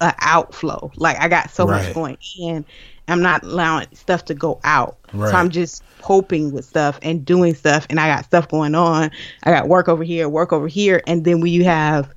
a 0.00 0.14
outflow. 0.20 0.92
Like 0.96 1.18
I 1.18 1.28
got 1.28 1.50
so 1.50 1.66
right. 1.66 1.86
much 1.86 1.94
going 1.94 2.18
in, 2.38 2.66
I'm 3.08 3.22
not 3.22 3.42
allowing 3.42 3.86
stuff 3.94 4.26
to 4.26 4.34
go 4.34 4.60
out. 4.62 4.98
Right. 5.14 5.30
So 5.30 5.36
I'm 5.36 5.48
just 5.48 5.82
coping 6.02 6.52
with 6.52 6.66
stuff 6.66 6.98
and 7.02 7.24
doing 7.24 7.54
stuff, 7.54 7.86
and 7.88 7.98
I 7.98 8.14
got 8.14 8.26
stuff 8.26 8.46
going 8.48 8.74
on. 8.74 9.10
I 9.44 9.50
got 9.50 9.68
work 9.68 9.88
over 9.88 10.04
here, 10.04 10.28
work 10.28 10.52
over 10.52 10.68
here, 10.68 11.02
and 11.06 11.24
then 11.24 11.40
when 11.40 11.50
you 11.50 11.64
have 11.64 12.12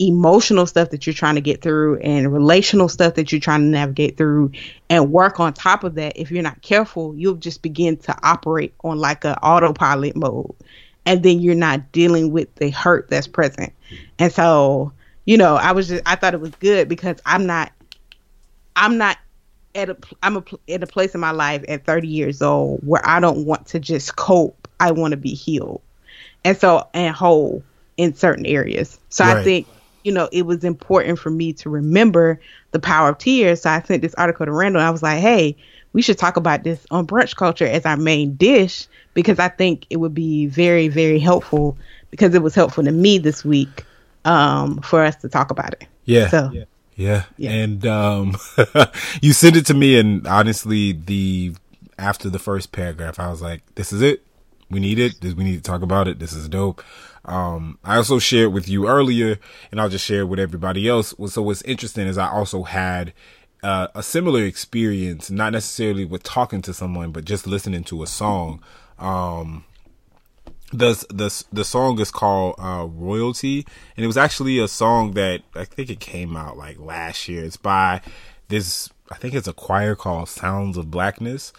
emotional 0.00 0.66
stuff 0.66 0.90
that 0.90 1.06
you're 1.06 1.14
trying 1.14 1.36
to 1.36 1.40
get 1.40 1.62
through 1.62 1.98
and 1.98 2.32
relational 2.32 2.88
stuff 2.88 3.14
that 3.14 3.30
you're 3.30 3.40
trying 3.40 3.60
to 3.60 3.66
navigate 3.66 4.16
through 4.16 4.50
and 4.90 5.12
work 5.12 5.38
on 5.38 5.52
top 5.52 5.84
of 5.84 5.94
that 5.94 6.12
if 6.16 6.32
you're 6.32 6.42
not 6.42 6.60
careful 6.62 7.14
you'll 7.14 7.36
just 7.36 7.62
begin 7.62 7.96
to 7.96 8.16
operate 8.24 8.74
on 8.82 8.98
like 8.98 9.24
a 9.24 9.38
autopilot 9.40 10.16
mode 10.16 10.52
and 11.06 11.22
then 11.22 11.40
you're 11.40 11.54
not 11.54 11.92
dealing 11.92 12.32
with 12.32 12.54
the 12.56 12.70
hurt 12.70 13.08
that's 13.10 13.26
present. 13.26 13.72
And 14.18 14.32
so, 14.32 14.92
you 15.24 15.36
know, 15.36 15.56
I 15.56 15.72
was 15.72 15.88
just 15.88 16.02
I 16.06 16.16
thought 16.16 16.34
it 16.34 16.40
was 16.40 16.54
good 16.56 16.88
because 16.88 17.18
I'm 17.26 17.46
not 17.46 17.72
I'm 18.76 18.96
not 18.96 19.18
at 19.74 19.90
a 19.90 19.96
I'm 20.22 20.38
a, 20.38 20.44
at 20.68 20.82
a 20.82 20.86
place 20.86 21.14
in 21.14 21.20
my 21.20 21.32
life 21.32 21.64
at 21.68 21.84
30 21.84 22.08
years 22.08 22.42
old 22.42 22.80
where 22.86 23.06
I 23.06 23.20
don't 23.20 23.44
want 23.44 23.66
to 23.68 23.80
just 23.80 24.16
cope. 24.16 24.68
I 24.80 24.92
want 24.92 25.12
to 25.12 25.16
be 25.16 25.34
healed. 25.34 25.82
And 26.44 26.56
so 26.56 26.88
and 26.94 27.14
whole 27.14 27.62
in 27.96 28.14
certain 28.14 28.46
areas. 28.46 28.98
So 29.08 29.24
right. 29.24 29.36
I 29.36 29.44
think 29.44 29.66
you 30.04 30.12
know, 30.12 30.28
it 30.30 30.42
was 30.42 30.62
important 30.62 31.18
for 31.18 31.30
me 31.30 31.52
to 31.54 31.70
remember 31.70 32.40
the 32.70 32.78
power 32.78 33.08
of 33.08 33.18
tears. 33.18 33.62
So 33.62 33.70
I 33.70 33.82
sent 33.82 34.02
this 34.02 34.14
article 34.14 34.46
to 34.46 34.52
Randall. 34.52 34.82
I 34.82 34.90
was 34.90 35.02
like, 35.02 35.20
hey, 35.20 35.56
we 35.92 36.02
should 36.02 36.18
talk 36.18 36.36
about 36.36 36.62
this 36.62 36.86
on 36.90 37.06
brunch 37.06 37.34
culture 37.36 37.66
as 37.66 37.86
our 37.86 37.96
main 37.96 38.36
dish 38.36 38.86
because 39.14 39.38
I 39.38 39.48
think 39.48 39.86
it 39.90 39.96
would 39.96 40.14
be 40.14 40.46
very, 40.46 40.88
very 40.88 41.18
helpful 41.18 41.76
because 42.10 42.34
it 42.34 42.42
was 42.42 42.54
helpful 42.54 42.84
to 42.84 42.92
me 42.92 43.18
this 43.18 43.44
week 43.44 43.84
um, 44.24 44.80
for 44.82 45.02
us 45.02 45.16
to 45.16 45.28
talk 45.28 45.50
about 45.50 45.72
it. 45.72 45.86
Yeah. 46.04 46.28
So, 46.28 46.50
yeah. 46.52 46.64
Yeah. 46.96 47.24
yeah. 47.38 47.50
And 47.50 47.86
um, 47.86 48.36
you 49.22 49.32
sent 49.32 49.56
it 49.56 49.66
to 49.66 49.74
me, 49.74 49.98
and 49.98 50.26
honestly, 50.26 50.92
the 50.92 51.54
after 51.98 52.30
the 52.30 52.38
first 52.38 52.72
paragraph, 52.72 53.18
I 53.18 53.30
was 53.30 53.42
like, 53.42 53.62
"This 53.74 53.92
is 53.92 54.00
it. 54.00 54.24
We 54.70 54.78
need 54.78 54.98
it. 54.98 55.14
We 55.22 55.42
need 55.42 55.56
to 55.56 55.62
talk 55.62 55.82
about 55.82 56.06
it. 56.06 56.18
This 56.20 56.32
is 56.32 56.48
dope." 56.48 56.82
Um, 57.24 57.78
I 57.84 57.96
also 57.96 58.18
shared 58.18 58.52
with 58.52 58.68
you 58.68 58.88
earlier, 58.88 59.38
and 59.70 59.80
I'll 59.80 59.88
just 59.88 60.04
share 60.04 60.20
it 60.20 60.26
with 60.26 60.38
everybody 60.38 60.88
else. 60.88 61.14
So 61.26 61.42
what's 61.42 61.62
interesting 61.62 62.06
is 62.06 62.18
I 62.18 62.28
also 62.28 62.64
had 62.64 63.12
uh, 63.62 63.88
a 63.94 64.02
similar 64.02 64.44
experience, 64.44 65.30
not 65.30 65.52
necessarily 65.52 66.04
with 66.04 66.22
talking 66.22 66.60
to 66.62 66.74
someone, 66.74 67.12
but 67.12 67.24
just 67.24 67.46
listening 67.46 67.84
to 67.84 68.02
a 68.02 68.06
song. 68.06 68.62
Um, 68.98 69.64
the 70.72 71.04
the 71.08 71.44
the 71.52 71.64
song 71.64 72.00
is 72.00 72.10
called 72.10 72.56
uh, 72.58 72.86
Royalty, 72.90 73.66
and 73.96 74.04
it 74.04 74.06
was 74.06 74.16
actually 74.16 74.58
a 74.58 74.68
song 74.68 75.12
that 75.12 75.42
I 75.54 75.64
think 75.64 75.88
it 75.88 76.00
came 76.00 76.36
out 76.36 76.56
like 76.56 76.78
last 76.78 77.28
year. 77.28 77.44
It's 77.44 77.56
by 77.56 78.02
this 78.48 78.90
I 79.10 79.16
think 79.16 79.34
it's 79.34 79.48
a 79.48 79.52
choir 79.52 79.94
called 79.94 80.28
Sounds 80.28 80.76
of 80.76 80.90
Blackness. 80.90 81.52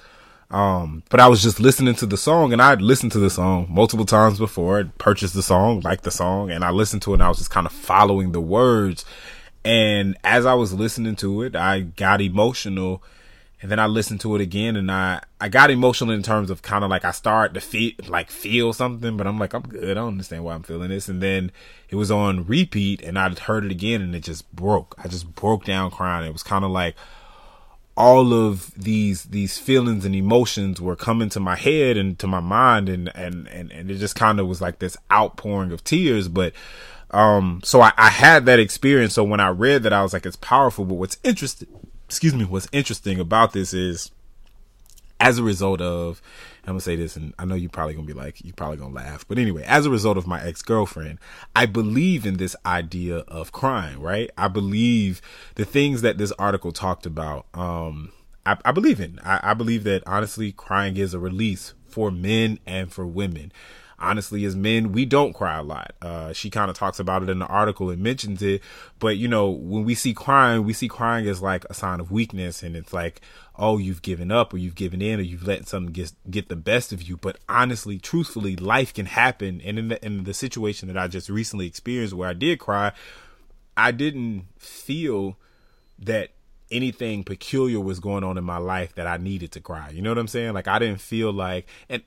Um, 0.55 1.03
but 1.09 1.19
I 1.19 1.27
was 1.27 1.43
just 1.43 1.59
listening 1.59 1.95
to 1.95 2.05
the 2.05 2.15
song, 2.15 2.53
and 2.53 2.61
I'd 2.61 2.81
listened 2.81 3.11
to 3.11 3.19
the 3.19 3.29
song 3.29 3.67
multiple 3.69 4.05
times 4.05 4.39
before. 4.39 4.79
I'd 4.79 4.97
purchased 4.97 5.33
the 5.33 5.43
song, 5.43 5.81
liked 5.81 6.05
the 6.05 6.11
song, 6.11 6.49
and 6.49 6.63
I 6.63 6.69
listened 6.69 7.01
to 7.01 7.11
it. 7.11 7.15
and 7.15 7.23
I 7.23 7.27
was 7.27 7.39
just 7.39 7.49
kind 7.49 7.67
of 7.67 7.73
following 7.73 8.31
the 8.31 8.39
words, 8.39 9.03
and 9.65 10.15
as 10.23 10.45
I 10.45 10.53
was 10.53 10.73
listening 10.73 11.17
to 11.17 11.41
it, 11.41 11.57
I 11.57 11.81
got 11.81 12.21
emotional. 12.21 13.03
And 13.61 13.71
then 13.71 13.79
I 13.79 13.87
listened 13.87 14.21
to 14.21 14.35
it 14.35 14.41
again 14.41 14.75
and 14.75 14.91
I, 14.91 15.21
I 15.41 15.49
got 15.49 15.71
emotional 15.71 16.13
in 16.13 16.21
terms 16.21 16.51
of 16.51 16.61
kind 16.61 16.83
of 16.83 16.89
like 16.91 17.03
I 17.03 17.09
start 17.11 17.55
to 17.55 17.61
feel 17.61 17.93
like 18.07 18.29
feel 18.29 18.73
something, 18.73 19.17
but 19.17 19.25
I'm 19.25 19.39
like, 19.39 19.53
I'm 19.55 19.63
good. 19.63 19.89
I 19.89 19.93
don't 19.95 20.09
understand 20.09 20.43
why 20.43 20.53
I'm 20.53 20.61
feeling 20.61 20.89
this. 20.89 21.09
And 21.09 21.23
then 21.23 21.51
it 21.89 21.95
was 21.95 22.11
on 22.11 22.45
repeat 22.45 23.01
and 23.01 23.17
I 23.17 23.27
heard 23.33 23.65
it 23.65 23.71
again 23.71 24.01
and 24.01 24.13
it 24.13 24.19
just 24.19 24.53
broke. 24.55 24.93
I 25.03 25.07
just 25.07 25.33
broke 25.33 25.65
down 25.65 25.89
crying. 25.89 26.27
It 26.27 26.33
was 26.33 26.43
kind 26.43 26.63
of 26.63 26.69
like 26.69 26.95
all 27.97 28.33
of 28.33 28.71
these 28.75 29.23
these 29.23 29.57
feelings 29.57 30.05
and 30.05 30.13
emotions 30.13 30.81
were 30.81 30.95
coming 30.95 31.29
to 31.29 31.39
my 31.39 31.55
head 31.55 31.95
and 31.95 32.19
to 32.19 32.27
my 32.27 32.41
mind 32.41 32.89
and 32.89 33.09
and 33.15 33.47
and, 33.47 33.71
and 33.71 33.89
it 33.89 33.95
just 33.95 34.15
kind 34.15 34.39
of 34.39 34.47
was 34.47 34.61
like 34.61 34.79
this 34.79 34.97
outpouring 35.11 35.71
of 35.71 35.83
tears. 35.83 36.27
But 36.27 36.53
um, 37.11 37.61
so 37.63 37.81
I, 37.81 37.93
I 37.97 38.09
had 38.09 38.45
that 38.47 38.59
experience. 38.59 39.13
So 39.13 39.23
when 39.23 39.39
I 39.39 39.49
read 39.49 39.83
that, 39.83 39.93
I 39.93 40.03
was 40.03 40.11
like, 40.11 40.25
it's 40.25 40.35
powerful. 40.35 40.83
But 40.83 40.95
what's 40.95 41.17
interesting, 41.23 41.69
excuse 42.05 42.33
me, 42.35 42.43
what's 42.43 42.67
interesting 42.73 43.19
about 43.19 43.53
this 43.53 43.73
is 43.73 44.11
as 45.19 45.37
a 45.37 45.43
result 45.43 45.79
of, 45.79 46.21
I'm 46.67 46.73
gonna 46.73 46.81
say 46.81 46.95
this, 46.95 47.15
and 47.15 47.33
I 47.37 47.45
know 47.45 47.55
you're 47.55 47.69
probably 47.69 47.93
gonna 47.93 48.07
be 48.07 48.13
like, 48.13 48.43
you're 48.43 48.55
probably 48.55 48.77
gonna 48.77 48.93
laugh, 48.93 49.27
but 49.27 49.37
anyway, 49.37 49.63
as 49.65 49.85
a 49.85 49.91
result 49.91 50.17
of 50.17 50.25
my 50.25 50.41
ex 50.43 50.61
girlfriend, 50.61 51.19
I 51.55 51.65
believe 51.67 52.25
in 52.25 52.37
this 52.37 52.55
idea 52.65 53.17
of 53.27 53.51
crying, 53.51 54.01
right? 54.01 54.29
I 54.37 54.47
believe 54.47 55.21
the 55.55 55.65
things 55.65 56.01
that 56.01 56.17
this 56.17 56.31
article 56.33 56.71
talked 56.71 57.05
about. 57.05 57.45
Um, 57.53 58.11
I, 58.45 58.57
I 58.65 58.71
believe 58.71 58.99
in. 58.99 59.19
I, 59.23 59.51
I 59.51 59.53
believe 59.53 59.83
that 59.83 60.03
honestly, 60.07 60.51
crying 60.51 60.97
is 60.97 61.13
a 61.13 61.19
release 61.19 61.73
for 61.87 62.11
men 62.11 62.59
and 62.65 62.91
for 62.91 63.05
women 63.05 63.51
honestly, 63.99 64.45
as 64.45 64.55
men, 64.55 64.91
we 64.91 65.05
don't 65.05 65.33
cry 65.33 65.57
a 65.57 65.63
lot. 65.63 65.93
Uh, 66.01 66.33
she 66.33 66.49
kind 66.49 66.69
of 66.69 66.77
talks 66.77 66.99
about 66.99 67.23
it 67.23 67.29
in 67.29 67.39
the 67.39 67.45
article 67.45 67.89
and 67.89 68.01
mentions 68.01 68.41
it. 68.41 68.61
But, 68.99 69.17
you 69.17 69.27
know, 69.27 69.49
when 69.49 69.85
we 69.85 69.95
see 69.95 70.13
crying, 70.13 70.63
we 70.63 70.73
see 70.73 70.87
crying 70.87 71.27
as 71.27 71.41
like 71.41 71.65
a 71.69 71.73
sign 71.73 71.99
of 71.99 72.11
weakness. 72.11 72.63
And 72.63 72.75
it's 72.75 72.93
like, 72.93 73.21
oh, 73.57 73.77
you've 73.77 74.01
given 74.01 74.31
up 74.31 74.53
or 74.53 74.57
you've 74.57 74.75
given 74.75 75.01
in 75.01 75.19
or 75.19 75.23
you've 75.23 75.47
let 75.47 75.67
something 75.67 75.93
get, 75.93 76.11
get 76.29 76.49
the 76.49 76.55
best 76.55 76.91
of 76.91 77.01
you. 77.03 77.17
But 77.17 77.39
honestly, 77.47 77.97
truthfully, 77.97 78.55
life 78.55 78.93
can 78.93 79.05
happen. 79.05 79.61
And 79.63 79.79
in 79.79 79.87
the, 79.89 80.05
in 80.05 80.23
the 80.23 80.33
situation 80.33 80.87
that 80.87 80.97
I 80.97 81.07
just 81.07 81.29
recently 81.29 81.67
experienced 81.67 82.13
where 82.13 82.29
I 82.29 82.33
did 82.33 82.59
cry, 82.59 82.91
I 83.77 83.91
didn't 83.91 84.47
feel 84.57 85.37
that 85.99 86.31
anything 86.71 87.23
peculiar 87.23 87.79
was 87.79 87.99
going 87.99 88.23
on 88.23 88.37
in 88.37 88.43
my 88.43 88.57
life 88.57 88.95
that 88.95 89.07
I 89.07 89.17
needed 89.17 89.51
to 89.53 89.61
cry. 89.61 89.89
You 89.89 90.01
know 90.01 90.09
what 90.09 90.17
I'm 90.17 90.27
saying? 90.27 90.53
Like 90.53 90.67
I 90.67 90.79
didn't 90.79 91.01
feel 91.01 91.31
like 91.31 91.67
and 91.89 92.03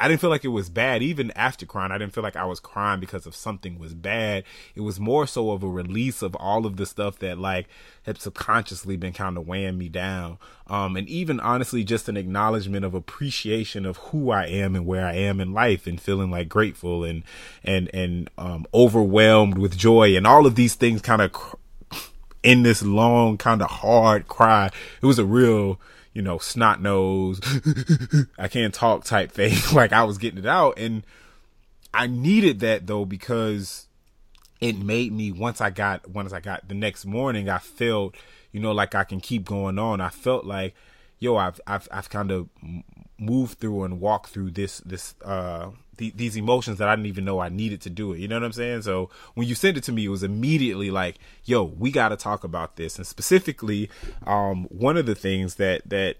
I 0.00 0.08
didn't 0.08 0.22
feel 0.22 0.30
like 0.30 0.46
it 0.46 0.48
was 0.48 0.70
bad. 0.70 1.02
Even 1.02 1.30
after 1.32 1.66
crying, 1.66 1.92
I 1.92 1.98
didn't 1.98 2.14
feel 2.14 2.24
like 2.24 2.34
I 2.34 2.46
was 2.46 2.58
crying 2.58 3.00
because 3.00 3.26
of 3.26 3.36
something 3.36 3.78
was 3.78 3.92
bad. 3.92 4.44
It 4.74 4.80
was 4.80 4.98
more 4.98 5.26
so 5.26 5.50
of 5.50 5.62
a 5.62 5.68
release 5.68 6.22
of 6.22 6.34
all 6.36 6.64
of 6.64 6.78
the 6.78 6.86
stuff 6.86 7.18
that 7.18 7.38
like 7.38 7.68
had 8.04 8.18
subconsciously 8.18 8.96
been 8.96 9.12
kind 9.12 9.36
of 9.36 9.46
weighing 9.46 9.76
me 9.76 9.90
down. 9.90 10.38
Um, 10.68 10.96
and 10.96 11.06
even 11.06 11.38
honestly, 11.38 11.84
just 11.84 12.08
an 12.08 12.16
acknowledgement 12.16 12.84
of 12.84 12.94
appreciation 12.94 13.84
of 13.84 13.98
who 13.98 14.30
I 14.30 14.46
am 14.46 14.74
and 14.74 14.86
where 14.86 15.04
I 15.06 15.14
am 15.14 15.38
in 15.38 15.52
life 15.52 15.86
and 15.86 16.00
feeling 16.00 16.30
like 16.30 16.48
grateful 16.48 17.04
and, 17.04 17.22
and, 17.62 17.90
and, 17.92 18.30
um, 18.38 18.66
overwhelmed 18.72 19.58
with 19.58 19.76
joy 19.76 20.16
and 20.16 20.26
all 20.26 20.46
of 20.46 20.54
these 20.54 20.76
things 20.76 21.02
kind 21.02 21.20
of 21.20 21.32
cr- 21.32 21.56
in 22.42 22.62
this 22.62 22.82
long, 22.82 23.36
kind 23.36 23.60
of 23.60 23.70
hard 23.70 24.28
cry. 24.28 24.70
It 25.02 25.06
was 25.06 25.18
a 25.18 25.24
real, 25.26 25.78
you 26.12 26.22
know, 26.22 26.38
snot 26.38 26.80
nose, 26.80 27.40
I 28.38 28.48
can't 28.48 28.74
talk 28.74 29.04
type 29.04 29.32
thing. 29.32 29.56
like 29.72 29.92
I 29.92 30.04
was 30.04 30.18
getting 30.18 30.38
it 30.38 30.46
out. 30.46 30.78
And 30.78 31.04
I 31.94 32.06
needed 32.06 32.60
that 32.60 32.86
though, 32.86 33.04
because 33.04 33.86
it 34.60 34.78
made 34.78 35.12
me, 35.12 35.32
once 35.32 35.60
I 35.60 35.70
got, 35.70 36.08
once 36.10 36.32
I 36.32 36.40
got 36.40 36.68
the 36.68 36.74
next 36.74 37.06
morning, 37.06 37.48
I 37.48 37.58
felt, 37.58 38.14
you 38.52 38.60
know, 38.60 38.72
like 38.72 38.94
I 38.94 39.04
can 39.04 39.20
keep 39.20 39.44
going 39.44 39.78
on. 39.78 40.00
I 40.00 40.08
felt 40.08 40.44
like, 40.44 40.74
yo, 41.18 41.36
I've, 41.36 41.60
I've, 41.66 41.88
I've 41.92 42.10
kind 42.10 42.30
of 42.30 42.48
moved 43.20 43.58
through 43.58 43.84
and 43.84 44.00
walk 44.00 44.28
through 44.28 44.50
this, 44.50 44.78
this, 44.78 45.14
uh, 45.24 45.70
these 45.96 46.36
emotions 46.36 46.78
that 46.78 46.88
I 46.88 46.96
didn't 46.96 47.06
even 47.06 47.26
know 47.26 47.40
I 47.40 47.50
needed 47.50 47.82
to 47.82 47.90
do 47.90 48.12
it. 48.12 48.18
You 48.18 48.26
know 48.26 48.36
what 48.36 48.44
I'm 48.44 48.52
saying? 48.52 48.82
So 48.82 49.10
when 49.34 49.46
you 49.46 49.54
sent 49.54 49.76
it 49.76 49.84
to 49.84 49.92
me, 49.92 50.06
it 50.06 50.08
was 50.08 50.22
immediately 50.22 50.90
like, 50.90 51.16
yo, 51.44 51.62
we 51.62 51.90
got 51.90 52.08
to 52.08 52.16
talk 52.16 52.42
about 52.42 52.76
this. 52.76 52.96
And 52.96 53.06
specifically, 53.06 53.90
um, 54.26 54.64
one 54.70 54.96
of 54.96 55.04
the 55.04 55.14
things 55.14 55.56
that, 55.56 55.88
that 55.90 56.16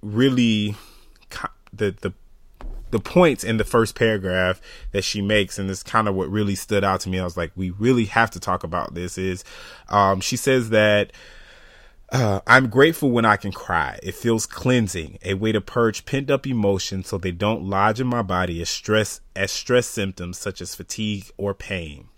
really 0.00 0.74
the, 1.74 1.94
the, 2.00 2.14
the 2.90 2.98
points 3.00 3.44
in 3.44 3.58
the 3.58 3.64
first 3.64 3.94
paragraph 3.94 4.60
that 4.92 5.04
she 5.04 5.20
makes, 5.20 5.58
and 5.58 5.68
this 5.68 5.82
kind 5.82 6.08
of 6.08 6.14
what 6.14 6.30
really 6.30 6.54
stood 6.54 6.82
out 6.82 7.00
to 7.00 7.10
me. 7.10 7.20
I 7.20 7.24
was 7.24 7.36
like, 7.36 7.52
we 7.54 7.70
really 7.70 8.06
have 8.06 8.30
to 8.30 8.40
talk 8.40 8.64
about 8.64 8.94
this 8.94 9.18
is, 9.18 9.44
um, 9.90 10.20
she 10.20 10.36
says 10.36 10.70
that, 10.70 11.12
uh, 12.12 12.40
I'm 12.46 12.68
grateful 12.68 13.10
when 13.10 13.24
I 13.24 13.36
can 13.36 13.52
cry. 13.52 13.98
It 14.02 14.14
feels 14.14 14.46
cleansing, 14.46 15.18
a 15.24 15.34
way 15.34 15.52
to 15.52 15.60
purge 15.60 16.04
pent 16.04 16.30
up 16.30 16.46
emotions 16.46 17.08
so 17.08 17.18
they 17.18 17.30
don't 17.30 17.62
lodge 17.62 18.00
in 18.00 18.06
my 18.06 18.22
body 18.22 18.60
as 18.60 18.68
stress 18.68 19.20
as 19.36 19.52
stress 19.52 19.86
symptoms 19.86 20.38
such 20.38 20.60
as 20.60 20.74
fatigue 20.74 21.30
or 21.36 21.54
pain. 21.54 22.08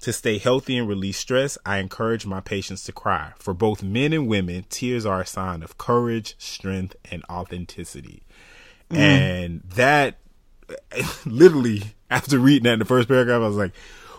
To 0.00 0.12
stay 0.12 0.38
healthy 0.38 0.76
and 0.76 0.88
release 0.88 1.16
stress, 1.16 1.56
I 1.64 1.78
encourage 1.78 2.26
my 2.26 2.40
patients 2.40 2.82
to 2.84 2.92
cry. 2.92 3.32
For 3.38 3.54
both 3.54 3.82
men 3.82 4.12
and 4.12 4.26
women, 4.26 4.64
tears 4.68 5.06
are 5.06 5.20
a 5.20 5.26
sign 5.26 5.62
of 5.62 5.78
courage, 5.78 6.34
strength, 6.38 6.96
and 7.10 7.22
authenticity. 7.30 8.24
Mm. 8.90 8.96
And 8.96 9.60
that 9.76 10.18
literally 11.24 11.94
after 12.10 12.38
reading 12.38 12.64
that 12.64 12.74
in 12.74 12.78
the 12.80 12.84
first 12.84 13.08
paragraph, 13.08 13.40
I 13.40 13.46
was 13.46 13.56
like, 13.56 13.72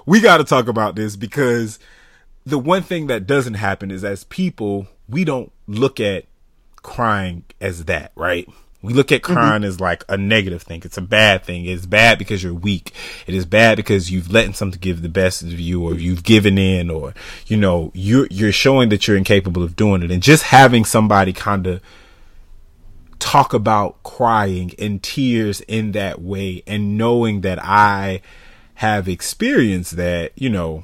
we 0.05 0.22
got 0.22 0.38
to 0.38 0.43
talk 0.43 0.68
about 0.68 0.95
this 0.95 1.16
because 1.16 1.80
the 2.46 2.60
one 2.60 2.84
thing 2.84 3.08
that 3.08 3.26
doesn't 3.26 3.56
happen 3.56 3.91
is 3.91 4.04
as 4.04 4.24
people, 4.26 4.88
we 5.08 5.24
don't 5.24 5.52
look 5.68 6.00
at 6.00 6.26
crying 6.82 7.44
as 7.62 7.86
that, 7.86 8.12
right? 8.16 8.48
We 8.82 8.94
look 8.94 9.14
at 9.14 9.22
mm-hmm. 9.22 9.34
crying 9.34 9.62
mm-hmm. 9.62 9.70
as 9.70 9.80
like 9.80 10.04
a 10.10 10.18
negative 10.18 10.62
thing. 10.62 10.82
It's 10.84 10.98
a 10.98 11.02
bad 11.02 11.44
thing. 11.46 11.66
It's 11.66 11.86
bad 11.86 12.20
because 12.20 12.44
you're 12.44 12.54
weak. 12.54 12.91
It 13.26 13.34
is 13.34 13.46
bad 13.46 13.78
because 13.78 14.12
you've 14.12 14.30
let 14.30 14.54
something 14.56 14.80
give 14.80 15.02
the 15.02 15.10
best 15.10 15.41
of 15.41 15.58
you 15.60 15.82
or 15.84 15.96
you've 15.96 16.24
given 16.24 16.58
in 16.58 16.89
or, 16.89 17.14
you 17.48 17.56
know, 17.56 17.91
you're, 17.94 18.28
you're 18.30 18.52
showing 18.52 18.89
that 18.89 19.08
you're 19.08 19.18
incapable 19.18 19.64
of 19.64 19.78
doing 19.78 20.04
it. 20.04 20.12
And 20.12 20.22
just 20.22 20.44
having 20.44 20.84
somebody 20.84 21.32
kind 21.32 21.66
of 21.66 21.82
talk 23.20 23.54
about 23.54 24.04
crying 24.04 24.74
and 24.78 25.02
tears 25.02 25.62
in 25.62 25.94
that 25.94 26.22
way 26.22 26.62
and 26.68 26.98
knowing 26.98 27.39
that 27.41 27.64
I 27.64 28.22
have 28.76 29.08
experienced 29.08 29.96
that, 29.96 30.34
you 30.36 30.50
know, 30.50 30.84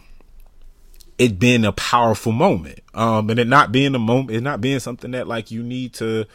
it 1.20 1.38
being 1.38 1.66
a 1.66 1.74
powerful 1.74 2.32
moment. 2.32 2.80
Um, 2.96 3.30
and 3.30 3.40
it 3.40 3.48
not 3.48 3.72
being 3.72 3.94
a 3.94 4.00
moment, 4.00 4.32
it 4.32 4.42
not 4.42 4.62
being 4.62 4.80
something 4.80 5.12
that 5.12 5.28
like 5.28 5.52
you 5.52 5.62
need 5.62 5.94
to, 5.96 6.26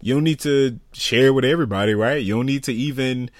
you 0.00 0.14
don't 0.14 0.24
need 0.24 0.40
to 0.40 0.78
share 0.92 1.32
with 1.32 1.44
everybody, 1.44 1.94
right? 1.94 2.22
You 2.22 2.36
don't 2.36 2.46
need 2.46 2.62
to 2.64 2.72
even 2.72 3.30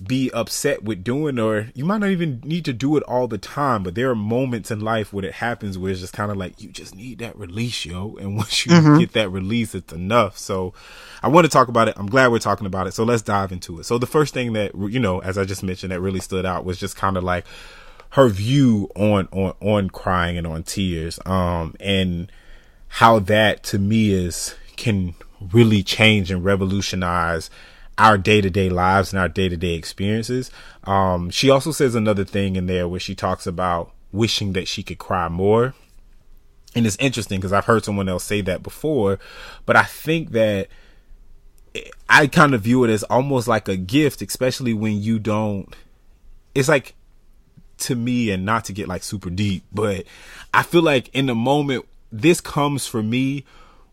be 0.00 0.30
upset 0.32 0.84
with 0.84 1.02
doing, 1.02 1.38
or 1.38 1.70
you 1.74 1.84
might 1.84 1.98
not 1.98 2.10
even 2.10 2.40
need 2.44 2.64
to 2.66 2.72
do 2.72 2.96
it 2.96 3.02
all 3.04 3.26
the 3.26 3.38
time, 3.38 3.82
but 3.82 3.94
there 3.94 4.10
are 4.10 4.14
moments 4.14 4.70
in 4.70 4.80
life 4.80 5.12
where 5.12 5.24
it 5.24 5.34
happens 5.34 5.78
where 5.78 5.90
it's 5.90 6.00
just 6.00 6.12
kind 6.12 6.30
of 6.30 6.36
like 6.36 6.60
you 6.60 6.68
just 6.68 6.94
need 6.94 7.18
that 7.18 7.36
release, 7.36 7.84
yo. 7.84 8.16
And 8.16 8.36
once 8.36 8.64
you 8.64 8.72
mm-hmm. 8.72 8.98
get 8.98 9.12
that 9.12 9.30
release, 9.30 9.74
it's 9.74 9.92
enough. 9.92 10.38
So 10.38 10.74
I 11.22 11.28
want 11.28 11.44
to 11.44 11.50
talk 11.50 11.66
about 11.66 11.88
it. 11.88 11.94
I'm 11.96 12.06
glad 12.06 12.30
we're 12.30 12.38
talking 12.38 12.66
about 12.66 12.86
it. 12.86 12.92
So 12.92 13.02
let's 13.02 13.22
dive 13.22 13.50
into 13.50 13.80
it. 13.80 13.84
So 13.84 13.98
the 13.98 14.06
first 14.06 14.32
thing 14.32 14.52
that, 14.52 14.76
you 14.76 15.00
know, 15.00 15.18
as 15.20 15.38
I 15.38 15.44
just 15.44 15.64
mentioned, 15.64 15.90
that 15.90 16.00
really 16.00 16.20
stood 16.20 16.46
out 16.46 16.64
was 16.64 16.78
just 16.78 16.94
kind 16.94 17.16
of 17.16 17.24
like, 17.24 17.46
her 18.16 18.30
view 18.30 18.90
on 18.96 19.28
on 19.30 19.52
on 19.60 19.90
crying 19.90 20.38
and 20.38 20.46
on 20.46 20.62
tears 20.62 21.20
um 21.26 21.74
and 21.78 22.32
how 22.88 23.18
that 23.18 23.62
to 23.62 23.78
me 23.78 24.10
is 24.10 24.54
can 24.76 25.14
really 25.52 25.82
change 25.82 26.30
and 26.30 26.42
revolutionize 26.42 27.50
our 27.98 28.16
day-to-day 28.16 28.70
lives 28.70 29.12
and 29.12 29.20
our 29.20 29.28
day-to-day 29.28 29.74
experiences. 29.74 30.50
Um 30.84 31.28
she 31.28 31.50
also 31.50 31.72
says 31.72 31.94
another 31.94 32.24
thing 32.24 32.56
in 32.56 32.64
there 32.64 32.88
where 32.88 33.00
she 33.00 33.14
talks 33.14 33.46
about 33.46 33.92
wishing 34.12 34.54
that 34.54 34.66
she 34.66 34.82
could 34.82 34.98
cry 34.98 35.28
more. 35.28 35.74
And 36.74 36.86
it's 36.86 36.96
interesting 36.96 37.38
because 37.38 37.52
I've 37.52 37.66
heard 37.66 37.84
someone 37.84 38.08
else 38.08 38.24
say 38.24 38.40
that 38.40 38.62
before 38.62 39.18
but 39.66 39.76
I 39.76 39.82
think 39.82 40.30
that 40.30 40.68
I 42.08 42.28
kind 42.28 42.54
of 42.54 42.62
view 42.62 42.82
it 42.84 42.88
as 42.90 43.02
almost 43.02 43.46
like 43.46 43.68
a 43.68 43.76
gift 43.76 44.22
especially 44.22 44.72
when 44.72 45.02
you 45.02 45.18
don't 45.18 45.76
it's 46.54 46.68
like 46.68 46.95
to 47.78 47.94
me 47.94 48.30
and 48.30 48.44
not 48.44 48.64
to 48.66 48.72
get 48.72 48.88
like 48.88 49.02
super 49.02 49.30
deep, 49.30 49.64
but 49.72 50.04
I 50.54 50.62
feel 50.62 50.82
like 50.82 51.08
in 51.14 51.26
the 51.26 51.34
moment, 51.34 51.84
this 52.12 52.40
comes 52.40 52.86
for 52.86 53.02
me 53.02 53.44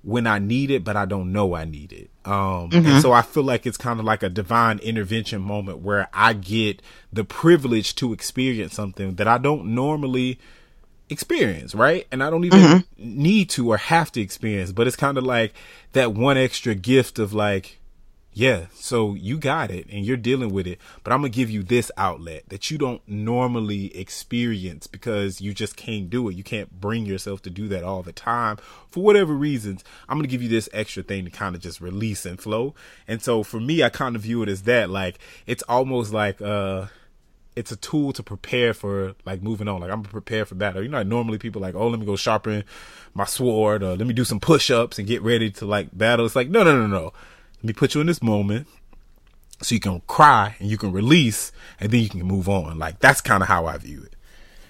when 0.03 0.27
I 0.27 0.37
need 0.39 0.69
it, 0.69 0.83
but 0.83 0.95
I 0.95 1.05
don't 1.05 1.31
know 1.31 1.55
I 1.55 1.65
need 1.65 1.93
it. 1.93 2.09
Um, 2.25 2.69
mm-hmm. 2.69 2.85
and 2.85 3.01
so 3.01 3.11
I 3.11 3.21
feel 3.21 3.43
like 3.43 3.65
it's 3.65 3.77
kind 3.77 3.99
of 3.99 4.05
like 4.05 4.23
a 4.23 4.29
divine 4.29 4.79
intervention 4.79 5.41
moment 5.41 5.79
where 5.79 6.09
I 6.13 6.33
get 6.33 6.81
the 7.11 7.23
privilege 7.23 7.95
to 7.95 8.13
experience 8.13 8.73
something 8.73 9.15
that 9.15 9.27
I 9.27 9.37
don't 9.37 9.73
normally 9.75 10.39
experience, 11.09 11.73
right? 11.73 12.05
And 12.11 12.23
I 12.23 12.29
don't 12.29 12.43
even 12.45 12.59
mm-hmm. 12.59 12.83
need 12.97 13.49
to 13.51 13.69
or 13.71 13.77
have 13.77 14.11
to 14.13 14.21
experience, 14.21 14.71
but 14.71 14.87
it's 14.87 14.95
kind 14.95 15.17
of 15.17 15.23
like 15.23 15.53
that 15.93 16.13
one 16.13 16.37
extra 16.37 16.75
gift 16.75 17.19
of 17.19 17.33
like, 17.33 17.79
yeah, 18.33 18.65
so 18.73 19.13
you 19.13 19.37
got 19.37 19.69
it 19.69 19.85
and 19.91 20.05
you're 20.05 20.17
dealing 20.17 20.51
with 20.51 20.65
it, 20.65 20.79
but 21.03 21.13
I'm 21.13 21.19
gonna 21.19 21.29
give 21.29 21.51
you 21.51 21.61
this 21.61 21.91
outlet 21.97 22.49
that 22.49 22.71
you 22.71 22.79
don't 22.79 23.07
normally 23.07 23.95
experience 23.95 24.87
because 24.87 25.39
you 25.39 25.53
just 25.53 25.75
can't 25.75 26.09
do 26.09 26.27
it. 26.29 26.35
You 26.35 26.43
can't 26.43 26.81
bring 26.81 27.05
yourself 27.05 27.43
to 27.43 27.51
do 27.51 27.67
that 27.67 27.83
all 27.83 28.01
the 28.01 28.11
time 28.11 28.57
for 28.89 29.03
whatever 29.03 29.33
reasons. 29.33 29.83
I'm 30.09 30.17
gonna 30.17 30.27
give 30.27 30.41
you 30.41 30.49
this 30.49 30.67
extra 30.73 31.03
thing 31.03 31.25
to 31.25 31.31
kind 31.31 31.53
of 31.53 31.61
just 31.61 31.79
release 31.79 32.25
and 32.25 32.41
flow. 32.41 32.73
And 33.07 33.21
so 33.21 33.43
for 33.43 33.59
me, 33.59 33.83
I 33.83 33.89
kind 33.89 34.15
of 34.15 34.23
view 34.23 34.41
it 34.41 34.49
as 34.49 34.63
that. 34.63 34.89
Like 34.89 35.19
it's 35.45 35.63
almost 35.63 36.11
like 36.11 36.41
uh 36.41 36.87
it's 37.55 37.71
a 37.71 37.75
tool 37.75 38.13
to 38.13 38.23
prepare 38.23 38.73
for 38.73 39.13
like 39.25 39.43
moving 39.43 39.67
on. 39.67 39.79
Like 39.79 39.91
I'm 39.91 40.01
prepared 40.01 40.47
for 40.47 40.55
battle. 40.55 40.81
You 40.81 40.89
know, 40.89 40.97
like 40.97 41.07
normally 41.07 41.37
people 41.37 41.61
like, 41.61 41.75
oh, 41.75 41.87
let 41.87 41.99
me 41.99 42.05
go 42.07 42.15
sharpen 42.15 42.63
my 43.13 43.25
sword 43.25 43.83
or 43.83 43.95
let 43.95 44.07
me 44.07 44.13
do 44.13 44.25
some 44.25 44.39
push 44.39 44.71
ups 44.71 44.97
and 44.97 45.07
get 45.07 45.21
ready 45.21 45.51
to 45.51 45.67
like 45.67 45.95
battle. 45.95 46.25
It's 46.25 46.35
like, 46.35 46.49
no, 46.49 46.63
no, 46.63 46.75
no, 46.75 46.87
no 46.87 47.13
let 47.63 47.67
me 47.67 47.73
put 47.73 47.95
you 47.95 48.01
in 48.01 48.07
this 48.07 48.21
moment 48.21 48.67
so 49.61 49.73
you 49.73 49.79
can 49.79 50.01
cry 50.01 50.53
and 50.59 50.69
you 50.69 50.77
can 50.77 50.91
release 50.91 51.53
and 51.79 51.91
then 51.93 52.01
you 52.01 52.09
can 52.09 52.21
move 52.23 52.49
on. 52.49 52.77
Like 52.77 52.99
that's 52.99 53.21
kind 53.21 53.41
of 53.41 53.47
how 53.47 53.67
I 53.67 53.77
view 53.77 54.03
it. 54.03 54.13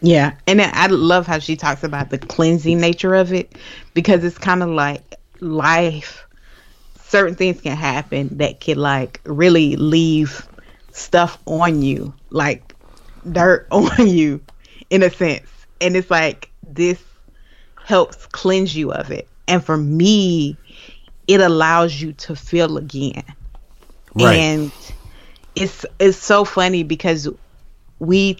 Yeah. 0.02 0.36
And 0.46 0.62
I 0.62 0.86
love 0.88 1.26
how 1.26 1.40
she 1.40 1.56
talks 1.56 1.84
about 1.84 2.12
the 2.12 2.20
cleansing 2.20 2.80
nature 2.80 3.16
of 3.16 3.34
it 3.34 3.56
because 3.96 4.24
it's 4.24 4.38
kind 4.38 4.62
of 4.62 4.70
like 4.70 5.02
life. 5.40 6.28
Certain 7.02 7.36
things 7.36 7.62
can 7.62 7.76
happen 7.76 8.38
that 8.38 8.60
can 8.60 8.78
like 8.78 9.20
really 9.24 9.76
leave 9.76 10.48
stuff 10.92 11.40
on 11.48 11.82
you, 11.82 12.14
like 12.30 12.76
dirt 13.32 13.68
on 13.72 14.08
you 14.08 14.40
in 14.92 15.02
a 15.02 15.10
sense. 15.10 15.50
And 15.82 15.96
it's 15.96 16.12
like 16.12 16.52
this 16.68 17.02
helps 17.84 18.28
cleanse 18.28 18.76
you 18.76 18.92
of 18.92 19.10
it. 19.10 19.28
And 19.48 19.64
for 19.64 19.78
me, 19.78 20.58
it 21.28 21.42
allows 21.42 22.00
you 22.02 22.14
to 22.14 22.36
feel 22.36 22.78
again. 22.78 23.24
Right. 24.16 24.48
And 24.50 24.74
it's 25.56 25.86
it's 26.00 26.18
so 26.18 26.46
funny 26.46 26.84
because 26.84 27.30
we 28.00 28.38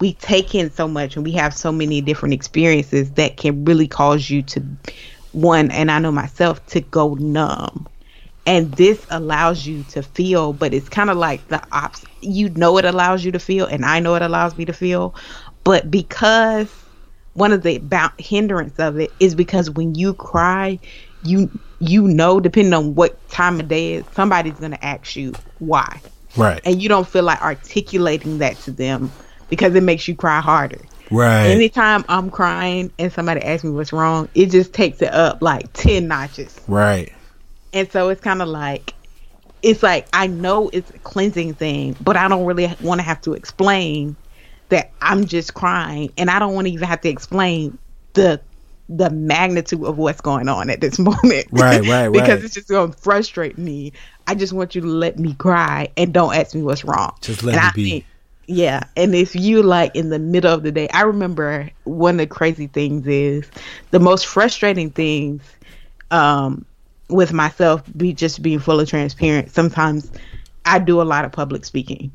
we 0.00 0.14
take 0.14 0.54
in 0.54 0.70
so 0.70 0.88
much 0.88 1.16
and 1.16 1.24
we 1.24 1.32
have 1.32 1.54
so 1.54 1.72
many 1.72 2.00
different 2.00 2.34
experiences 2.34 3.12
that 3.12 3.36
can 3.36 3.64
really 3.64 3.88
cause 3.88 4.28
you 4.30 4.42
to 4.42 4.64
one 5.32 5.70
and 5.70 5.90
I 5.90 5.98
know 5.98 6.12
myself 6.12 6.64
to 6.66 6.80
go 6.80 7.14
numb. 7.14 7.88
And 8.46 8.74
this 8.76 9.06
allows 9.10 9.66
you 9.66 9.84
to 9.84 10.02
feel, 10.02 10.52
but 10.54 10.72
it's 10.74 10.88
kind 10.88 11.10
of 11.10 11.16
like 11.18 11.48
the 11.48 11.62
ops. 11.72 12.04
You 12.20 12.48
know, 12.50 12.78
it 12.78 12.84
allows 12.84 13.24
you 13.24 13.32
to 13.32 13.38
feel, 13.38 13.66
and 13.66 13.84
I 13.84 14.00
know 14.00 14.14
it 14.14 14.22
allows 14.22 14.56
me 14.56 14.64
to 14.66 14.72
feel. 14.72 15.14
But 15.64 15.90
because 15.90 16.84
one 17.34 17.52
of 17.52 17.62
the 17.62 17.76
about 17.76 18.18
hindrance 18.18 18.78
of 18.78 18.98
it 18.98 19.14
is 19.20 19.34
because 19.34 19.70
when 19.70 19.94
you 19.94 20.14
cry, 20.14 20.80
you 21.22 21.50
you 21.80 22.02
know, 22.02 22.40
depending 22.40 22.74
on 22.74 22.94
what 22.94 23.28
time 23.28 23.60
of 23.60 23.68
day 23.68 23.94
is, 23.94 24.04
somebody's 24.12 24.58
gonna 24.58 24.78
ask 24.82 25.16
you 25.16 25.32
why. 25.58 26.00
Right. 26.36 26.60
And 26.64 26.82
you 26.82 26.88
don't 26.88 27.06
feel 27.06 27.24
like 27.24 27.40
articulating 27.42 28.38
that 28.38 28.56
to 28.60 28.70
them 28.70 29.10
because 29.48 29.74
it 29.74 29.82
makes 29.82 30.06
you 30.08 30.14
cry 30.14 30.40
harder. 30.40 30.80
Right. 31.10 31.46
Anytime 31.46 32.04
I'm 32.08 32.30
crying 32.30 32.92
and 32.98 33.12
somebody 33.12 33.42
asks 33.42 33.64
me 33.64 33.70
what's 33.70 33.92
wrong, 33.92 34.28
it 34.34 34.46
just 34.46 34.72
takes 34.72 35.00
it 35.00 35.12
up 35.12 35.40
like 35.40 35.72
10 35.72 36.06
notches. 36.06 36.60
Right. 36.68 37.12
And 37.72 37.90
so 37.90 38.08
it's 38.08 38.20
kind 38.20 38.42
of 38.42 38.48
like, 38.48 38.94
it's 39.62 39.82
like, 39.82 40.06
I 40.12 40.26
know 40.26 40.68
it's 40.72 40.90
a 40.90 40.98
cleansing 40.98 41.54
thing, 41.54 41.96
but 42.00 42.16
I 42.16 42.28
don't 42.28 42.44
really 42.44 42.72
want 42.80 43.00
to 43.00 43.04
have 43.04 43.20
to 43.22 43.32
explain 43.32 44.16
that 44.68 44.92
I'm 45.00 45.26
just 45.26 45.54
crying. 45.54 46.12
And 46.18 46.30
I 46.30 46.38
don't 46.38 46.54
want 46.54 46.66
to 46.66 46.72
even 46.72 46.88
have 46.88 47.00
to 47.02 47.08
explain 47.08 47.78
the 48.12 48.40
the 48.88 49.10
magnitude 49.10 49.84
of 49.84 49.98
what's 49.98 50.20
going 50.20 50.48
on 50.48 50.70
at 50.70 50.80
this 50.80 50.98
moment. 50.98 51.46
Right, 51.50 51.80
right, 51.82 51.82
right. 51.82 52.12
because 52.12 52.28
right. 52.28 52.44
it's 52.44 52.54
just 52.54 52.68
going 52.68 52.92
to 52.92 52.98
frustrate 52.98 53.58
me. 53.58 53.92
I 54.26 54.34
just 54.34 54.52
want 54.52 54.74
you 54.74 54.80
to 54.80 54.86
let 54.86 55.18
me 55.18 55.34
cry 55.34 55.88
and 55.96 56.12
don't 56.12 56.34
ask 56.34 56.54
me 56.54 56.62
what's 56.62 56.84
wrong. 56.84 57.14
Just 57.20 57.42
let 57.42 57.56
and 57.56 57.62
me 57.62 57.68
I 57.68 57.72
be. 57.72 57.90
think- 57.90 58.04
yeah, 58.50 58.84
and 58.96 59.14
if 59.14 59.36
you 59.36 59.62
like 59.62 59.94
in 59.94 60.08
the 60.08 60.18
middle 60.18 60.52
of 60.52 60.62
the 60.62 60.72
day, 60.72 60.88
I 60.88 61.02
remember 61.02 61.68
one 61.84 62.14
of 62.14 62.18
the 62.18 62.26
crazy 62.26 62.66
things 62.66 63.06
is 63.06 63.46
the 63.90 64.00
most 64.00 64.24
frustrating 64.24 64.88
things 64.88 65.42
um, 66.10 66.64
with 67.10 67.30
myself. 67.34 67.82
Be 67.94 68.14
just 68.14 68.40
being 68.40 68.58
full 68.58 68.80
of 68.80 68.88
transparent. 68.88 69.50
Sometimes 69.50 70.10
I 70.64 70.78
do 70.78 71.02
a 71.02 71.04
lot 71.04 71.26
of 71.26 71.32
public 71.32 71.66
speaking, 71.66 72.10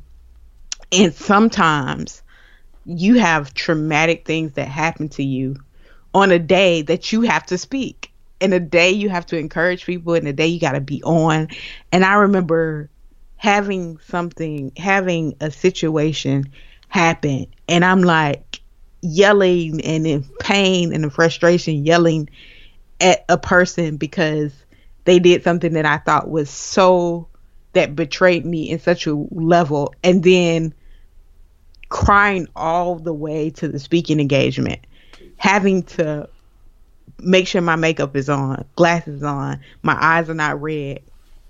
and 0.91 1.13
sometimes 1.13 2.23
you 2.85 3.19
have 3.19 3.53
traumatic 3.53 4.25
things 4.25 4.53
that 4.53 4.67
happen 4.67 5.09
to 5.09 5.23
you 5.23 5.55
on 6.13 6.31
a 6.31 6.39
day 6.39 6.81
that 6.83 7.11
you 7.11 7.21
have 7.21 7.45
to 7.47 7.57
speak. 7.57 8.11
And 8.41 8.53
a 8.53 8.59
day 8.59 8.91
you 8.91 9.09
have 9.09 9.25
to 9.27 9.37
encourage 9.37 9.85
people, 9.85 10.15
and 10.15 10.27
a 10.27 10.33
day 10.33 10.47
you 10.47 10.59
got 10.59 10.73
to 10.73 10.81
be 10.81 11.01
on. 11.03 11.47
And 11.91 12.03
I 12.03 12.15
remember 12.15 12.89
having 13.37 13.99
something, 13.99 14.71
having 14.75 15.35
a 15.39 15.49
situation 15.49 16.51
happen, 16.89 17.47
and 17.69 17.85
I'm 17.85 18.01
like 18.01 18.59
yelling 19.01 19.81
and 19.81 20.05
in 20.07 20.23
pain 20.39 20.93
and 20.93 21.03
in 21.03 21.09
frustration, 21.09 21.85
yelling 21.85 22.29
at 23.01 23.25
a 23.29 23.37
person 23.37 23.97
because 23.97 24.53
they 25.05 25.19
did 25.19 25.43
something 25.43 25.73
that 25.73 25.85
I 25.85 25.97
thought 25.97 26.29
was 26.29 26.49
so 26.49 27.27
that 27.73 27.95
betrayed 27.95 28.45
me 28.45 28.69
in 28.69 28.79
such 28.79 29.07
a 29.07 29.15
level, 29.31 29.93
and 30.03 30.23
then 30.23 30.73
crying 31.89 32.47
all 32.55 32.95
the 32.95 33.13
way 33.13 33.49
to 33.51 33.67
the 33.67 33.79
speaking 33.79 34.19
engagement, 34.19 34.79
having 35.43 35.83
to 35.83 36.25
make 37.19 37.45
sure 37.45 37.59
my 37.61 37.75
makeup 37.75 38.15
is 38.15 38.29
on, 38.29 38.63
glasses 38.77 39.23
on, 39.23 39.59
my 39.81 39.97
eyes 40.01 40.29
are 40.29 40.33
not 40.33 40.61
red, 40.61 41.01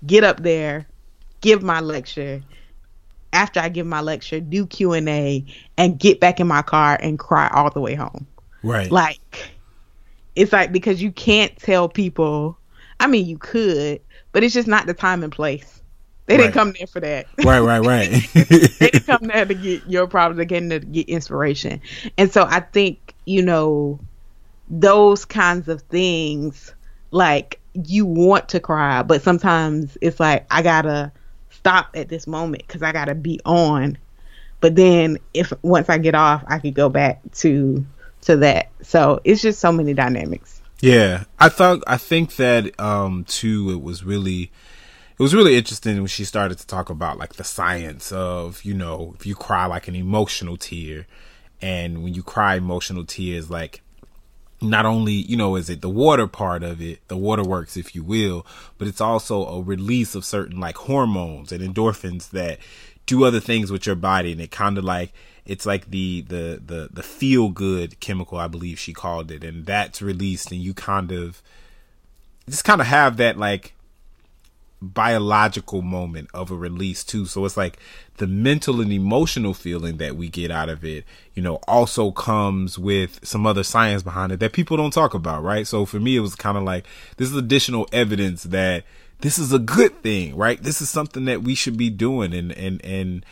get 0.04 0.24
up 0.24 0.42
there, 0.42 0.84
give 1.42 1.62
my 1.62 1.78
lecture. 1.78 2.42
After 3.32 3.60
I 3.60 3.68
give 3.68 3.86
my 3.86 4.00
lecture, 4.00 4.40
do 4.40 4.66
Q 4.66 4.94
and 4.94 5.08
A, 5.08 5.44
and 5.78 5.96
get 5.96 6.18
back 6.18 6.40
in 6.40 6.46
my 6.48 6.62
car 6.62 6.98
and 7.00 7.20
cry 7.20 7.48
all 7.54 7.70
the 7.70 7.80
way 7.80 7.94
home. 7.94 8.26
Right. 8.64 8.90
Like, 8.90 9.54
it's 10.34 10.52
like 10.52 10.72
because 10.72 11.00
you 11.00 11.12
can't 11.12 11.56
tell 11.56 11.88
people. 11.88 12.58
I 12.98 13.06
mean, 13.06 13.26
you 13.26 13.38
could, 13.38 14.00
but 14.32 14.42
it's 14.42 14.54
just 14.54 14.66
not 14.68 14.86
the 14.86 14.94
time 14.94 15.22
and 15.22 15.32
place. 15.32 15.82
They 16.26 16.36
didn't 16.36 16.46
Right. 16.46 16.54
come 16.54 16.74
there 16.76 16.86
for 16.88 17.00
that. 17.00 17.26
right, 17.44 17.60
right, 17.60 17.78
right. 17.80 18.08
they 18.34 18.90
didn't 18.90 19.06
come 19.06 19.28
there 19.28 19.44
to 19.44 19.54
get 19.54 19.86
your 19.86 20.08
problems. 20.08 20.38
They 20.38 20.46
came 20.46 20.68
there 20.68 20.80
to 20.80 20.86
get 20.86 21.08
inspiration. 21.08 21.80
And 22.18 22.32
so 22.32 22.44
I 22.44 22.60
think, 22.60 23.03
you 23.24 23.42
know, 23.42 23.98
those 24.68 25.24
kinds 25.24 25.68
of 25.68 25.82
things, 25.82 26.74
like 27.10 27.60
you 27.74 28.06
want 28.06 28.48
to 28.50 28.60
cry, 28.60 29.02
but 29.02 29.22
sometimes 29.22 29.98
it's 30.00 30.20
like, 30.20 30.46
I 30.50 30.62
gotta 30.62 31.12
stop 31.50 31.90
at 31.94 32.08
this 32.08 32.26
moment 32.26 32.66
because 32.66 32.82
I 32.82 32.92
gotta 32.92 33.14
be 33.14 33.40
on. 33.44 33.98
But 34.60 34.76
then 34.76 35.18
if 35.34 35.52
once 35.62 35.88
I 35.88 35.98
get 35.98 36.14
off, 36.14 36.44
I 36.46 36.58
could 36.58 36.74
go 36.74 36.88
back 36.88 37.20
to 37.34 37.84
to 38.22 38.36
that. 38.38 38.70
So 38.82 39.20
it's 39.24 39.42
just 39.42 39.60
so 39.60 39.70
many 39.70 39.94
dynamics. 39.94 40.62
Yeah, 40.80 41.24
I 41.38 41.48
thought 41.48 41.82
I 41.86 41.96
think 41.96 42.36
that 42.36 42.78
um 42.80 43.24
too. 43.24 43.70
It 43.70 43.82
was 43.82 44.04
really 44.04 44.50
it 45.18 45.22
was 45.22 45.34
really 45.34 45.56
interesting 45.56 45.96
when 45.98 46.06
she 46.06 46.24
started 46.24 46.58
to 46.58 46.66
talk 46.66 46.90
about 46.90 47.18
like 47.18 47.34
the 47.34 47.44
science 47.44 48.10
of 48.12 48.62
you 48.64 48.74
know 48.74 49.14
if 49.18 49.26
you 49.26 49.34
cry 49.34 49.66
like 49.66 49.88
an 49.88 49.94
emotional 49.94 50.56
tear, 50.56 51.06
and 51.60 52.02
when 52.02 52.14
you 52.14 52.22
cry 52.22 52.56
emotional 52.56 53.04
tears 53.04 53.50
like 53.50 53.80
not 54.60 54.86
only 54.86 55.12
you 55.12 55.36
know 55.36 55.56
is 55.56 55.68
it 55.68 55.80
the 55.82 55.90
water 55.90 56.26
part 56.26 56.62
of 56.62 56.80
it 56.80 56.98
the 57.08 57.16
waterworks 57.16 57.76
if 57.76 57.94
you 57.94 58.02
will 58.02 58.46
but 58.78 58.88
it's 58.88 59.00
also 59.00 59.44
a 59.46 59.60
release 59.60 60.14
of 60.14 60.24
certain 60.24 60.58
like 60.58 60.76
hormones 60.76 61.52
and 61.52 61.62
endorphins 61.62 62.30
that 62.30 62.58
do 63.06 63.24
other 63.24 63.40
things 63.40 63.70
with 63.70 63.86
your 63.86 63.96
body. 63.96 64.32
And 64.32 64.40
it 64.40 64.50
kind 64.50 64.78
of 64.78 64.84
like 64.84 65.12
it's 65.44 65.66
like 65.66 65.90
the 65.90 66.22
the 66.22 66.60
the 66.64 66.88
the 66.92 67.02
feel 67.02 67.50
good 67.50 68.00
chemical 68.00 68.38
i 68.38 68.48
believe 68.48 68.78
she 68.78 68.92
called 68.92 69.30
it. 69.30 69.44
And 69.44 69.66
that's 69.66 70.00
released 70.00 70.52
and 70.52 70.60
you 70.60 70.74
kind 70.74 71.12
of 71.12 71.42
just 72.48 72.64
kind 72.64 72.80
of 72.80 72.86
have 72.86 73.16
that 73.18 73.38
like 73.38 73.74
biological 74.84 75.82
moment 75.82 76.28
of 76.34 76.50
a 76.50 76.56
release 76.56 77.04
too. 77.04 77.26
So 77.26 77.44
it's 77.44 77.56
like 77.56 77.78
the 78.18 78.26
mental 78.26 78.80
and 78.80 78.92
emotional 78.92 79.54
feeling 79.54 79.96
that 79.96 80.16
we 80.16 80.28
get 80.28 80.50
out 80.50 80.68
of 80.68 80.84
it, 80.84 81.04
you 81.34 81.42
know, 81.42 81.56
also 81.66 82.10
comes 82.10 82.78
with 82.78 83.20
some 83.24 83.46
other 83.46 83.64
science 83.64 84.02
behind 84.02 84.32
it 84.32 84.40
that 84.40 84.52
people 84.52 84.76
don't 84.76 84.92
talk 84.92 85.14
about, 85.14 85.42
right? 85.42 85.66
So 85.66 85.84
for 85.84 85.98
me, 85.98 86.16
it 86.16 86.20
was 86.20 86.34
kind 86.34 86.56
of 86.56 86.62
like 86.62 86.86
this 87.16 87.30
is 87.30 87.36
additional 87.36 87.88
evidence 87.92 88.44
that 88.44 88.84
this 89.20 89.38
is 89.38 89.52
a 89.52 89.58
good 89.58 90.02
thing, 90.02 90.36
right? 90.36 90.62
This 90.62 90.80
is 90.80 90.90
something 90.90 91.24
that 91.24 91.42
we 91.42 91.54
should 91.54 91.76
be 91.76 91.90
doing. 91.90 92.34
And, 92.34 92.52
and, 92.52 92.84
and 92.84 93.26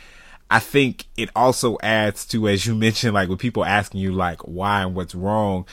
I 0.50 0.58
think 0.58 1.06
it 1.16 1.30
also 1.36 1.78
adds 1.82 2.24
to, 2.26 2.48
as 2.48 2.66
you 2.66 2.74
mentioned, 2.76 3.14
like 3.14 3.28
with 3.28 3.38
people 3.38 3.64
asking 3.64 4.00
you 4.00 4.12
like 4.12 4.40
why 4.42 4.82
and 4.82 4.94
what's 4.94 5.14
wrong, 5.14 5.66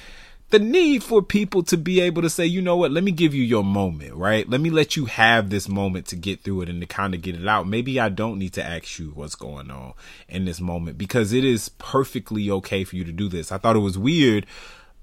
the 0.49 0.59
need 0.59 1.03
for 1.03 1.21
people 1.21 1.61
to 1.63 1.77
be 1.77 1.99
able 2.01 2.23
to 2.23 2.29
say, 2.29 2.45
you 2.45 2.61
know 2.61 2.75
what, 2.75 2.91
let 2.91 3.03
me 3.03 3.11
give 3.11 3.35
you 3.35 3.43
your 3.43 3.63
moment, 3.63 4.15
right? 4.15 4.49
Let 4.49 4.61
me 4.61 4.71
let 4.71 4.95
you 4.95 5.05
have 5.05 5.49
this 5.49 5.69
moment 5.69 6.07
to 6.07 6.15
get 6.15 6.41
through 6.41 6.61
it 6.61 6.69
and 6.69 6.81
to 6.81 6.87
kind 6.87 7.13
of 7.13 7.21
get 7.21 7.35
it 7.35 7.47
out. 7.47 7.67
Maybe 7.67 7.99
I 7.99 8.09
don't 8.09 8.39
need 8.39 8.53
to 8.53 8.65
ask 8.65 8.97
you 8.97 9.11
what's 9.13 9.35
going 9.35 9.69
on 9.69 9.93
in 10.27 10.45
this 10.45 10.59
moment 10.59 10.97
because 10.97 11.33
it 11.33 11.45
is 11.45 11.69
perfectly 11.69 12.49
okay 12.49 12.83
for 12.83 12.95
you 12.95 13.03
to 13.03 13.11
do 13.11 13.29
this. 13.29 13.51
I 13.51 13.59
thought 13.59 13.75
it 13.75 13.79
was 13.79 13.97
weird, 13.97 14.47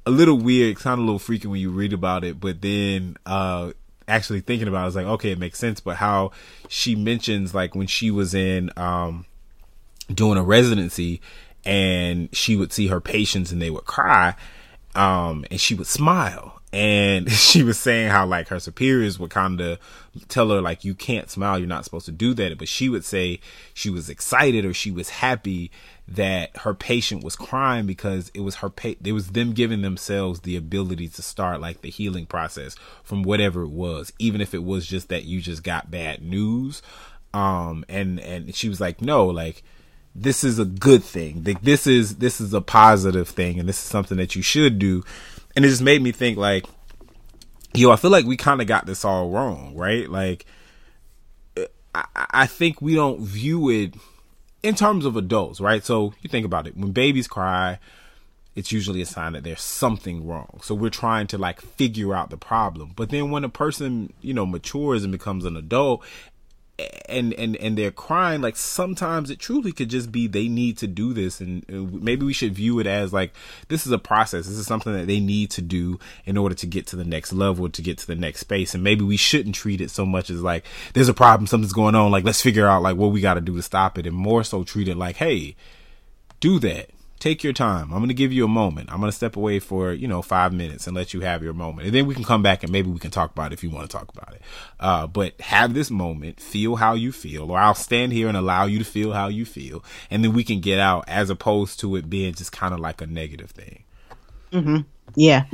a 0.05 0.11
little 0.11 0.39
weird, 0.39 0.79
kind 0.79 0.95
of 0.95 0.99
a 1.01 1.03
little 1.03 1.21
freaky 1.21 1.47
when 1.47 1.61
you 1.61 1.71
read 1.71 1.93
about 1.93 2.25
it, 2.25 2.41
but 2.41 2.61
then, 2.61 3.17
uh, 3.25 3.73
actually 4.09 4.41
thinking 4.41 4.67
about 4.67 4.81
it, 4.81 4.83
I 4.83 4.87
was 4.87 4.97
like, 4.97 5.07
okay, 5.07 5.31
it 5.31 5.39
makes 5.39 5.59
sense. 5.59 5.81
But 5.81 5.97
how 5.97 6.33
she 6.69 6.97
mentions 6.97 7.55
like 7.55 7.75
when 7.75 7.87
she 7.87 8.11
was 8.11 8.35
in, 8.35 8.71
um, 8.77 9.27
doing 10.13 10.39
a 10.39 10.43
residency 10.43 11.21
and 11.65 12.29
she 12.35 12.57
would 12.57 12.73
see 12.73 12.89
her 12.89 13.01
patients 13.01 13.51
and 13.51 13.61
they 13.61 13.71
would 13.71 13.85
cry 13.85 14.35
um 14.97 15.45
and 15.51 15.61
she 15.61 15.75
would 15.75 15.87
smile. 15.87 16.61
And 16.73 17.31
she 17.33 17.63
was 17.63 17.79
saying 17.79 18.11
how 18.11 18.27
like 18.27 18.49
her 18.49 18.59
superiors 18.59 19.19
would 19.19 19.31
kind 19.31 19.61
of 19.61 19.79
tell 20.29 20.51
her 20.51 20.61
like 20.61 20.85
you 20.85 20.95
can't 20.95 21.31
smile. 21.31 21.59
You're 21.59 21.69
not 21.69 21.85
supposed 21.85 22.07
to 22.07 22.13
do 22.13 22.35
that. 22.35 22.59
But 22.59 22.69
she 22.69 22.89
would 22.89 23.05
say 23.05 23.41
she 23.75 23.91
was 23.91 24.09
excited 24.09 24.65
or 24.65 24.75
she 24.75 24.91
was 24.91 25.11
happy 25.11 25.71
that 26.09 26.57
her 26.59 26.75
patient 26.75 27.25
was 27.25 27.37
crying 27.37 27.87
because 27.87 28.31
it 28.35 28.41
was 28.41 28.57
her 28.57 28.71
pa- 28.71 28.95
it 29.05 29.13
was 29.13 29.31
them 29.31 29.53
giving 29.53 29.83
themselves 29.83 30.41
the 30.41 30.57
ability 30.57 31.09
to 31.09 31.23
start 31.23 31.61
like 31.61 31.83
the 31.83 31.91
healing 31.91 32.27
process 32.27 32.77
from 33.03 33.23
whatever 33.23 33.63
it 33.63 33.71
was 33.71 34.13
even 34.19 34.41
if 34.41 34.55
it 34.55 34.63
was 34.63 34.87
just 34.87 35.09
that 35.09 35.25
you 35.25 35.41
just 35.41 35.63
got 35.63 35.91
bad 35.91 36.23
news. 36.23 36.83
Um 37.35 37.85
and 37.89 38.21
and 38.21 38.55
she 38.55 38.69
was 38.69 38.81
like 38.81 39.01
no 39.01 39.27
like 39.27 39.63
this 40.21 40.45
is 40.45 40.59
a 40.59 40.65
good 40.65 41.05
thing. 41.05 41.45
Like 41.45 41.63
this 41.63 41.87
is 41.87 42.17
this 42.17 42.41
is 42.41 42.55
a 42.55 42.61
positive 42.61 43.29
thing, 43.29 43.61
and 43.61 43.69
this 43.69 43.77
is 43.77 43.85
something 43.85 44.17
that 44.17 44.35
you 44.35 44.43
should 44.43 44.79
do. 44.79 45.05
And 45.55 45.65
it 45.65 45.69
just 45.69 45.83
made 45.83 46.03
me 46.03 46.13
think 46.13 46.39
like, 46.39 46.67
yo, 47.75 47.91
I 47.91 47.97
feel 47.97 48.11
like 48.11 48.27
we 48.27 48.37
kind 48.37 48.61
of 48.61 48.67
got 48.67 48.87
this 48.87 49.05
all 49.05 49.31
wrong, 49.31 49.75
right? 49.75 50.09
Like, 50.09 50.47
I, 51.95 52.05
I 52.15 52.47
think 52.47 52.81
we 52.81 52.95
don't 52.95 53.21
view 53.21 53.71
it 53.71 53.95
in 54.63 54.75
terms 54.75 55.05
of 55.05 55.17
adults, 55.17 55.61
right? 55.61 55.85
So 55.85 56.15
you 56.23 56.29
think 56.29 56.47
about 56.47 56.67
it 56.67 56.77
when 56.77 56.93
babies 56.93 57.29
cry. 57.29 57.79
It's 58.55 58.73
usually 58.73 59.03
a 59.03 59.07
sign 59.07 59.35
that 59.35 59.45
there's 59.45 59.61
something 59.61 60.27
wrong. 60.27 60.61
So 60.63 60.75
we're 60.75 60.89
trying 60.89 61.27
to 61.29 61.39
like 61.39 61.61
figure 61.61 62.15
out 62.15 62.31
the 62.31 62.39
problem. 62.39 62.95
But 62.97 63.11
then 63.11 63.31
when 63.31 63.45
a 63.45 63.51
person, 63.51 64.15
you 64.23 64.33
know, 64.33 64.47
matures 64.47 65.05
and 65.05 65.13
becomes 65.13 65.45
an 65.45 65.59
adult 65.59 66.03
and 67.09 67.33
and 67.35 67.57
and 67.57 67.79
they're 67.79 67.91
crying 67.91 68.43
like 68.43 68.55
sometimes 68.55 69.31
it 69.31 69.39
truly 69.39 69.73
could 69.73 69.89
just 69.89 70.13
be 70.13 70.27
they 70.27 70.47
need 70.47 70.77
to 70.77 70.87
do 70.87 71.15
this 71.15 71.41
and 71.41 71.65
maybe 72.03 72.27
we 72.27 72.35
should 72.35 72.53
view 72.53 72.79
it 72.79 72.87
as 72.87 73.13
like 73.13 73.33
this 73.69 73.87
is 73.87 73.93
a 73.93 73.99
process. 73.99 74.47
This 74.47 74.59
is 74.59 74.67
something 74.67 74.93
that 74.93 75.07
they 75.07 75.21
need 75.21 75.51
to 75.53 75.63
do 75.63 75.99
in 76.27 76.37
order 76.37 76.55
to 76.55 76.67
get 76.67 76.87
to 76.89 76.97
the 76.97 77.05
next 77.05 77.33
level 77.33 77.69
to 77.69 77.83
get 77.83 77.99
to 77.99 78.07
the 78.07 78.15
next 78.15 78.41
space. 78.41 78.75
And 78.75 78.85
maybe 78.85 79.05
we 79.05 79.17
shouldn't 79.17 79.55
treat 79.55 79.81
it 79.81 79.91
so 79.91 80.05
much 80.05 80.29
as 80.29 80.43
like 80.43 80.65
there's 80.93 81.09
a 81.09 81.15
problem 81.15 81.47
something's 81.47 81.73
going 81.73 81.95
on 81.95 82.11
like 82.11 82.25
let's 82.25 82.43
figure 82.43 82.67
out 82.67 82.83
like 82.83 82.97
what 82.97 83.11
we 83.13 83.21
got 83.21 83.35
to 83.35 83.41
do 83.41 83.57
to 83.57 83.63
stop 83.63 83.97
it 83.97 84.07
and 84.07 84.17
more 84.17 84.45
so 84.45 84.63
treat 84.63 84.89
it 84.89 84.97
like 84.97 85.17
hey 85.17 85.57
do 86.41 86.59
that 86.59 86.91
take 87.19 87.43
your 87.43 87.53
time. 87.53 87.85
I'm 87.93 87.99
going 87.99 88.09
to 88.09 88.15
give 88.15 88.33
you 88.33 88.45
a 88.45 88.49
moment. 88.49 88.91
I'm 88.93 89.01
going 89.01 89.11
to 89.11 89.17
step 89.17 89.37
away 89.37 89.59
for, 89.59 89.93
you 89.93 90.07
know, 90.07 90.23
five 90.23 90.53
minutes 90.53 90.87
and 90.87 90.97
let 90.97 91.15
you 91.15 91.21
have 91.21 91.43
your 91.43 91.55
moment. 91.55 91.87
And 91.87 91.95
then 91.95 92.07
we 92.07 92.15
can 92.15 92.25
come 92.25 92.43
back 92.43 92.63
and 92.63 92.71
maybe 92.71 92.91
we 92.91 92.99
can 92.99 93.11
talk 93.11 93.31
about 93.31 93.53
it 93.53 93.55
if 93.55 93.63
you 93.63 93.71
want 93.71 93.91
to 93.91 93.97
talk 93.97 94.13
about 94.15 94.35
it. 94.35 94.43
Uh, 94.79 95.07
but 95.07 95.41
have 95.41 95.75
this 95.75 95.91
moment, 95.91 96.41
feel 96.41 96.77
how 96.77 96.95
you 96.95 97.13
feel, 97.13 97.51
or 97.51 97.59
I'll 97.59 97.75
stand 97.75 98.13
here 98.13 98.29
and 98.29 98.37
allow 98.37 98.67
you 98.67 98.79
to 98.79 98.85
feel 98.85 99.13
how 99.13 99.29
you 99.29 99.45
feel. 99.45 99.83
And 100.11 100.23
then 100.23 100.33
we 100.33 100.45
can 100.45 100.61
get 100.61 100.79
out 100.79 101.05
as 101.09 101.31
opposed 101.31 101.81
to 101.81 101.97
it 101.97 102.11
being 102.11 102.35
just 102.35 102.53
kind 102.53 102.75
of 102.75 102.81
like 102.81 103.01
a 103.01 103.07
negative 103.07 103.51
thing. 103.51 103.85
Mm-hmm. 104.53 104.79
Yeah. 105.15 105.45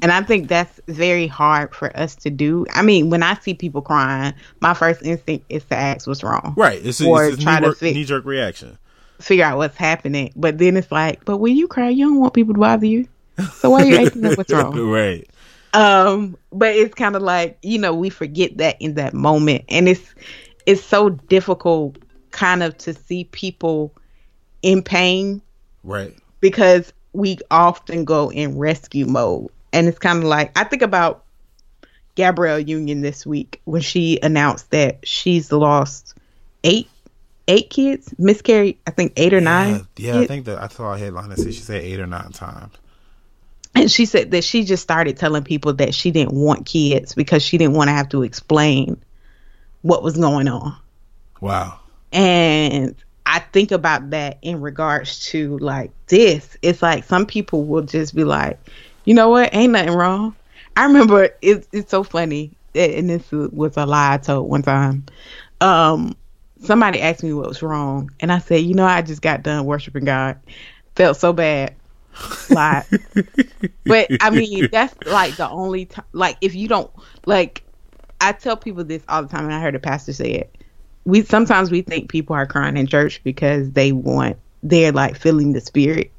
And 0.00 0.10
I 0.10 0.22
think 0.22 0.48
that's 0.48 0.80
very 0.88 1.26
hard 1.26 1.74
for 1.74 1.94
us 1.96 2.16
to 2.16 2.30
do. 2.30 2.66
I 2.72 2.82
mean, 2.82 3.10
when 3.10 3.22
I 3.22 3.34
see 3.34 3.54
people 3.54 3.82
crying, 3.82 4.34
my 4.60 4.74
first 4.74 5.02
instinct 5.02 5.46
is 5.48 5.64
to 5.66 5.76
ask 5.76 6.06
what's 6.06 6.24
wrong. 6.24 6.54
Right. 6.56 6.84
It's 6.84 7.00
a, 7.00 7.06
Or 7.06 7.26
it's 7.26 7.38
a 7.38 7.40
try 7.40 7.56
to 7.56 7.60
knee-jerk, 7.60 7.78
fix- 7.78 7.94
knee-jerk 7.94 8.24
reaction. 8.24 8.78
Figure 9.20 9.44
out 9.44 9.56
what's 9.58 9.76
happening. 9.76 10.32
But 10.36 10.58
then 10.58 10.76
it's 10.76 10.90
like, 10.92 11.24
but 11.24 11.38
when 11.38 11.56
you 11.56 11.68
cry, 11.68 11.88
you 11.90 12.06
don't 12.06 12.18
want 12.20 12.34
people 12.34 12.54
to 12.54 12.60
bother 12.60 12.86
you. 12.86 13.06
So 13.54 13.70
why 13.70 13.82
are 13.82 13.86
you 13.86 13.96
acting 14.06 14.24
up? 14.26 14.36
What's 14.38 14.52
wrong? 14.52 14.78
right. 14.78 15.28
Um, 15.74 16.36
but 16.52 16.74
it's 16.76 16.94
kind 16.94 17.16
of 17.16 17.22
like 17.22 17.58
you 17.62 17.78
know 17.78 17.94
we 17.94 18.10
forget 18.10 18.58
that 18.58 18.76
in 18.80 18.94
that 18.94 19.14
moment, 19.14 19.64
and 19.70 19.88
it's 19.88 20.14
it's 20.66 20.84
so 20.84 21.08
difficult, 21.10 21.96
kind 22.30 22.62
of, 22.62 22.76
to 22.78 22.92
see 22.94 23.24
people 23.24 23.92
in 24.62 24.82
pain 24.82 25.40
Right. 25.82 26.14
because 26.40 26.92
we 27.14 27.38
often 27.50 28.04
go 28.04 28.30
in 28.30 28.58
rescue 28.58 29.06
mode, 29.06 29.48
and 29.72 29.88
it's 29.88 29.98
kind 29.98 30.18
of 30.18 30.24
like 30.24 30.56
I 30.58 30.64
think 30.64 30.82
about 30.82 31.24
Gabrielle 32.16 32.60
Union 32.60 33.00
this 33.00 33.24
week 33.24 33.60
when 33.64 33.80
she 33.80 34.18
announced 34.22 34.70
that 34.72 34.98
she's 35.08 35.50
lost 35.50 36.14
eight 36.64 36.88
eight 37.48 37.70
kids, 37.70 38.14
miscarried, 38.18 38.78
I 38.86 38.90
think 38.90 39.12
eight 39.16 39.34
or 39.34 39.40
nine. 39.40 39.86
Yeah, 39.96 40.14
yeah 40.14 40.20
I 40.20 40.26
think 40.26 40.46
that 40.46 40.62
I 40.62 40.68
saw 40.68 40.94
a 40.94 40.98
headline 40.98 41.28
that 41.30 41.38
said 41.38 41.54
she 41.54 41.60
said 41.60 41.82
eight 41.82 42.00
or 42.00 42.06
nine 42.06 42.30
times. 42.30 42.74
And 43.74 43.90
she 43.90 44.04
said 44.04 44.32
that 44.32 44.44
she 44.44 44.64
just 44.64 44.82
started 44.82 45.16
telling 45.16 45.44
people 45.44 45.72
that 45.74 45.94
she 45.94 46.10
didn't 46.10 46.34
want 46.34 46.66
kids 46.66 47.14
because 47.14 47.42
she 47.42 47.56
didn't 47.56 47.74
want 47.74 47.88
to 47.88 47.92
have 47.92 48.08
to 48.10 48.22
explain 48.22 49.02
what 49.80 50.02
was 50.02 50.16
going 50.16 50.46
on. 50.48 50.76
Wow. 51.40 51.80
And 52.12 52.94
I 53.24 53.38
think 53.38 53.72
about 53.72 54.10
that 54.10 54.38
in 54.42 54.60
regards 54.60 55.24
to 55.26 55.56
like 55.58 55.90
this. 56.08 56.56
It's 56.60 56.82
like 56.82 57.04
some 57.04 57.24
people 57.24 57.64
will 57.64 57.82
just 57.82 58.14
be 58.14 58.24
like, 58.24 58.58
you 59.04 59.14
know 59.14 59.30
what? 59.30 59.54
Ain't 59.54 59.72
nothing 59.72 59.94
wrong. 59.94 60.36
I 60.76 60.84
remember 60.84 61.30
it's 61.40 61.66
it's 61.72 61.90
so 61.90 62.02
funny, 62.02 62.52
and 62.74 63.08
this 63.08 63.30
was 63.30 63.76
a 63.76 63.86
lie 63.86 64.14
I 64.14 64.18
told 64.18 64.48
one 64.48 64.62
time. 64.62 65.04
Um, 65.60 66.16
somebody 66.62 67.00
asked 67.00 67.22
me 67.22 67.32
what 67.32 67.48
was 67.48 67.62
wrong, 67.62 68.10
and 68.20 68.32
I 68.32 68.38
said, 68.38 68.62
you 68.62 68.74
know, 68.74 68.86
I 68.86 69.02
just 69.02 69.22
got 69.22 69.42
done 69.42 69.64
worshiping 69.64 70.04
God. 70.04 70.38
Felt 70.94 71.16
so 71.16 71.32
bad. 71.32 71.74
Like, 72.50 72.86
but 73.86 74.08
I 74.20 74.30
mean, 74.30 74.68
that's 74.70 74.94
like 75.06 75.36
the 75.36 75.48
only 75.48 75.86
time. 75.86 76.04
Like, 76.12 76.36
if 76.40 76.54
you 76.54 76.68
don't 76.68 76.90
like, 77.26 77.62
I 78.20 78.32
tell 78.32 78.56
people 78.56 78.84
this 78.84 79.02
all 79.08 79.22
the 79.22 79.28
time, 79.28 79.44
and 79.44 79.54
I 79.54 79.60
heard 79.60 79.74
a 79.74 79.80
pastor 79.80 80.12
say 80.12 80.32
it. 80.32 80.56
We 81.04 81.22
sometimes 81.22 81.70
we 81.70 81.82
think 81.82 82.10
people 82.10 82.36
are 82.36 82.46
crying 82.46 82.76
in 82.76 82.86
church 82.86 83.20
because 83.24 83.72
they 83.72 83.92
want 83.92 84.36
they're 84.62 84.92
like 84.92 85.16
feeling 85.16 85.52
the 85.52 85.60
spirit. 85.60 86.12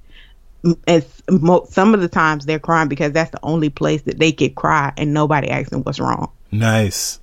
Mo- 1.29 1.65
some 1.69 1.93
of 1.93 2.01
the 2.01 2.07
times 2.07 2.45
they're 2.45 2.59
crying 2.59 2.87
because 2.87 3.11
that's 3.11 3.31
the 3.31 3.39
only 3.43 3.69
place 3.69 4.01
that 4.03 4.19
they 4.19 4.31
can 4.31 4.53
cry, 4.53 4.91
and 4.97 5.13
nobody 5.13 5.49
asks 5.49 5.69
them 5.69 5.83
what's 5.83 5.99
wrong. 5.99 6.31
Nice. 6.51 7.19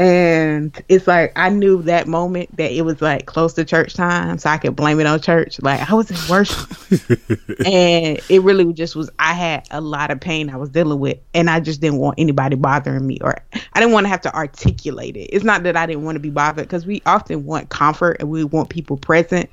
And 0.00 0.82
it's 0.88 1.06
like 1.06 1.30
I 1.36 1.50
knew 1.50 1.82
that 1.82 2.08
moment 2.08 2.56
that 2.56 2.72
it 2.72 2.86
was 2.86 3.02
like 3.02 3.26
close 3.26 3.52
to 3.52 3.66
church 3.66 3.92
time, 3.92 4.38
so 4.38 4.48
I 4.48 4.56
could 4.56 4.74
blame 4.74 4.98
it 4.98 5.06
on 5.06 5.20
church. 5.20 5.60
Like 5.60 5.90
I 5.90 5.92
was 5.92 6.10
in 6.10 6.16
worship, 6.26 6.70
and 7.66 8.18
it 8.30 8.40
really 8.40 8.72
just 8.72 8.96
was. 8.96 9.10
I 9.18 9.34
had 9.34 9.68
a 9.70 9.82
lot 9.82 10.10
of 10.10 10.18
pain 10.18 10.48
I 10.48 10.56
was 10.56 10.70
dealing 10.70 11.00
with, 11.00 11.18
and 11.34 11.50
I 11.50 11.60
just 11.60 11.82
didn't 11.82 11.98
want 11.98 12.14
anybody 12.18 12.56
bothering 12.56 13.06
me, 13.06 13.18
or 13.20 13.36
I 13.52 13.78
didn't 13.78 13.92
want 13.92 14.04
to 14.04 14.08
have 14.08 14.22
to 14.22 14.34
articulate 14.34 15.18
it. 15.18 15.28
It's 15.34 15.44
not 15.44 15.64
that 15.64 15.76
I 15.76 15.84
didn't 15.84 16.04
want 16.04 16.16
to 16.16 16.20
be 16.20 16.30
bothered 16.30 16.64
because 16.64 16.86
we 16.86 17.02
often 17.04 17.44
want 17.44 17.68
comfort 17.68 18.16
and 18.20 18.30
we 18.30 18.42
want 18.42 18.70
people 18.70 18.96
present, 18.96 19.50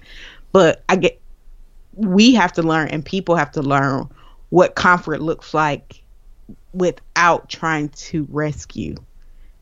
but 0.53 0.81
I 0.87 0.95
get 0.95 1.19
we 1.95 2.33
have 2.35 2.53
to 2.53 2.63
learn, 2.63 2.87
and 2.87 3.03
people 3.03 3.35
have 3.35 3.51
to 3.51 3.61
learn 3.61 4.07
what 4.47 4.75
comfort 4.75 5.19
looks 5.19 5.53
like 5.53 6.01
without 6.71 7.49
trying 7.49 7.89
to 7.89 8.25
rescue 8.29 8.95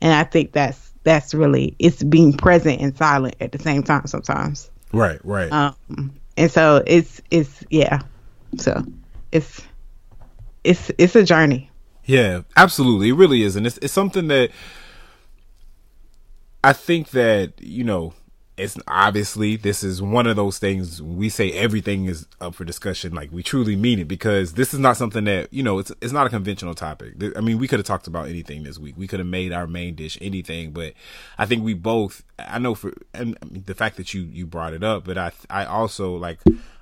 and 0.00 0.12
I 0.12 0.24
think 0.24 0.52
that's 0.52 0.92
that's 1.04 1.34
really 1.34 1.74
it's 1.78 2.02
being 2.02 2.32
present 2.32 2.80
and 2.80 2.96
silent 2.96 3.36
at 3.40 3.52
the 3.52 3.58
same 3.58 3.82
time 3.82 4.06
sometimes. 4.06 4.70
Right. 4.92 5.20
Right. 5.24 5.50
Um, 5.52 6.14
and 6.36 6.50
so 6.50 6.82
it's 6.86 7.20
it's 7.30 7.64
yeah, 7.70 8.00
so 8.58 8.82
it's 9.32 9.62
it's 10.64 10.90
it's 10.98 11.16
a 11.16 11.24
journey. 11.24 11.70
Yeah, 12.04 12.42
absolutely. 12.56 13.08
It 13.08 13.14
really 13.14 13.42
is. 13.42 13.56
And 13.56 13.66
it's, 13.66 13.78
it's 13.78 13.92
something 13.92 14.28
that 14.28 14.50
I 16.62 16.72
think 16.72 17.10
that, 17.10 17.54
you 17.60 17.84
know, 17.84 18.14
it's 18.56 18.78
obviously 18.88 19.56
this 19.56 19.84
is 19.84 20.00
one 20.00 20.26
of 20.26 20.36
those 20.36 20.58
things 20.58 21.02
we 21.02 21.28
say 21.28 21.52
everything 21.52 22.06
is 22.06 22.26
up 22.40 22.54
for 22.54 22.64
discussion. 22.64 23.14
Like 23.14 23.30
we 23.30 23.42
truly 23.42 23.76
mean 23.76 23.98
it 23.98 24.08
because 24.08 24.54
this 24.54 24.72
is 24.72 24.80
not 24.80 24.96
something 24.96 25.24
that, 25.24 25.52
you 25.52 25.62
know, 25.62 25.78
it's, 25.78 25.92
it's 26.00 26.12
not 26.12 26.26
a 26.26 26.30
conventional 26.30 26.74
topic. 26.74 27.14
I 27.36 27.40
mean, 27.40 27.58
we 27.58 27.68
could 27.68 27.78
have 27.78 27.86
talked 27.86 28.06
about 28.06 28.28
anything 28.28 28.62
this 28.62 28.78
week. 28.78 28.94
We 28.96 29.06
could 29.06 29.18
have 29.18 29.28
made 29.28 29.52
our 29.52 29.66
main 29.66 29.94
dish 29.94 30.16
anything, 30.22 30.70
but 30.70 30.94
I 31.36 31.44
think 31.44 31.64
we 31.64 31.74
both, 31.74 32.24
I 32.38 32.58
know 32.58 32.74
for, 32.74 32.94
and 33.12 33.36
the 33.42 33.74
fact 33.74 33.98
that 33.98 34.14
you, 34.14 34.22
you 34.22 34.46
brought 34.46 34.72
it 34.72 34.82
up, 34.82 35.04
but 35.04 35.18
I, 35.18 35.32
I 35.50 35.66
also 35.66 36.16
like 36.16 36.40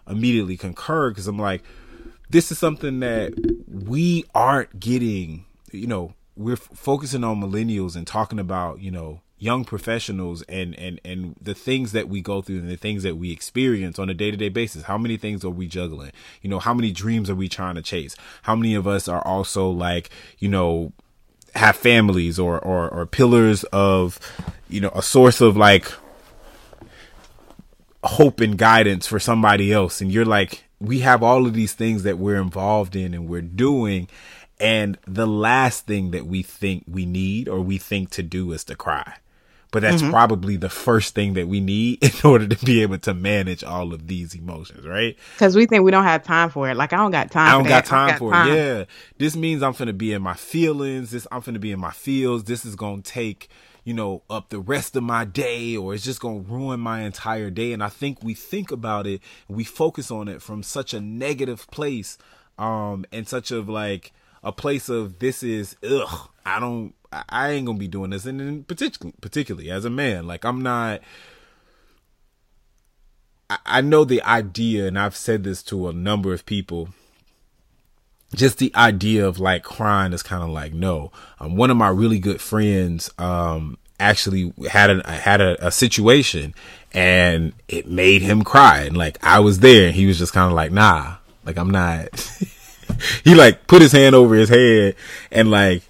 immediately 0.08 0.56
concur 0.56 1.10
because 1.10 1.26
I'm 1.26 1.38
like, 1.38 1.64
this 2.30 2.52
is 2.52 2.58
something 2.58 3.00
that 3.00 3.34
we 3.68 4.24
aren't 4.32 4.78
getting, 4.78 5.44
you 5.72 5.88
know, 5.88 6.14
we're 6.36 6.54
f- 6.54 6.68
focusing 6.74 7.24
on 7.24 7.40
millennials 7.40 7.96
and 7.96 8.06
talking 8.06 8.38
about, 8.38 8.80
you 8.80 8.90
know, 8.90 9.20
young 9.44 9.64
professionals 9.64 10.42
and, 10.48 10.74
and, 10.78 10.98
and 11.04 11.36
the 11.40 11.54
things 11.54 11.92
that 11.92 12.08
we 12.08 12.22
go 12.22 12.40
through 12.40 12.58
and 12.58 12.70
the 12.70 12.76
things 12.76 13.02
that 13.02 13.16
we 13.16 13.30
experience 13.30 13.98
on 13.98 14.08
a 14.08 14.14
day 14.14 14.30
to 14.30 14.36
day 14.36 14.48
basis. 14.48 14.84
How 14.84 14.96
many 14.96 15.18
things 15.18 15.44
are 15.44 15.50
we 15.50 15.66
juggling? 15.66 16.12
You 16.40 16.48
know, 16.48 16.58
how 16.58 16.72
many 16.72 16.90
dreams 16.90 17.28
are 17.28 17.34
we 17.34 17.48
trying 17.48 17.74
to 17.74 17.82
chase? 17.82 18.16
How 18.42 18.56
many 18.56 18.74
of 18.74 18.86
us 18.86 19.06
are 19.06 19.20
also 19.22 19.68
like, 19.68 20.08
you 20.38 20.48
know, 20.48 20.92
have 21.54 21.76
families 21.76 22.38
or, 22.38 22.58
or, 22.58 22.88
or 22.88 23.04
pillars 23.04 23.64
of, 23.64 24.18
you 24.68 24.80
know, 24.80 24.90
a 24.94 25.02
source 25.02 25.42
of 25.42 25.56
like 25.56 25.92
hope 28.02 28.40
and 28.40 28.58
guidance 28.58 29.06
for 29.06 29.18
somebody 29.18 29.72
else 29.72 30.00
and 30.02 30.12
you're 30.12 30.26
like 30.26 30.64
we 30.78 31.00
have 31.00 31.22
all 31.22 31.46
of 31.46 31.54
these 31.54 31.72
things 31.72 32.02
that 32.02 32.18
we're 32.18 32.40
involved 32.40 32.94
in 32.94 33.14
and 33.14 33.26
we're 33.26 33.40
doing 33.40 34.06
and 34.60 34.98
the 35.06 35.26
last 35.26 35.86
thing 35.86 36.10
that 36.10 36.26
we 36.26 36.42
think 36.42 36.84
we 36.86 37.06
need 37.06 37.48
or 37.48 37.60
we 37.62 37.78
think 37.78 38.10
to 38.10 38.22
do 38.22 38.52
is 38.52 38.62
to 38.62 38.74
cry 38.74 39.14
but 39.74 39.82
that's 39.82 40.02
probably 40.02 40.56
the 40.56 40.68
first 40.68 41.16
thing 41.16 41.34
that 41.34 41.48
we 41.48 41.58
need 41.58 42.00
in 42.00 42.12
order 42.30 42.46
to 42.46 42.64
be 42.64 42.80
able 42.82 42.96
to 42.96 43.12
manage 43.12 43.64
all 43.64 43.92
of 43.92 44.06
these 44.06 44.32
emotions 44.32 44.86
right 44.86 45.16
Because 45.32 45.56
we 45.56 45.66
think 45.66 45.82
we 45.82 45.90
don't 45.90 46.04
have 46.04 46.22
time 46.22 46.48
for 46.48 46.70
it. 46.70 46.76
Like 46.76 46.92
I 46.92 46.98
don't 46.98 47.10
got 47.10 47.32
time. 47.32 47.48
I 47.48 47.52
don't 47.52 47.66
got 47.66 47.84
time 47.84 48.16
for 48.16 48.32
it. 48.32 48.54
Yeah. 48.54 48.84
This 49.18 49.34
means 49.34 49.64
I'm 49.64 49.72
gonna 49.72 49.92
be 49.92 50.12
in 50.12 50.22
my 50.22 50.34
feelings. 50.34 51.10
This 51.10 51.26
I'm 51.32 51.40
gonna 51.40 51.58
be 51.58 51.72
in 51.72 51.80
my 51.80 51.90
feels. 51.90 52.44
This 52.44 52.64
is 52.64 52.76
gonna 52.76 53.02
take, 53.02 53.48
you 53.82 53.94
know, 53.94 54.22
up 54.30 54.50
the 54.50 54.60
rest 54.60 54.94
of 54.94 55.02
my 55.02 55.24
day 55.24 55.76
or 55.76 55.92
it's 55.92 56.04
just 56.04 56.20
gonna 56.20 56.38
ruin 56.38 56.78
my 56.78 57.00
entire 57.00 57.50
day. 57.50 57.72
And 57.72 57.82
I 57.82 57.88
think 57.88 58.22
we 58.22 58.34
think 58.34 58.70
about 58.70 59.08
it, 59.08 59.22
we 59.48 59.64
focus 59.64 60.08
on 60.12 60.28
it 60.28 60.40
from 60.40 60.62
such 60.62 60.94
a 60.94 61.00
negative 61.00 61.68
place, 61.72 62.16
um, 62.58 63.04
and 63.10 63.26
such 63.26 63.50
of 63.50 63.68
like 63.68 64.12
a 64.44 64.52
place 64.52 64.88
of 64.88 65.18
this 65.18 65.42
is 65.42 65.74
ugh, 65.82 66.28
I 66.46 66.60
don't 66.60 66.94
I- 67.12 67.50
ain't 67.52 67.66
gonna 67.66 67.78
be 67.78 67.88
doing 67.88 68.10
this. 68.10 68.26
And 68.26 68.66
particularly 68.66 69.14
particularly 69.20 69.70
as 69.70 69.84
a 69.84 69.90
man, 69.90 70.26
like 70.26 70.44
I'm 70.44 70.62
not 70.62 71.00
I- 73.50 73.58
I 73.66 73.80
know 73.80 74.04
the 74.04 74.22
idea, 74.22 74.86
and 74.86 74.98
I've 74.98 75.16
said 75.16 75.44
this 75.44 75.62
to 75.64 75.88
a 75.88 75.92
number 75.92 76.32
of 76.32 76.46
people. 76.46 76.88
Just 78.34 78.58
the 78.58 78.72
idea 78.74 79.26
of 79.26 79.38
like 79.38 79.62
crying 79.62 80.12
is 80.12 80.22
kind 80.22 80.42
of 80.42 80.48
like 80.48 80.72
no. 80.72 81.12
Um, 81.38 81.56
one 81.56 81.70
of 81.70 81.76
my 81.76 81.88
really 81.88 82.18
good 82.18 82.40
friends 82.40 83.10
um, 83.18 83.78
actually 84.00 84.52
had 84.70 84.90
a 84.90 85.08
had 85.12 85.40
a, 85.40 85.66
a 85.66 85.70
situation, 85.70 86.54
and 86.92 87.52
it 87.68 87.86
made 87.86 88.22
him 88.22 88.42
cry. 88.42 88.82
And 88.82 88.96
like 88.96 89.18
I 89.22 89.38
was 89.40 89.60
there, 89.60 89.86
and 89.88 89.94
he 89.94 90.06
was 90.06 90.18
just 90.18 90.32
kind 90.32 90.48
of 90.50 90.56
like, 90.56 90.72
nah, 90.72 91.16
like 91.44 91.56
I'm 91.58 91.70
not. 91.70 92.08
he 93.24 93.34
like 93.34 93.66
put 93.66 93.82
his 93.82 93.92
hand 93.92 94.14
over 94.14 94.34
his 94.34 94.48
head 94.48 94.96
and 95.30 95.50
like 95.50 95.82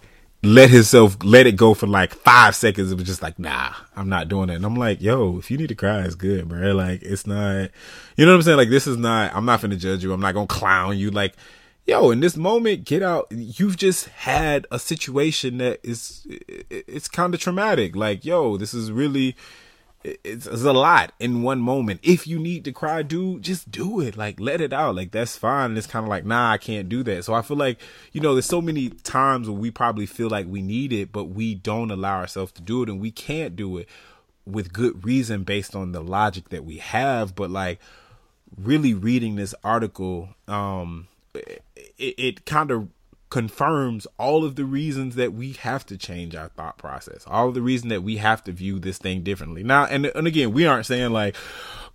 let 0.45 0.71
himself 0.71 1.17
let 1.23 1.47
it 1.47 1.57
go 1.57 1.75
for 1.75 1.87
like 1.87 2.15
five 2.15 2.55
seconds. 2.55 2.93
It 2.93 2.97
was 2.97 3.07
just 3.07 3.23
like, 3.23 3.39
nah, 3.39 3.73
I'm 3.97 4.09
not 4.09 4.29
doing 4.29 4.51
it. 4.51 4.55
And 4.55 4.65
I'm 4.65 4.77
like, 4.77 5.01
yo, 5.01 5.39
if 5.39 5.51
you 5.51 5.59
need 5.59 5.69
to 5.69 5.75
cry, 5.75 6.03
it's 6.03 6.15
good, 6.15 6.49
bro. 6.49 6.73
Like, 6.73 7.03
it's 7.03 7.27
not, 7.27 7.71
you 8.17 8.25
know 8.25 8.33
what 8.33 8.37
I'm 8.37 8.43
saying? 8.43 8.57
Like, 8.57 8.71
this 8.71 8.87
is 8.87 8.97
not, 8.97 9.35
I'm 9.35 9.45
not 9.45 9.61
gonna 9.61 9.77
judge 9.77 10.03
you. 10.03 10.13
I'm 10.13 10.21
not 10.21 10.35
gonna 10.35 10.47
clown 10.47 10.99
you. 10.99 11.11
Like, 11.11 11.35
yo, 11.87 12.11
in 12.11 12.21
this 12.21 12.37
moment, 12.37 12.85
get 12.85 13.03
out. 13.03 13.27
You've 13.31 13.77
just 13.77 14.09
had 14.09 14.67
a 14.71 14.79
situation 14.79 15.59
that 15.59 15.81
is, 15.83 16.27
it's 16.71 17.09
kind 17.09 17.35
of 17.35 17.41
traumatic. 17.41 17.97
Like, 17.97 18.25
yo, 18.25 18.57
this 18.57 18.75
is 18.75 18.93
really, 18.93 19.37
it's, 20.05 20.47
it's 20.47 20.63
a 20.65 20.73
lot 20.73 21.13
in 21.19 21.43
one 21.43 21.61
moment. 21.61 22.01
If 22.03 22.27
you 22.27 22.39
need 22.39 22.65
to 22.67 22.73
cry, 22.73 23.03
dude, 23.03 23.43
just 23.43 23.71
do 23.71 24.01
it. 24.01 24.17
Like, 24.17 24.39
let 24.39 24.61
it 24.61 24.73
out. 24.73 24.95
Like, 24.95 25.13
that's 25.13 25.37
fine. 25.37 25.71
And 25.71 25.79
it's 25.79 25.87
kind 25.87 26.05
of 26.05 26.11
like, 26.11 26.27
nah, 26.27 26.53
I 26.53 26.59
can't 26.59 26.89
do 26.89 27.03
that. 27.05 27.25
So 27.25 27.33
I 27.33 27.43
feel 27.43 27.57
like, 27.57 27.79
you 28.13 28.21
know, 28.21 28.35
there's 28.35 28.47
so 28.47 28.61
many 28.61 28.91
times 28.91 29.49
where 29.49 29.59
we 29.59 29.71
probably 29.71 30.07
feel 30.07 30.29
like 30.29 30.47
we 30.47 30.61
need 30.61 30.93
it, 30.93 31.11
but 31.11 31.25
we 31.25 31.55
don't 31.55 31.91
allow 31.91 32.19
ourselves 32.19 32.53
to 32.53 32.63
do 32.63 32.83
it 32.83 32.89
and 32.89 33.01
we 33.01 33.11
can't 33.11 33.57
do 33.57 33.79
it 33.79 33.89
with 34.47 34.75
good 34.75 35.05
reason 35.07 35.43
based 35.43 35.75
on 35.75 35.93
the 35.93 36.03
logic 36.03 36.51
that 36.51 36.65
we 36.65 36.79
have. 36.79 37.35
But 37.35 37.51
like, 37.51 37.81
really 38.57 38.93
reading 38.93 39.37
this 39.37 39.55
article, 39.65 40.29
um, 40.47 41.09
it, 41.35 41.63
it 41.99 42.45
kind 42.45 42.71
of 42.71 42.89
confirms 43.31 44.07
all 44.19 44.45
of 44.45 44.55
the 44.57 44.65
reasons 44.65 45.17
that 45.17 45.33
we 45.33 45.53
have 45.53 45.85
to 45.87 45.97
change 45.97 46.35
our 46.35 46.49
thought 46.51 46.79
process, 46.79 47.25
all 47.27 47.49
of 47.49 47.55
the 47.55 47.63
reason 47.63 47.89
that 47.89 48.03
we 48.03 48.19
have 48.19 48.45
to 48.45 48.53
view 48.53 48.79
this 48.79 48.99
thing 48.99 49.23
differently. 49.23 49.63
Now, 49.63 49.87
and, 49.87 50.07
and 50.07 50.27
again, 50.27 50.53
we 50.53 50.67
aren't 50.67 50.87
saying 50.87 51.13
like, 51.13 51.35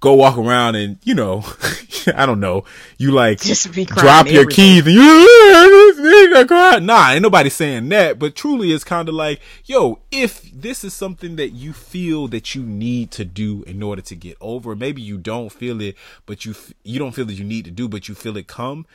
go 0.01 0.13
walk 0.13 0.37
around 0.37 0.75
and, 0.75 0.97
you 1.03 1.13
know, 1.13 1.43
I 2.15 2.25
don't 2.25 2.39
know, 2.39 2.63
you 2.97 3.11
like 3.11 3.39
Just 3.41 3.73
be 3.73 3.85
drop 3.85 4.27
your 4.27 4.41
everything. 4.41 4.83
keys 4.83 4.87
and 4.87 4.95
you. 4.95 5.55
Nah, 6.81 7.11
ain't 7.11 7.21
nobody 7.21 7.49
saying 7.49 7.89
that, 7.89 8.17
but 8.19 8.35
truly 8.35 8.71
it's 8.71 8.83
kind 8.83 9.07
of 9.09 9.15
like, 9.15 9.39
yo, 9.65 9.99
if 10.11 10.41
this 10.51 10.83
is 10.83 10.93
something 10.93 11.35
that 11.35 11.49
you 11.49 11.73
feel 11.73 12.27
that 12.29 12.55
you 12.55 12.63
need 12.63 13.11
to 13.11 13.25
do 13.25 13.63
in 13.63 13.83
order 13.83 14.01
to 14.03 14.15
get 14.15 14.37
over, 14.41 14.75
maybe 14.75 15.01
you 15.01 15.17
don't 15.17 15.51
feel 15.51 15.81
it, 15.81 15.95
but 16.25 16.45
you, 16.45 16.55
you 16.83 16.99
don't 16.99 17.11
feel 17.13 17.25
that 17.25 17.33
you 17.33 17.43
need 17.43 17.65
to 17.65 17.71
do, 17.71 17.87
but 17.87 18.07
you 18.07 18.15
feel 18.15 18.37
it 18.37 18.47
come, 18.47 18.85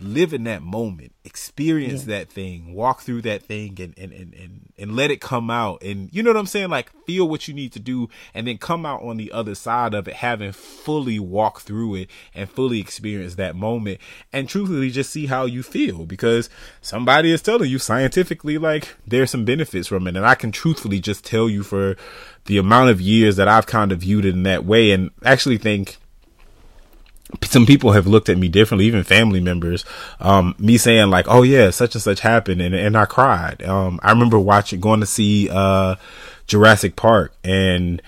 live 0.00 0.32
in 0.32 0.44
that 0.44 0.62
moment, 0.62 1.12
experience 1.24 2.04
that 2.04 2.30
thing, 2.30 2.74
walk 2.74 3.00
through 3.02 3.22
that 3.22 3.42
thing 3.42 3.76
and, 3.80 3.94
and, 3.98 4.12
and, 4.12 4.34
and, 4.34 4.72
and 4.78 4.96
let 4.96 5.10
it 5.10 5.20
come 5.20 5.50
out. 5.50 5.82
And 5.82 6.08
you 6.12 6.22
know 6.22 6.30
what 6.30 6.36
I'm 6.36 6.46
saying? 6.46 6.70
Like 6.70 6.90
feel 7.04 7.28
what 7.28 7.48
you 7.48 7.54
need 7.54 7.72
to 7.72 7.80
do 7.80 8.08
and 8.34 8.46
then 8.46 8.58
come 8.58 8.86
out 8.86 9.02
on 9.02 9.16
the 9.16 9.30
other 9.32 9.54
side 9.54 9.94
of 9.94 10.08
it, 10.08 10.14
having 10.14 10.52
fully 10.52 11.18
walked 11.18 11.62
through 11.62 11.96
it 11.96 12.10
and 12.34 12.48
fully 12.48 12.80
experience 12.80 13.34
that 13.34 13.56
moment 13.56 14.00
and 14.32 14.48
truthfully 14.48 14.90
just 14.90 15.10
see 15.10 15.26
how 15.26 15.44
you 15.44 15.62
feel 15.62 16.06
because 16.06 16.48
somebody 16.80 17.32
is 17.32 17.42
telling 17.42 17.70
you 17.70 17.78
scientifically, 17.78 18.58
like 18.58 18.96
there's 19.06 19.30
some 19.30 19.44
benefits 19.44 19.88
from 19.88 20.06
it. 20.06 20.16
And 20.16 20.26
I 20.26 20.34
can 20.34 20.52
truthfully 20.52 21.00
just 21.00 21.24
tell 21.24 21.48
you 21.48 21.62
for 21.62 21.96
the 22.46 22.58
amount 22.58 22.90
of 22.90 23.00
years 23.00 23.36
that 23.36 23.48
I've 23.48 23.66
kind 23.66 23.92
of 23.92 24.00
viewed 24.00 24.24
it 24.24 24.34
in 24.34 24.44
that 24.44 24.64
way 24.64 24.92
and 24.92 25.10
actually 25.24 25.58
think 25.58 25.98
some 27.42 27.66
people 27.66 27.92
have 27.92 28.06
looked 28.06 28.28
at 28.28 28.38
me 28.38 28.48
differently, 28.48 28.86
even 28.86 29.04
family 29.04 29.40
members. 29.40 29.84
Um, 30.20 30.54
me 30.58 30.78
saying 30.78 31.10
like, 31.10 31.26
"Oh 31.28 31.42
yeah, 31.42 31.70
such 31.70 31.94
and 31.94 32.02
such 32.02 32.20
happened," 32.20 32.60
and 32.60 32.74
and 32.74 32.96
I 32.96 33.06
cried. 33.06 33.62
Um, 33.62 34.00
I 34.02 34.10
remember 34.10 34.38
watching, 34.38 34.80
going 34.80 35.00
to 35.00 35.06
see 35.06 35.48
uh, 35.50 35.96
Jurassic 36.46 36.96
Park, 36.96 37.34
and 37.44 38.02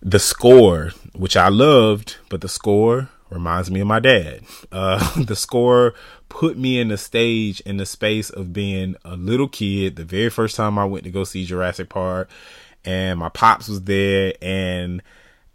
the 0.00 0.18
score, 0.18 0.90
which 1.14 1.36
I 1.36 1.48
loved, 1.48 2.16
but 2.28 2.40
the 2.40 2.48
score 2.48 3.08
reminds 3.30 3.70
me 3.70 3.80
of 3.80 3.86
my 3.86 4.00
dad. 4.00 4.42
Uh, 4.70 5.20
the 5.24 5.36
score 5.36 5.94
put 6.28 6.58
me 6.58 6.78
in 6.78 6.88
the 6.88 6.98
stage 6.98 7.60
in 7.60 7.76
the 7.76 7.86
space 7.86 8.30
of 8.30 8.52
being 8.52 8.96
a 9.04 9.16
little 9.16 9.48
kid. 9.48 9.96
The 9.96 10.04
very 10.04 10.30
first 10.30 10.56
time 10.56 10.78
I 10.78 10.84
went 10.84 11.04
to 11.04 11.10
go 11.10 11.24
see 11.24 11.44
Jurassic 11.44 11.88
Park, 11.88 12.28
and 12.84 13.18
my 13.18 13.28
pops 13.28 13.68
was 13.68 13.82
there, 13.82 14.32
and 14.42 15.02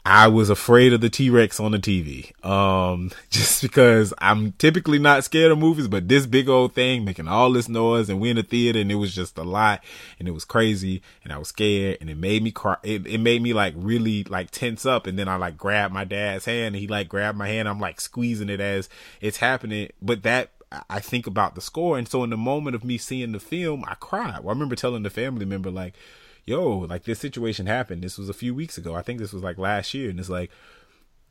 I 0.04 0.28
was 0.30 0.50
afraid 0.50 0.94
of 0.94 1.02
the 1.02 1.10
T 1.10 1.30
Rex 1.30 1.60
on 1.60 1.72
the 1.72 1.80
TV. 1.80 2.34
Um, 2.46 3.12
just 3.30 3.62
because 3.62 4.14
I'm 4.18 4.54
typically 4.54 4.98
not 4.98 5.24
scared 5.24 5.52
of 5.52 5.60
movies, 5.60 5.88
but 5.88 6.08
this 6.08 6.26
big 6.26 6.50
old 6.50 6.74
thing 6.74 7.06
making 7.06 7.28
all 7.28 7.52
this 7.52 7.70
noise 7.70 8.10
and 8.10 8.20
we 8.20 8.30
in 8.30 8.36
the 8.36 8.44
theater 8.44 8.80
and 8.80 8.92
it 8.92 8.96
was 8.96 9.14
just 9.14 9.38
a 9.38 9.44
lot 9.44 9.84
and 10.18 10.28
it 10.28 10.32
was 10.32 10.46
crazy 10.46 11.02
and 11.24 11.32
I 11.32 11.38
was 11.38 11.50
scared 11.50 12.00
and 12.02 12.10
it 12.10 12.18
made 12.18 12.42
me 12.42 12.52
cry. 12.52 12.78
It, 12.84 13.06
it 13.06 13.20
made 13.20 13.42
me 13.42 13.54
like 13.54 13.74
really 13.78 14.24
like 14.24 14.50
tense 14.52 14.86
up. 14.86 15.06
And 15.06 15.20
then 15.20 15.28
I 15.28 15.36
like 15.36 15.58
grabbed 15.58 15.94
my 15.94 16.04
dad's 16.04 16.46
hand 16.46 16.76
and 16.76 16.78
he 16.78 16.88
like 16.88 17.08
grabbed 17.08 17.38
my 17.38 17.48
hand. 17.48 17.70
I'm 17.70 17.80
like 17.80 18.02
squeezing 18.02 18.50
it 18.50 18.60
as 18.60 18.90
it's 19.22 19.38
happening. 19.38 19.92
But 20.02 20.24
that 20.24 20.50
I 20.90 21.00
think 21.00 21.28
about 21.28 21.56
the 21.56 21.62
score. 21.62 21.98
And 21.98 22.08
so 22.08 22.24
in 22.24 22.30
the 22.30 22.38
moment 22.38 22.76
of 22.76 22.84
me 22.84 22.98
seeing 22.98 23.34
the 23.34 23.40
film, 23.40 23.84
I 23.88 23.96
cried. 23.96 24.40
Well, 24.40 24.50
I 24.50 24.54
remember 24.54 24.76
telling 24.76 25.04
the 25.04 25.10
family 25.10 25.46
member 25.46 25.70
like, 25.70 25.94
yo, 26.46 26.80
like 26.80 27.04
this 27.04 27.20
situation 27.20 27.66
happened. 27.66 28.04
This 28.04 28.18
was 28.18 28.30
a 28.30 28.34
few 28.34 28.54
weeks 28.54 28.78
ago. 28.78 28.96
I 28.96 29.02
think 29.02 29.20
this 29.20 29.34
was 29.34 29.44
like 29.44 29.58
last 29.58 29.94
year. 29.94 30.10
And 30.10 30.20
it's 30.20 30.30
like, 30.30 30.52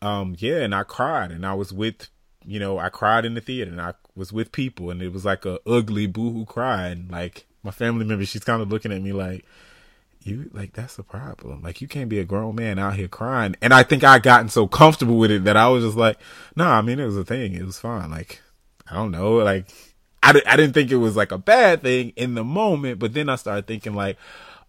um, 0.02 0.36
yeah, 0.38 0.58
and 0.58 0.74
I 0.74 0.82
cried 0.82 1.30
and 1.30 1.44
I 1.44 1.54
was 1.54 1.72
with, 1.72 2.08
you 2.44 2.58
know, 2.58 2.78
I 2.78 2.88
cried 2.88 3.24
in 3.24 3.34
the 3.34 3.40
theater 3.40 3.70
and 3.70 3.80
I 3.80 3.94
was 4.14 4.32
with 4.32 4.52
people 4.52 4.90
and 4.90 5.02
it 5.02 5.12
was 5.12 5.24
like 5.24 5.44
a 5.44 5.58
ugly 5.66 6.06
boohoo 6.06 6.46
cry. 6.46 6.88
And 6.88 7.11
like 7.11 7.46
my 7.62 7.70
family 7.70 8.04
member, 8.04 8.24
she's 8.24 8.44
kind 8.44 8.62
of 8.62 8.70
looking 8.70 8.92
at 8.92 9.02
me 9.02 9.12
like, 9.12 9.44
you 10.22 10.50
like 10.52 10.74
that's 10.74 10.96
the 10.96 11.02
problem. 11.02 11.62
Like 11.62 11.80
you 11.80 11.88
can't 11.88 12.11
be 12.11 12.18
a 12.18 12.24
grown 12.24 12.54
man 12.54 12.78
out 12.78 12.96
here 12.96 13.08
crying. 13.08 13.56
And 13.62 13.72
I 13.72 13.82
think 13.82 14.04
I 14.04 14.18
gotten 14.18 14.50
so 14.50 14.66
comfortable 14.66 15.16
with 15.16 15.30
it 15.30 15.44
that 15.44 15.56
I 15.56 15.68
was 15.68 15.82
just 15.82 15.96
like, 15.96 16.18
no, 16.56 16.64
nah, 16.64 16.78
I 16.78 16.82
mean 16.82 17.00
it 17.00 17.06
was 17.06 17.16
a 17.16 17.24
thing. 17.24 17.54
It 17.54 17.64
was 17.64 17.78
fine. 17.78 18.11
Like 18.11 18.42
I 18.90 18.94
don't 18.94 19.12
know. 19.12 19.36
Like 19.36 19.66
I, 20.22 20.40
I 20.46 20.56
didn't 20.56 20.74
think 20.74 20.90
it 20.90 20.96
was 20.96 21.16
like 21.16 21.32
a 21.32 21.38
bad 21.38 21.82
thing 21.82 22.12
in 22.16 22.34
the 22.34 22.44
moment, 22.44 22.98
but 22.98 23.14
then 23.14 23.28
I 23.28 23.36
started 23.36 23.66
thinking 23.66 23.94
like, 23.94 24.18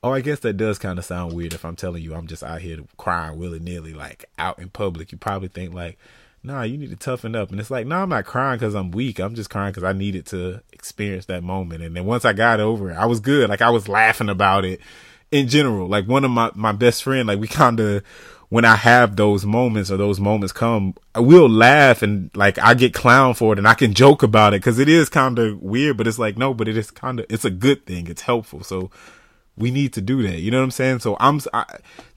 oh, 0.04 0.12
I 0.12 0.22
guess 0.22 0.39
that 0.39 0.58
does 0.58 0.80
kind 0.80 0.97
of 0.97 1.06
sound 1.06 1.34
weird 1.34 1.54
if 1.54 1.64
I'm 1.64 1.76
telling 1.76 2.02
you 2.02 2.16
I'm 2.16 2.28
just 2.28 2.43
out 2.43 2.62
here 2.62 2.80
crying 2.97 3.38
willy 3.38 3.60
nilly, 3.60 3.93
like 3.93 4.26
out 4.38 4.60
in 4.60 4.70
public. 4.70 5.12
You 5.12 5.18
probably 5.18 5.47
think 5.47 5.74
like, 5.74 5.97
nah, 6.43 6.64
you 6.64 6.78
need 6.78 6.89
to 6.89 6.95
toughen 6.95 7.36
up. 7.36 7.52
And 7.52 7.60
it's 7.60 7.70
like, 7.70 7.86
nah, 7.86 8.02
I'm 8.02 8.10
not 8.10 8.26
crying 8.26 8.58
because 8.58 8.74
I'm 8.74 8.91
weak. 8.91 9.20
I'm 9.20 9.36
just 9.36 9.49
crying 9.49 9.72
because 9.72 9.84
I 9.84 9.93
needed 9.93 10.26
to 10.28 10.62
experience 10.74 11.26
that 11.28 11.43
moment. 11.43 11.84
And 11.84 11.95
then 11.95 12.06
once 12.06 12.26
I 12.26 12.34
got 12.34 12.60
over 12.60 12.91
it, 12.91 12.95
I 12.95 13.06
was 13.06 13.20
good. 13.20 13.49
Like 13.49 13.62
I 13.62 13.70
was 13.70 13.88
laughing 13.88 14.30
about 14.30 14.66
it 14.66 14.82
in 15.32 15.47
general. 15.47 15.88
Like 15.88 16.08
one 16.08 16.26
of 16.26 16.32
my, 16.32 16.49
my 16.56 16.72
best 16.72 17.04
friend, 17.04 17.28
like 17.28 17.39
we 17.39 17.47
kind 17.47 17.80
of, 17.80 18.04
when 18.49 18.66
I 18.66 18.76
have 18.76 19.16
those 19.16 19.45
moments 19.45 19.91
or 19.91 19.97
those 19.97 20.20
moments 20.20 20.52
come, 20.52 20.95
I 21.16 21.22
will 21.22 21.47
laugh 21.47 22.02
and 22.02 22.32
like 22.36 22.58
I 22.60 22.74
get 22.74 22.93
clown 22.93 23.34
for 23.34 23.54
it 23.54 23.60
and 23.60 23.68
I 23.68 23.76
can 23.76 23.93
joke 23.93 24.24
about 24.24 24.54
it 24.54 24.58
because 24.58 24.78
it 24.78 24.89
is 24.89 25.08
kind 25.08 25.39
of 25.39 25.62
weird, 25.62 25.95
but 25.95 26.08
it's 26.08 26.20
like, 26.20 26.38
no, 26.38 26.54
but 26.54 26.68
it 26.68 26.76
is 26.76 26.91
kind 26.91 27.20
of, 27.20 27.28
it's 27.30 27.45
a 27.45 27.52
good 27.52 27.86
thing. 27.86 28.08
It's 28.08 28.24
helpful. 28.24 28.64
So 28.64 28.91
we 29.62 29.70
need 29.72 29.93
to 29.93 30.01
do 30.01 30.24
that. 30.24 30.39
You 30.39 30.49
know 30.49 30.57
what 30.57 30.66
I'm 30.66 30.72
saying? 30.72 30.99
So 30.99 31.16
I'm 31.20 31.39
I, 31.53 31.66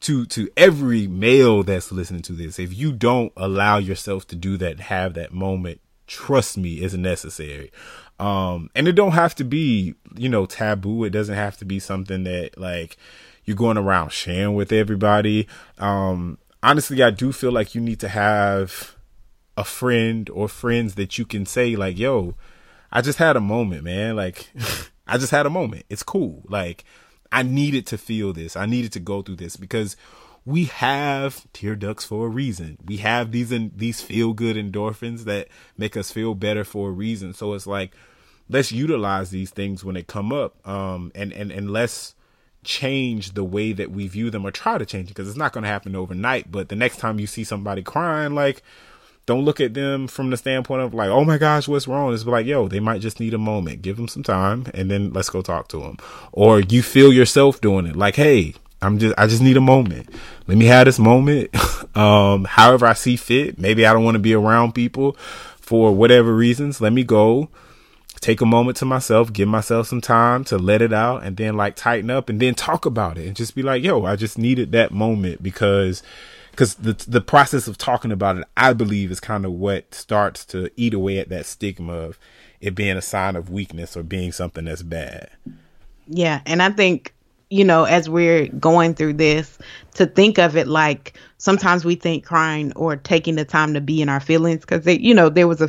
to 0.00 0.24
to 0.26 0.48
every 0.56 1.06
male 1.06 1.62
that's 1.62 1.92
listening 1.92 2.22
to 2.22 2.32
this. 2.32 2.58
If 2.58 2.76
you 2.76 2.90
don't 2.90 3.32
allow 3.36 3.76
yourself 3.76 4.26
to 4.28 4.36
do 4.36 4.56
that, 4.56 4.80
have 4.80 5.14
that 5.14 5.32
moment, 5.32 5.80
trust 6.06 6.56
me, 6.56 6.76
it's 6.76 6.94
necessary. 6.94 7.70
Um, 8.18 8.70
and 8.74 8.88
it 8.88 8.92
don't 8.92 9.12
have 9.12 9.34
to 9.36 9.44
be 9.44 9.94
you 10.16 10.28
know 10.28 10.46
taboo. 10.46 11.04
It 11.04 11.10
doesn't 11.10 11.34
have 11.34 11.58
to 11.58 11.64
be 11.66 11.78
something 11.78 12.24
that 12.24 12.58
like 12.58 12.96
you're 13.44 13.56
going 13.56 13.76
around 13.78 14.12
sharing 14.12 14.54
with 14.54 14.72
everybody. 14.72 15.46
Um, 15.78 16.38
honestly, 16.62 17.02
I 17.02 17.10
do 17.10 17.30
feel 17.30 17.52
like 17.52 17.74
you 17.74 17.80
need 17.80 18.00
to 18.00 18.08
have 18.08 18.96
a 19.56 19.64
friend 19.64 20.30
or 20.30 20.48
friends 20.48 20.94
that 20.94 21.18
you 21.18 21.26
can 21.26 21.44
say 21.44 21.76
like, 21.76 21.98
"Yo, 21.98 22.36
I 22.90 23.02
just 23.02 23.18
had 23.18 23.36
a 23.36 23.40
moment, 23.40 23.84
man. 23.84 24.16
Like, 24.16 24.50
I 25.06 25.18
just 25.18 25.30
had 25.30 25.44
a 25.44 25.50
moment. 25.50 25.84
It's 25.90 26.02
cool. 26.02 26.42
Like." 26.48 26.84
I 27.34 27.42
needed 27.42 27.84
to 27.88 27.98
feel 27.98 28.32
this. 28.32 28.54
I 28.54 28.66
needed 28.66 28.92
to 28.92 29.00
go 29.00 29.20
through 29.20 29.36
this 29.36 29.56
because 29.56 29.96
we 30.46 30.66
have 30.66 31.50
tear 31.52 31.74
ducts 31.74 32.04
for 32.04 32.26
a 32.26 32.28
reason. 32.28 32.78
We 32.86 32.98
have 32.98 33.32
these 33.32 33.52
these 33.74 34.00
feel 34.00 34.34
good 34.34 34.54
endorphins 34.56 35.24
that 35.24 35.48
make 35.76 35.96
us 35.96 36.12
feel 36.12 36.36
better 36.36 36.62
for 36.62 36.90
a 36.90 36.92
reason. 36.92 37.34
So 37.34 37.54
it's 37.54 37.66
like 37.66 37.90
let's 38.48 38.70
utilize 38.70 39.30
these 39.30 39.50
things 39.50 39.84
when 39.84 39.96
they 39.96 40.04
come 40.04 40.32
up, 40.32 40.66
um, 40.66 41.10
and 41.16 41.32
and 41.32 41.50
and 41.50 41.70
let's 41.72 42.14
change 42.62 43.32
the 43.32 43.44
way 43.44 43.72
that 43.72 43.90
we 43.90 44.06
view 44.06 44.30
them 44.30 44.46
or 44.46 44.52
try 44.52 44.78
to 44.78 44.86
change 44.86 45.06
it 45.06 45.14
because 45.14 45.28
it's 45.28 45.36
not 45.36 45.52
going 45.52 45.64
to 45.64 45.68
happen 45.68 45.96
overnight. 45.96 46.52
But 46.52 46.68
the 46.68 46.76
next 46.76 46.98
time 46.98 47.18
you 47.18 47.26
see 47.26 47.42
somebody 47.42 47.82
crying, 47.82 48.36
like 48.36 48.62
don't 49.26 49.44
look 49.44 49.60
at 49.60 49.74
them 49.74 50.06
from 50.06 50.30
the 50.30 50.36
standpoint 50.36 50.82
of 50.82 50.92
like, 50.92 51.08
oh 51.08 51.24
my 51.24 51.38
gosh, 51.38 51.66
what's 51.66 51.88
wrong? 51.88 52.12
It's 52.12 52.26
like, 52.26 52.46
yo, 52.46 52.68
they 52.68 52.80
might 52.80 53.00
just 53.00 53.20
need 53.20 53.34
a 53.34 53.38
moment. 53.38 53.82
Give 53.82 53.96
them 53.96 54.08
some 54.08 54.22
time 54.22 54.66
and 54.74 54.90
then 54.90 55.12
let's 55.12 55.30
go 55.30 55.40
talk 55.40 55.68
to 55.68 55.80
them. 55.80 55.98
Or 56.32 56.60
you 56.60 56.82
feel 56.82 57.12
yourself 57.12 57.60
doing 57.60 57.86
it. 57.86 57.96
Like, 57.96 58.16
hey, 58.16 58.54
I'm 58.82 58.98
just, 58.98 59.14
I 59.16 59.26
just 59.26 59.40
need 59.40 59.56
a 59.56 59.62
moment. 59.62 60.10
Let 60.46 60.58
me 60.58 60.66
have 60.66 60.84
this 60.84 60.98
moment. 60.98 61.50
um, 61.96 62.44
however 62.44 62.86
I 62.86 62.92
see 62.92 63.16
fit. 63.16 63.58
Maybe 63.58 63.86
I 63.86 63.92
don't 63.92 64.04
want 64.04 64.16
to 64.16 64.20
be 64.20 64.34
around 64.34 64.72
people 64.72 65.12
for 65.58 65.94
whatever 65.94 66.34
reasons. 66.34 66.80
Let 66.80 66.92
me 66.92 67.02
go 67.02 67.48
take 68.20 68.40
a 68.40 68.46
moment 68.46 68.76
to 68.78 68.84
myself, 68.84 69.32
give 69.32 69.48
myself 69.48 69.86
some 69.86 70.00
time 70.00 70.44
to 70.44 70.56
let 70.56 70.80
it 70.80 70.92
out 70.92 71.22
and 71.22 71.36
then 71.36 71.56
like 71.56 71.76
tighten 71.76 72.10
up 72.10 72.28
and 72.28 72.40
then 72.40 72.54
talk 72.54 72.86
about 72.86 73.18
it 73.18 73.26
and 73.26 73.36
just 73.36 73.54
be 73.54 73.62
like, 73.62 73.82
yo, 73.82 74.04
I 74.04 74.16
just 74.16 74.38
needed 74.38 74.72
that 74.72 74.92
moment 74.92 75.42
because 75.42 76.02
because 76.54 76.76
the 76.76 76.92
the 77.08 77.20
process 77.20 77.66
of 77.66 77.76
talking 77.76 78.12
about 78.12 78.38
it, 78.38 78.44
I 78.56 78.72
believe, 78.72 79.10
is 79.10 79.20
kind 79.20 79.44
of 79.44 79.52
what 79.52 79.94
starts 79.94 80.44
to 80.46 80.70
eat 80.76 80.94
away 80.94 81.18
at 81.18 81.28
that 81.28 81.46
stigma 81.46 81.92
of 81.92 82.18
it 82.60 82.74
being 82.74 82.96
a 82.96 83.02
sign 83.02 83.36
of 83.36 83.50
weakness 83.50 83.96
or 83.96 84.02
being 84.02 84.32
something 84.32 84.64
that's 84.64 84.82
bad. 84.82 85.30
Yeah, 86.06 86.40
and 86.46 86.62
I 86.62 86.70
think 86.70 87.14
you 87.50 87.64
know 87.64 87.84
as 87.84 88.08
we're 88.08 88.46
going 88.48 88.94
through 88.94 89.14
this 89.14 89.58
to 89.94 90.06
think 90.06 90.38
of 90.38 90.56
it 90.56 90.66
like 90.66 91.18
sometimes 91.38 91.84
we 91.84 91.94
think 91.94 92.24
crying 92.24 92.72
or 92.74 92.96
taking 92.96 93.34
the 93.34 93.44
time 93.44 93.74
to 93.74 93.80
be 93.80 94.00
in 94.00 94.08
our 94.08 94.20
feelings 94.20 94.60
because 94.60 94.86
you 94.86 95.14
know 95.14 95.28
there 95.28 95.48
was 95.48 95.60
a 95.60 95.68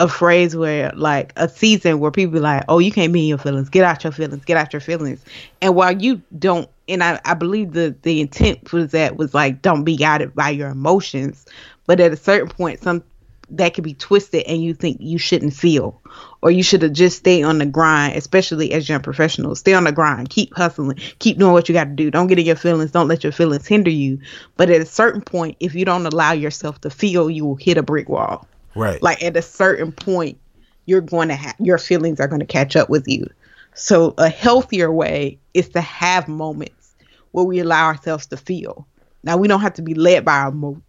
a 0.00 0.08
phrase 0.08 0.56
where 0.56 0.90
like 0.94 1.32
a 1.36 1.48
season 1.48 2.00
where 2.00 2.10
people 2.10 2.34
be 2.34 2.40
like, 2.40 2.64
"Oh, 2.68 2.78
you 2.78 2.90
can't 2.90 3.12
be 3.12 3.22
in 3.22 3.28
your 3.28 3.38
feelings. 3.38 3.68
Get 3.68 3.84
out 3.84 4.02
your 4.02 4.12
feelings. 4.12 4.44
Get 4.44 4.56
out 4.56 4.72
your 4.72 4.80
feelings." 4.80 5.24
And 5.62 5.74
while 5.74 5.92
you 5.92 6.20
don't, 6.36 6.68
and 6.88 7.02
I, 7.02 7.20
I 7.24 7.34
believe 7.34 7.72
the 7.72 7.94
the 8.02 8.20
intent 8.20 8.72
was 8.72 8.92
that 8.92 9.16
was 9.16 9.34
like, 9.34 9.62
don't 9.62 9.84
be 9.84 9.96
guided 9.96 10.34
by 10.34 10.50
your 10.50 10.68
emotions. 10.70 11.46
But 11.86 12.00
at 12.00 12.12
a 12.12 12.16
certain 12.16 12.48
point, 12.48 12.82
some 12.82 13.04
that 13.50 13.74
could 13.74 13.84
be 13.84 13.94
twisted, 13.94 14.44
and 14.46 14.62
you 14.62 14.74
think 14.74 14.96
you 15.00 15.18
shouldn't 15.18 15.54
feel, 15.54 16.00
or 16.42 16.50
you 16.50 16.62
should 16.62 16.82
have 16.82 16.92
just 16.92 17.18
stayed 17.18 17.44
on 17.44 17.58
the 17.58 17.66
grind. 17.66 18.16
Especially 18.16 18.72
as 18.72 18.88
young 18.88 19.00
professionals, 19.00 19.60
stay 19.60 19.74
on 19.74 19.84
the 19.84 19.92
grind. 19.92 20.28
Keep 20.28 20.56
hustling. 20.56 20.98
Keep 21.20 21.38
doing 21.38 21.52
what 21.52 21.68
you 21.68 21.72
got 21.72 21.84
to 21.84 21.90
do. 21.90 22.10
Don't 22.10 22.26
get 22.26 22.38
in 22.38 22.46
your 22.46 22.56
feelings. 22.56 22.90
Don't 22.90 23.08
let 23.08 23.22
your 23.22 23.32
feelings 23.32 23.66
hinder 23.66 23.90
you. 23.90 24.18
But 24.56 24.70
at 24.70 24.80
a 24.80 24.86
certain 24.86 25.20
point, 25.20 25.56
if 25.60 25.74
you 25.76 25.84
don't 25.84 26.06
allow 26.06 26.32
yourself 26.32 26.80
to 26.80 26.90
feel, 26.90 27.30
you 27.30 27.44
will 27.44 27.54
hit 27.54 27.78
a 27.78 27.82
brick 27.82 28.08
wall. 28.08 28.48
Right. 28.74 29.02
Like 29.02 29.22
at 29.22 29.36
a 29.36 29.42
certain 29.42 29.92
point, 29.92 30.38
you're 30.86 31.00
going 31.00 31.28
to 31.28 31.34
have 31.34 31.54
your 31.58 31.78
feelings 31.78 32.20
are 32.20 32.28
going 32.28 32.40
to 32.40 32.46
catch 32.46 32.76
up 32.76 32.90
with 32.90 33.08
you. 33.08 33.26
So 33.74 34.14
a 34.18 34.28
healthier 34.28 34.92
way 34.92 35.38
is 35.52 35.68
to 35.70 35.80
have 35.80 36.28
moments 36.28 36.94
where 37.32 37.44
we 37.44 37.58
allow 37.58 37.86
ourselves 37.86 38.26
to 38.26 38.36
feel. 38.36 38.86
Now 39.22 39.36
we 39.36 39.48
don't 39.48 39.60
have 39.60 39.74
to 39.74 39.82
be 39.82 39.94
led 39.94 40.24
by 40.24 40.36
our 40.38 40.50
emo- 40.50 40.82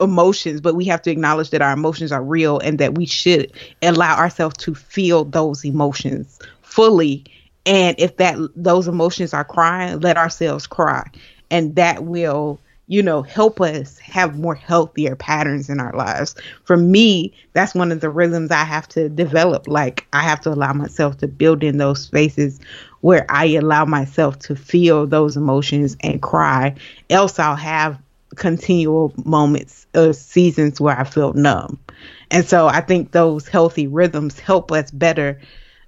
emotions, 0.00 0.60
but 0.60 0.74
we 0.74 0.84
have 0.86 1.02
to 1.02 1.10
acknowledge 1.10 1.50
that 1.50 1.62
our 1.62 1.72
emotions 1.72 2.12
are 2.12 2.22
real 2.22 2.58
and 2.58 2.78
that 2.78 2.96
we 2.96 3.06
should 3.06 3.52
allow 3.82 4.16
ourselves 4.16 4.56
to 4.58 4.74
feel 4.74 5.24
those 5.24 5.64
emotions 5.64 6.38
fully. 6.62 7.24
And 7.64 7.98
if 7.98 8.16
that 8.16 8.36
those 8.56 8.88
emotions 8.88 9.32
are 9.32 9.44
crying, 9.44 10.00
let 10.00 10.16
ourselves 10.16 10.66
cry, 10.66 11.04
and 11.50 11.76
that 11.76 12.04
will 12.04 12.60
you 12.88 13.02
know, 13.02 13.22
help 13.22 13.60
us 13.60 13.98
have 13.98 14.38
more 14.38 14.54
healthier 14.54 15.14
patterns 15.14 15.68
in 15.68 15.78
our 15.78 15.92
lives. 15.92 16.34
For 16.64 16.76
me, 16.76 17.34
that's 17.52 17.74
one 17.74 17.92
of 17.92 18.00
the 18.00 18.10
rhythms 18.10 18.50
I 18.50 18.64
have 18.64 18.88
to 18.88 19.08
develop. 19.10 19.68
Like, 19.68 20.06
I 20.12 20.22
have 20.22 20.40
to 20.42 20.50
allow 20.50 20.72
myself 20.72 21.18
to 21.18 21.28
build 21.28 21.62
in 21.62 21.76
those 21.76 22.02
spaces 22.02 22.58
where 23.02 23.26
I 23.28 23.44
allow 23.48 23.84
myself 23.84 24.38
to 24.40 24.56
feel 24.56 25.06
those 25.06 25.36
emotions 25.36 25.96
and 26.02 26.20
cry. 26.20 26.74
Else, 27.10 27.38
I'll 27.38 27.56
have 27.56 27.98
continual 28.36 29.12
moments 29.24 29.86
or 29.94 30.12
seasons 30.14 30.80
where 30.80 30.98
I 30.98 31.04
feel 31.04 31.34
numb. 31.34 31.78
And 32.30 32.46
so 32.46 32.66
I 32.68 32.80
think 32.80 33.12
those 33.12 33.48
healthy 33.48 33.86
rhythms 33.86 34.38
help 34.38 34.72
us 34.72 34.90
better 34.90 35.40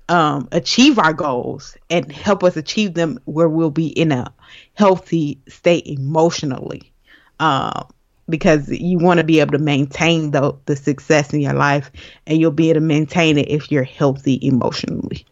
um, 0.09 0.49
achieve 0.53 0.99
our 0.99 1.13
goals 1.13 1.77
and 1.89 2.11
help 2.11 2.43
us 2.43 2.57
achieve 2.57 2.95
them 2.95 3.21
where 3.27 3.49
we'll 3.49 3.71
be 3.71 3.87
in 3.89 4.13
a 4.13 4.33
healthy 4.75 5.41
state 5.49 5.87
emotionally. 5.87 6.90
Um, 7.41 7.89
because 8.29 8.69
you 8.71 8.99
want 8.99 9.19
to 9.19 9.25
be 9.25 9.41
able 9.41 9.53
to 9.53 9.59
maintain 9.59 10.31
the, 10.31 10.57
the 10.67 10.77
success 10.77 11.35
in 11.35 11.41
your 11.41 11.53
life 11.53 11.91
and 12.27 12.41
you'll 12.41 12.53
be 12.53 12.71
able 12.71 12.81
to 12.81 12.87
maintain 12.87 13.37
it 13.37 13.49
if 13.49 13.71
you're 13.71 13.83
healthy 13.83 14.39
emotionally. 14.47 15.27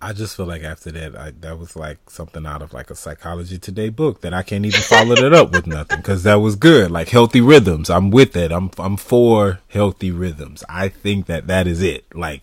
I 0.00 0.12
just 0.12 0.36
feel 0.36 0.46
like 0.46 0.62
after 0.62 0.92
that, 0.92 1.16
I, 1.16 1.32
that 1.40 1.58
was 1.58 1.74
like 1.74 1.98
something 2.08 2.46
out 2.46 2.62
of 2.62 2.72
like 2.72 2.90
a 2.90 2.94
psychology 2.94 3.58
today 3.58 3.88
book 3.88 4.20
that 4.20 4.32
I 4.32 4.44
can't 4.44 4.64
even 4.64 4.80
follow 4.80 5.16
it 5.16 5.34
up 5.34 5.50
with 5.50 5.66
nothing 5.66 5.96
because 5.96 6.22
that 6.22 6.36
was 6.36 6.54
good. 6.54 6.92
Like 6.92 7.08
healthy 7.08 7.40
rhythms, 7.40 7.90
I'm 7.90 8.10
with 8.10 8.36
it. 8.36 8.52
I'm 8.52 8.70
I'm 8.78 8.96
for 8.96 9.58
healthy 9.68 10.12
rhythms. 10.12 10.62
I 10.68 10.88
think 10.88 11.26
that 11.26 11.48
that 11.48 11.66
is 11.66 11.82
it. 11.82 12.04
Like 12.14 12.42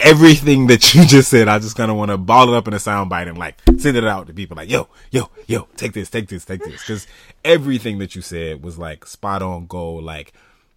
everything 0.00 0.66
that 0.68 0.94
you 0.94 1.04
just 1.06 1.30
said, 1.30 1.48
I 1.48 1.58
just 1.58 1.76
kind 1.76 1.90
of 1.90 1.96
want 1.96 2.10
to 2.10 2.18
ball 2.18 2.52
it 2.52 2.56
up 2.56 2.68
in 2.68 2.74
a 2.74 2.78
soundbite 2.78 3.28
and 3.28 3.38
like 3.38 3.60
send 3.78 3.96
it 3.96 4.04
out 4.04 4.26
to 4.26 4.34
people 4.34 4.56
like, 4.56 4.70
yo, 4.70 4.88
yo, 5.10 5.30
yo, 5.46 5.68
take 5.76 5.92
this, 5.92 6.10
take 6.10 6.28
this, 6.28 6.44
take 6.44 6.62
this. 6.62 6.84
Cause 6.86 7.06
everything 7.44 7.98
that 7.98 8.14
you 8.14 8.22
said 8.22 8.62
was 8.62 8.78
like 8.78 9.06
spot 9.06 9.42
on 9.42 9.66
goal, 9.66 10.02
like 10.02 10.32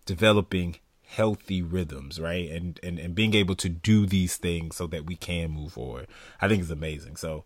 developing 0.06 0.78
healthy 1.06 1.62
rhythms, 1.62 2.20
right? 2.20 2.50
And, 2.50 2.80
and, 2.84 3.00
and 3.00 3.16
being 3.16 3.34
able 3.34 3.56
to 3.56 3.70
do 3.70 4.06
these 4.06 4.38
things 4.38 4.76
so 4.76 4.88
that 4.88 5.06
we 5.06 5.16
can 5.16 5.52
move 5.52 5.74
forward. 5.74 6.08
I 6.42 6.48
think 6.48 6.62
is 6.62 6.72
amazing. 6.72 7.16
So, 7.16 7.44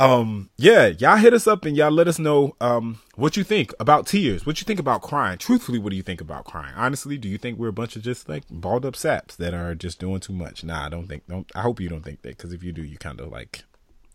um 0.00 0.50
yeah 0.56 0.86
y'all 0.86 1.16
hit 1.16 1.32
us 1.32 1.46
up 1.46 1.64
and 1.64 1.76
y'all 1.76 1.90
let 1.90 2.08
us 2.08 2.18
know 2.18 2.56
um 2.60 2.98
what 3.14 3.36
you 3.36 3.44
think 3.44 3.72
about 3.78 4.06
tears. 4.06 4.44
What 4.44 4.60
you 4.60 4.64
think 4.64 4.80
about 4.80 5.02
crying? 5.02 5.38
Truthfully 5.38 5.78
what 5.78 5.90
do 5.90 5.96
you 5.96 6.02
think 6.02 6.20
about 6.20 6.44
crying? 6.44 6.74
Honestly 6.76 7.16
do 7.16 7.28
you 7.28 7.38
think 7.38 7.58
we're 7.58 7.68
a 7.68 7.72
bunch 7.72 7.94
of 7.96 8.02
just 8.02 8.28
like 8.28 8.42
balled 8.50 8.84
up 8.84 8.96
saps 8.96 9.36
that 9.36 9.54
are 9.54 9.74
just 9.74 10.00
doing 10.00 10.20
too 10.20 10.32
much? 10.32 10.64
Nah 10.64 10.86
i 10.86 10.88
don't 10.88 11.06
think 11.06 11.26
don't 11.28 11.50
i 11.54 11.60
hope 11.60 11.80
you 11.80 11.88
don't 11.88 12.02
think 12.04 12.22
that 12.22 12.36
because 12.36 12.52
if 12.52 12.62
you 12.62 12.72
do 12.72 12.82
you 12.82 12.98
kind 12.98 13.20
of 13.20 13.30
like 13.30 13.64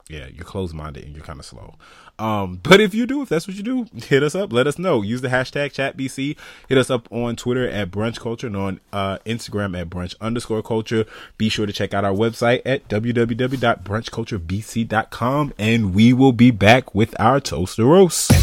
yeah, 0.10 0.28
you're 0.28 0.44
closed 0.44 0.74
minded 0.74 1.06
and 1.06 1.16
you're 1.16 1.24
kind 1.24 1.40
of 1.40 1.46
slow. 1.46 1.76
Um, 2.18 2.60
but 2.64 2.82
if 2.82 2.96
you 2.96 3.06
do, 3.06 3.22
if 3.22 3.30
that's 3.30 3.48
what 3.48 3.56
you 3.56 3.64
do, 3.64 3.86
hit 3.96 4.24
us 4.24 4.36
up. 4.36 4.52
Let 4.52 4.68
us 4.68 4.78
know. 4.80 5.02
Use 5.02 5.22
the 5.22 5.30
hashtag 5.30 5.72
chatbc. 5.72 6.36
Hit 6.68 6.78
us 6.78 6.90
up 6.90 7.08
on 7.12 7.38
Twitter 7.38 7.70
at 7.70 7.92
brunch 7.92 8.20
culture 8.20 8.48
and 8.48 8.58
on 8.58 8.82
uh, 8.92 9.20
Instagram 9.20 9.80
at 9.80 9.90
brunch 9.90 10.16
underscore 10.20 10.62
culture. 10.64 11.06
Be 11.38 11.48
sure 11.48 11.66
to 11.66 11.72
check 11.72 11.94
out 11.94 12.04
our 12.04 12.14
website 12.14 12.62
at 12.66 12.90
www.brunchculturebc.com 12.90 15.54
and 15.58 15.94
we 15.94 16.12
will 16.12 16.34
be 16.34 16.52
back 16.52 16.94
with 16.94 17.18
our 17.20 17.40
toast 17.40 17.80
or 17.80 17.86
roast. 17.86 18.34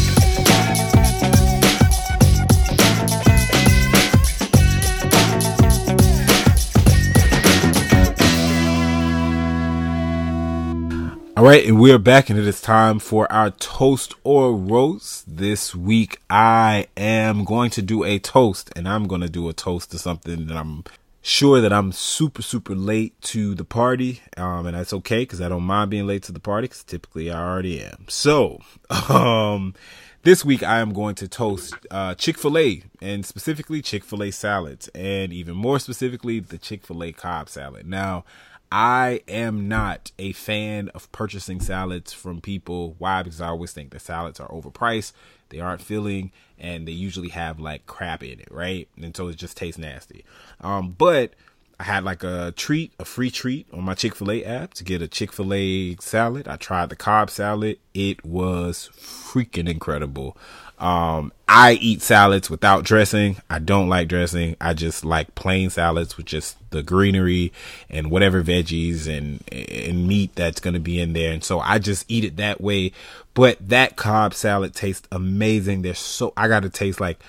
All 11.37 11.43
right, 11.43 11.63
and 11.67 11.79
we're 11.79 11.99
back, 11.99 12.31
and 12.31 12.39
it 12.39 12.47
is 12.47 12.61
time 12.61 12.97
for 12.97 13.31
our 13.31 13.51
toast 13.51 14.15
or 14.23 14.55
roast. 14.55 15.37
This 15.37 15.75
week, 15.75 16.19
I 16.31 16.87
am 16.97 17.43
going 17.43 17.69
to 17.71 17.83
do 17.83 18.03
a 18.03 18.17
toast, 18.17 18.71
and 18.75 18.89
I'm 18.89 19.05
going 19.07 19.21
to 19.21 19.29
do 19.29 19.47
a 19.47 19.53
toast 19.53 19.91
to 19.91 19.99
something 19.99 20.47
that 20.47 20.57
I'm 20.57 20.83
sure 21.21 21.61
that 21.61 21.71
I'm 21.71 21.91
super, 21.91 22.41
super 22.41 22.73
late 22.73 23.21
to 23.21 23.53
the 23.53 23.63
party, 23.63 24.21
um, 24.35 24.65
and 24.65 24.75
that's 24.75 24.93
okay 24.93 25.19
because 25.19 25.39
I 25.39 25.47
don't 25.47 25.61
mind 25.61 25.91
being 25.91 26.07
late 26.07 26.23
to 26.23 26.31
the 26.31 26.39
party 26.39 26.69
because 26.69 26.83
typically 26.83 27.29
I 27.29 27.39
already 27.39 27.83
am. 27.83 28.05
So, 28.07 28.59
um, 29.07 29.75
this 30.23 30.43
week 30.43 30.63
I 30.63 30.79
am 30.79 30.91
going 30.91 31.13
to 31.13 31.27
toast 31.27 31.75
uh, 31.91 32.15
Chick 32.15 32.39
Fil 32.39 32.57
A, 32.57 32.81
and 32.99 33.23
specifically 33.23 33.83
Chick 33.83 34.03
Fil 34.03 34.23
A 34.23 34.31
salads, 34.31 34.87
and 34.95 35.31
even 35.31 35.55
more 35.55 35.77
specifically 35.77 36.39
the 36.39 36.57
Chick 36.57 36.83
Fil 36.83 37.03
A 37.03 37.11
Cobb 37.11 37.47
salad. 37.47 37.85
Now. 37.85 38.25
I 38.71 39.21
am 39.27 39.67
not 39.67 40.11
a 40.19 40.33
fan 40.33 40.89
of 40.89 41.11
purchasing 41.11 41.61
salads 41.61 42.11
from 42.11 42.41
people. 42.41 42.95
Why? 42.97 43.23
Because 43.23 43.39
I 43.39 43.47
always 43.47 43.71
think 43.71 43.91
the 43.91 43.99
salads 43.99 44.39
are 44.39 44.49
overpriced, 44.49 45.13
they 45.49 45.59
aren't 45.59 45.81
filling, 45.81 46.31
and 46.59 46.87
they 46.87 46.91
usually 46.91 47.29
have 47.29 47.59
like 47.59 47.85
crap 47.85 48.23
in 48.23 48.39
it, 48.39 48.49
right? 48.51 48.87
And 49.01 49.15
so 49.15 49.29
it 49.29 49.37
just 49.37 49.55
tastes 49.55 49.79
nasty. 49.79 50.25
Um, 50.59 50.95
but 50.97 51.33
I 51.79 51.83
had 51.83 52.03
like 52.03 52.23
a 52.23 52.53
treat, 52.55 52.91
a 52.99 53.05
free 53.05 53.29
treat 53.29 53.67
on 53.71 53.83
my 53.83 53.93
Chick 53.93 54.15
fil 54.15 54.31
A 54.31 54.43
app 54.43 54.73
to 54.75 54.83
get 54.83 55.01
a 55.01 55.07
Chick 55.07 55.31
fil 55.31 55.53
A 55.53 55.95
salad. 55.97 56.47
I 56.47 56.55
tried 56.55 56.89
the 56.89 56.95
Cobb 56.95 57.29
salad. 57.29 57.77
It 57.93 58.25
was 58.25 58.89
freaking 58.95 59.69
incredible. 59.69 60.37
Um, 60.79 61.33
I 61.47 61.73
eat 61.73 62.01
salads 62.01 62.49
without 62.49 62.83
dressing. 62.83 63.37
I 63.49 63.59
don't 63.59 63.89
like 63.89 64.07
dressing. 64.07 64.55
I 64.61 64.73
just 64.73 65.03
like 65.03 65.33
plain 65.33 65.69
salads 65.69 66.17
with 66.17 66.27
just 66.27 66.57
the 66.69 66.83
greenery 66.83 67.51
and 67.89 68.11
whatever 68.11 68.43
veggies 68.43 69.07
and 69.07 69.43
and 69.51 70.07
meat 70.07 70.35
that's 70.35 70.59
going 70.59 70.75
to 70.75 70.79
be 70.79 70.99
in 70.99 71.13
there. 71.13 71.33
And 71.33 71.43
so 71.43 71.59
I 71.59 71.79
just 71.79 72.05
eat 72.07 72.23
it 72.23 72.37
that 72.37 72.61
way. 72.61 72.91
But 73.33 73.69
that 73.69 73.95
Cobb 73.95 74.33
salad 74.33 74.73
tastes 74.73 75.07
amazing. 75.11 75.81
There's 75.83 75.99
so 75.99 76.33
I 76.37 76.47
got 76.47 76.63
to 76.63 76.69
taste 76.69 76.99
like 76.99 77.19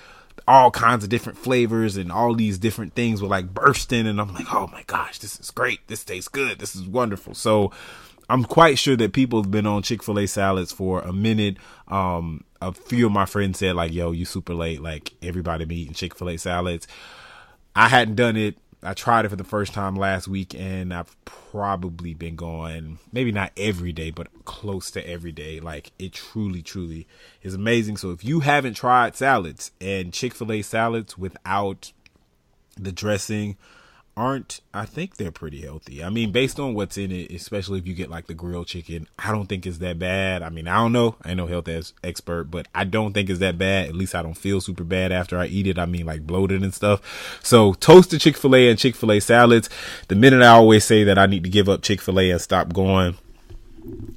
all 0.48 0.70
kinds 0.70 1.04
of 1.04 1.10
different 1.10 1.38
flavors 1.38 1.98
and 1.98 2.10
all 2.10 2.34
these 2.34 2.58
different 2.58 2.94
things 2.94 3.20
were 3.20 3.28
like 3.28 3.52
bursting 3.52 4.06
and 4.06 4.18
I'm 4.18 4.32
like, 4.32 4.46
"Oh 4.52 4.66
my 4.68 4.82
gosh, 4.86 5.18
this 5.18 5.38
is 5.38 5.50
great. 5.50 5.86
This 5.88 6.02
tastes 6.02 6.28
good. 6.28 6.58
This 6.58 6.74
is 6.74 6.86
wonderful." 6.86 7.34
So 7.34 7.70
I'm 8.30 8.44
quite 8.44 8.78
sure 8.78 8.96
that 8.96 9.12
people 9.12 9.42
have 9.42 9.50
been 9.50 9.66
on 9.66 9.82
Chick 9.82 10.02
Fil 10.02 10.18
A 10.18 10.26
salads 10.26 10.72
for 10.72 11.00
a 11.00 11.12
minute. 11.12 11.58
Um, 11.88 12.44
a 12.62 12.72
few 12.72 13.06
of 13.06 13.12
my 13.12 13.26
friends 13.26 13.58
said 13.58 13.76
like, 13.76 13.92
"Yo, 13.92 14.10
you 14.12 14.24
super 14.24 14.54
late." 14.54 14.80
Like 14.80 15.12
everybody 15.22 15.66
be 15.66 15.82
eating 15.82 15.94
Chick 15.94 16.14
Fil 16.16 16.30
A 16.30 16.38
salads. 16.38 16.88
I 17.76 17.88
hadn't 17.88 18.14
done 18.14 18.38
it. 18.38 18.56
I 18.82 18.94
tried 18.94 19.24
it 19.24 19.30
for 19.30 19.36
the 19.36 19.44
first 19.44 19.72
time 19.72 19.96
last 19.96 20.28
week, 20.28 20.54
and 20.54 20.94
I've 20.94 21.16
probably 21.24 22.14
been 22.14 22.36
going 22.36 22.98
maybe 23.12 23.32
not 23.32 23.52
every 23.56 23.92
day, 23.92 24.10
but 24.10 24.28
close 24.44 24.90
to 24.92 25.08
every 25.08 25.32
day. 25.32 25.58
Like 25.58 25.92
it 25.98 26.12
truly, 26.12 26.62
truly 26.62 27.06
is 27.42 27.54
amazing. 27.54 27.96
So 27.96 28.12
if 28.12 28.24
you 28.24 28.40
haven't 28.40 28.74
tried 28.74 29.16
salads 29.16 29.72
and 29.80 30.12
Chick 30.12 30.34
Fil 30.34 30.52
A 30.52 30.62
salads 30.62 31.18
without 31.18 31.92
the 32.76 32.92
dressing 32.92 33.56
aren't 34.18 34.60
I 34.74 34.84
think 34.84 35.16
they're 35.16 35.30
pretty 35.30 35.60
healthy. 35.60 36.02
I 36.02 36.10
mean, 36.10 36.32
based 36.32 36.58
on 36.58 36.74
what's 36.74 36.98
in 36.98 37.12
it, 37.12 37.30
especially 37.30 37.78
if 37.78 37.86
you 37.86 37.94
get 37.94 38.10
like 38.10 38.26
the 38.26 38.34
grilled 38.34 38.66
chicken, 38.66 39.06
I 39.16 39.30
don't 39.30 39.46
think 39.46 39.64
it's 39.64 39.78
that 39.78 40.00
bad. 40.00 40.42
I 40.42 40.48
mean, 40.50 40.66
I 40.66 40.78
don't 40.78 40.92
know. 40.92 41.14
I 41.22 41.30
ain't 41.30 41.36
no 41.36 41.46
health 41.46 41.68
as 41.68 41.92
expert, 42.02 42.44
but 42.50 42.66
I 42.74 42.82
don't 42.82 43.12
think 43.12 43.30
it's 43.30 43.38
that 43.38 43.58
bad. 43.58 43.88
At 43.88 43.94
least 43.94 44.16
I 44.16 44.22
don't 44.22 44.36
feel 44.36 44.60
super 44.60 44.82
bad 44.82 45.12
after 45.12 45.38
I 45.38 45.46
eat 45.46 45.68
it. 45.68 45.78
I 45.78 45.86
mean, 45.86 46.04
like 46.04 46.26
bloated 46.26 46.64
and 46.64 46.74
stuff. 46.74 47.38
So 47.44 47.74
toasted 47.74 48.20
Chick-fil-A 48.20 48.68
and 48.68 48.78
Chick-fil-A 48.78 49.20
salads. 49.20 49.70
The 50.08 50.16
minute 50.16 50.42
I 50.42 50.48
always 50.48 50.84
say 50.84 51.04
that 51.04 51.16
I 51.16 51.26
need 51.26 51.44
to 51.44 51.50
give 51.50 51.68
up 51.68 51.82
Chick-fil-A 51.82 52.32
and 52.32 52.40
stop 52.40 52.72
going 52.72 53.16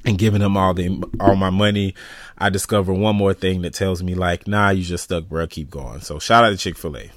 and 0.04 0.18
giving 0.18 0.42
them 0.42 0.58
all 0.58 0.74
the 0.74 1.04
all 1.20 1.36
my 1.36 1.52
money, 1.52 1.94
I 2.40 2.50
discover 2.50 2.92
one 2.92 3.16
more 3.16 3.36
thing 3.36 3.62
that 3.62 3.76
tells 3.76 4.02
me 4.02 4.16
like, 4.16 4.48
nah, 4.48 4.72
you 4.72 4.84
just 4.84 5.04
stuck, 5.04 5.26
bro. 5.30 5.46
Keep 5.46 5.70
going. 5.70 6.02
So 6.02 6.18
shout 6.18 6.44
out 6.44 6.50
to 6.50 6.58
Chick-fil-A. 6.58 7.12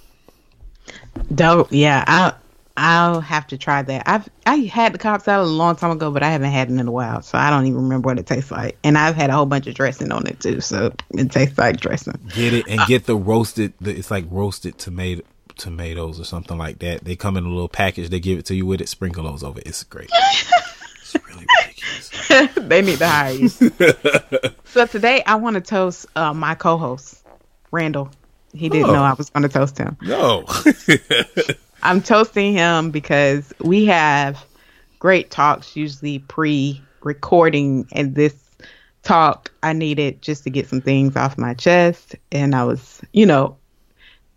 Dope. 1.35 1.69
Yeah, 1.71 2.05
I 2.07 2.35
I'll 2.77 3.21
have 3.21 3.47
to 3.49 3.59
try 3.59 3.83
that. 3.83 4.03
I've 4.09 4.29
I 4.47 4.57
had 4.57 4.93
the 4.95 4.99
Cobb 4.99 5.23
salad 5.23 5.47
a 5.47 5.51
long 5.51 5.77
time 5.77 5.93
ago, 5.93 6.11
but 6.11 6.23
I 6.25 6.31
haven't 6.31 6.51
had 6.51 6.71
it 6.71 6.75
in 6.79 6.89
a 6.89 6.91
while, 6.91 7.23
so 7.23 7.39
I 7.39 7.49
don't 7.51 7.67
even 7.67 7.83
remember 7.83 8.07
what 8.07 8.19
it 8.19 8.27
tastes 8.27 8.51
like. 8.51 8.77
And 8.83 8.99
I've 8.99 9.15
had 9.15 9.31
a 9.31 9.35
whole 9.35 9.47
bunch 9.47 9.69
of 9.69 9.75
dressing 9.75 10.11
on 10.11 10.27
it 10.27 10.41
too, 10.41 10.61
so 10.61 10.93
it 11.13 11.31
tastes 11.31 11.57
like 11.57 11.79
dressing. 11.79 12.19
Get 12.35 12.53
it 12.53 12.67
and 12.69 12.81
get 12.89 13.07
the 13.07 13.17
roasted. 13.17 13.75
The, 13.81 13.97
it's 13.97 14.11
like 14.11 14.25
roasted 14.29 14.77
tomato 14.79 15.23
tomatoes 15.57 16.19
or 16.19 16.25
something 16.25 16.59
like 16.59 16.81
that. 16.81 17.05
They 17.05 17.15
come 17.15 17.37
in 17.37 17.45
a 17.45 17.49
little 17.49 17.69
package. 17.69 18.09
They 18.09 18.19
give 18.19 18.41
it 18.41 18.47
to 18.47 18.57
you 18.57 18.67
with 18.67 18.81
it. 18.81 18.89
Sprinkle 18.89 19.23
those 19.23 19.45
over. 19.45 19.61
It's 19.65 19.85
great. 19.85 20.11
it's 20.13 21.15
really 21.29 21.47
ridiculous. 21.61 22.49
they 22.69 22.83
need 22.83 22.99
to 22.99 23.07
hire 23.07 23.33
you. 23.35 23.49
so 24.65 24.87
today 24.87 25.23
I 25.25 25.37
want 25.37 25.55
to 25.55 25.61
toast 25.61 26.07
uh, 26.17 26.35
my 26.35 26.57
co-host 26.57 27.23
Randall. 27.71 28.11
He 28.53 28.69
didn't 28.69 28.91
Oh. 28.91 28.95
know 28.95 29.03
I 29.05 29.13
was 29.15 29.31
going 29.31 29.45
to 29.45 29.49
toast 29.49 29.79
him. 29.79 29.97
No. 30.03 30.45
I'm 31.85 32.03
toasting 32.03 32.55
him 32.55 32.91
because 32.91 33.53
we 33.61 33.85
have 33.87 34.45
great 34.99 35.31
talks 35.31 35.77
usually 35.77 36.19
pre-recording, 36.21 37.87
and 37.93 38.15
this 38.15 38.35
talk 39.03 39.53
I 39.63 39.75
needed 39.75 40.23
just 40.23 40.45
to 40.45 40.51
get 40.51 40.67
some 40.67 40.81
things 40.81 41.15
off 41.15 41.37
my 41.37 41.53
chest, 41.53 42.17
and 42.33 42.55
I 42.55 42.65
was, 42.65 43.03
you 43.13 43.27
know, 43.27 43.59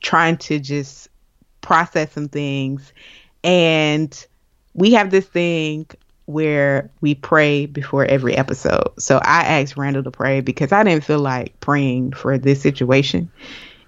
trying 0.01 0.37
to 0.37 0.59
just 0.59 1.07
process 1.61 2.11
some 2.11 2.27
things, 2.27 2.91
and 3.43 4.27
we 4.73 4.91
have 4.91 5.09
this 5.09 5.25
thing 5.25 5.87
where 6.25 6.91
we 6.99 7.15
pray 7.15 7.65
before 7.65 8.03
every 8.03 8.35
episode. 8.35 8.91
So 8.99 9.19
I 9.19 9.61
asked 9.61 9.77
Randall 9.77 10.03
to 10.03 10.11
pray 10.11 10.41
because 10.41 10.73
I 10.73 10.83
didn't 10.83 11.05
feel 11.05 11.19
like 11.19 11.57
praying 11.61 12.11
for 12.11 12.37
this 12.37 12.61
situation 12.61 13.31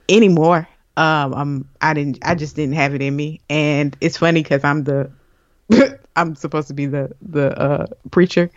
anymore. 0.08 0.66
Um, 1.00 1.34
I'm 1.36 1.70
I 1.82 1.94
didn't 1.94 2.20
I 2.24 2.36
just 2.36 2.56
didn't 2.56 2.76
have 2.76 2.96
it 2.96 3.02
in 3.04 3.16
me, 3.16 3.42
and 3.50 3.98
it's 4.02 4.18
funny 4.18 4.44
because 4.44 4.64
I'm 4.66 4.84
the 4.86 5.12
I'm 6.16 6.36
supposed 6.36 6.68
to 6.70 6.74
be 6.74 6.88
the 6.88 7.12
the 7.22 7.60
uh, 7.60 7.88
preacher, 8.12 8.52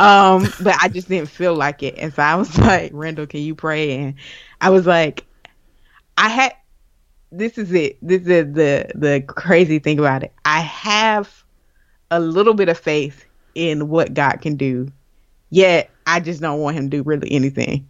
um, 0.00 0.54
but 0.60 0.76
I 0.82 0.88
just 0.88 1.08
didn't 1.08 1.30
feel 1.30 1.54
like 1.54 1.82
it, 1.82 1.96
and 1.98 2.12
so 2.14 2.22
I 2.22 2.36
was 2.36 2.58
like, 2.60 2.90
Randall, 2.94 3.26
can 3.26 3.40
you 3.40 3.54
pray? 3.54 3.98
And 3.98 4.14
I 4.60 4.70
was 4.70 4.86
like, 4.86 5.26
I 6.18 6.28
had 6.28 6.52
this 7.32 7.58
is 7.58 7.72
it. 7.72 7.98
This 8.02 8.22
is 8.22 8.52
the 8.54 8.90
the 8.94 9.24
crazy 9.26 9.78
thing 9.78 9.98
about 9.98 10.24
it. 10.24 10.34
I 10.44 10.60
have 10.60 11.44
a 12.10 12.20
little 12.20 12.54
bit 12.54 12.68
of 12.68 12.78
faith 12.78 13.26
in 13.54 13.88
what 13.88 14.14
God 14.14 14.40
can 14.42 14.56
do, 14.56 14.92
yet 15.50 15.94
I 16.06 16.20
just 16.20 16.40
don't 16.40 16.60
want 16.60 16.76
Him 16.76 16.90
to 16.90 16.98
do 16.98 17.02
really 17.04 17.30
anything. 17.32 17.88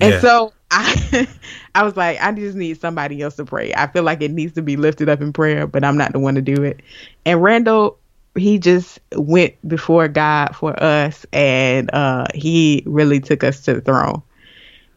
And 0.00 0.14
Yeah. 0.14 0.24
so 0.24 0.54
I 0.74 1.28
I 1.74 1.82
was 1.84 1.96
like, 1.96 2.20
I 2.20 2.32
just 2.32 2.56
need 2.56 2.80
somebody 2.80 3.22
else 3.22 3.36
to 3.36 3.44
pray. 3.44 3.72
I 3.74 3.86
feel 3.86 4.02
like 4.02 4.22
it 4.22 4.30
needs 4.30 4.54
to 4.54 4.62
be 4.62 4.76
lifted 4.76 5.08
up 5.08 5.20
in 5.20 5.32
prayer, 5.32 5.66
but 5.66 5.84
I'm 5.84 5.96
not 5.96 6.12
the 6.12 6.18
one 6.18 6.34
to 6.34 6.42
do 6.42 6.62
it. 6.62 6.82
And 7.24 7.42
Randall, 7.42 7.98
he 8.36 8.58
just 8.58 8.98
went 9.14 9.54
before 9.66 10.08
God 10.08 10.56
for 10.56 10.80
us 10.82 11.24
and 11.32 11.92
uh 11.94 12.26
he 12.34 12.82
really 12.86 13.20
took 13.20 13.44
us 13.44 13.60
to 13.62 13.74
the 13.74 13.80
throne. 13.80 14.22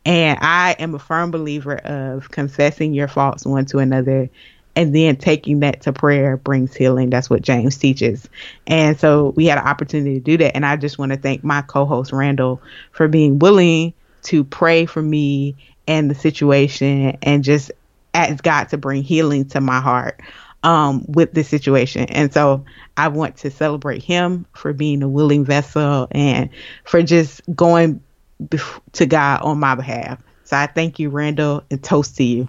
And 0.06 0.40
I 0.42 0.76
am 0.80 0.96
a 0.96 1.00
firm 1.00 1.32
believer 1.32 1.78
of 1.78 2.32
confessing 2.32 2.94
your 2.94 3.08
faults 3.08 3.46
one 3.46 3.66
to 3.68 3.80
another 3.80 4.30
and 4.76 4.96
then 4.96 5.18
taking 5.18 5.60
that 5.62 5.82
to 5.82 5.92
prayer 5.92 6.38
brings 6.38 6.76
healing. 6.76 7.10
That's 7.10 7.30
what 7.30 7.42
James 7.42 7.78
teaches. 7.78 8.30
And 8.68 9.00
so 9.00 9.34
we 9.36 9.48
had 9.48 9.58
an 9.58 9.66
opportunity 9.66 10.16
to 10.16 10.24
do 10.24 10.38
that. 10.38 10.56
And 10.56 10.66
I 10.66 10.78
just 10.78 10.98
want 11.00 11.12
to 11.12 11.18
thank 11.18 11.44
my 11.44 11.62
co 11.64 11.86
host, 11.86 12.14
Randall, 12.14 12.62
for 12.92 13.08
being 13.08 13.40
willing 13.40 13.94
to 14.28 14.44
pray 14.44 14.86
for 14.86 15.02
me 15.02 15.56
and 15.88 16.10
the 16.10 16.16
situation 16.16 17.18
and 17.22 17.44
just 17.44 17.72
ask 18.14 18.44
God 18.44 18.70
to 18.70 18.78
bring 18.78 19.04
healing 19.04 19.46
to 19.50 19.62
my 19.62 19.80
heart 19.80 20.22
um, 20.64 21.06
with 21.08 21.34
this 21.34 21.48
situation. 21.48 22.06
And 22.10 22.34
so 22.34 22.66
I 22.98 23.08
want 23.08 23.38
to 23.38 23.52
celebrate 23.52 24.04
him 24.04 24.46
for 24.54 24.74
being 24.74 25.02
a 25.04 25.08
willing 25.08 25.46
vessel 25.46 26.08
and 26.12 26.50
for 26.84 27.02
just 27.04 27.42
going 27.56 28.02
bef- 28.44 28.82
to 28.94 29.06
God 29.06 29.42
on 29.42 29.60
my 29.60 29.76
behalf. 29.76 30.22
So 30.44 30.58
I 30.58 30.68
thank 30.68 31.00
you, 31.00 31.10
Randall, 31.10 31.64
and 31.70 31.84
toast 31.84 32.18
to 32.18 32.24
you. 32.24 32.48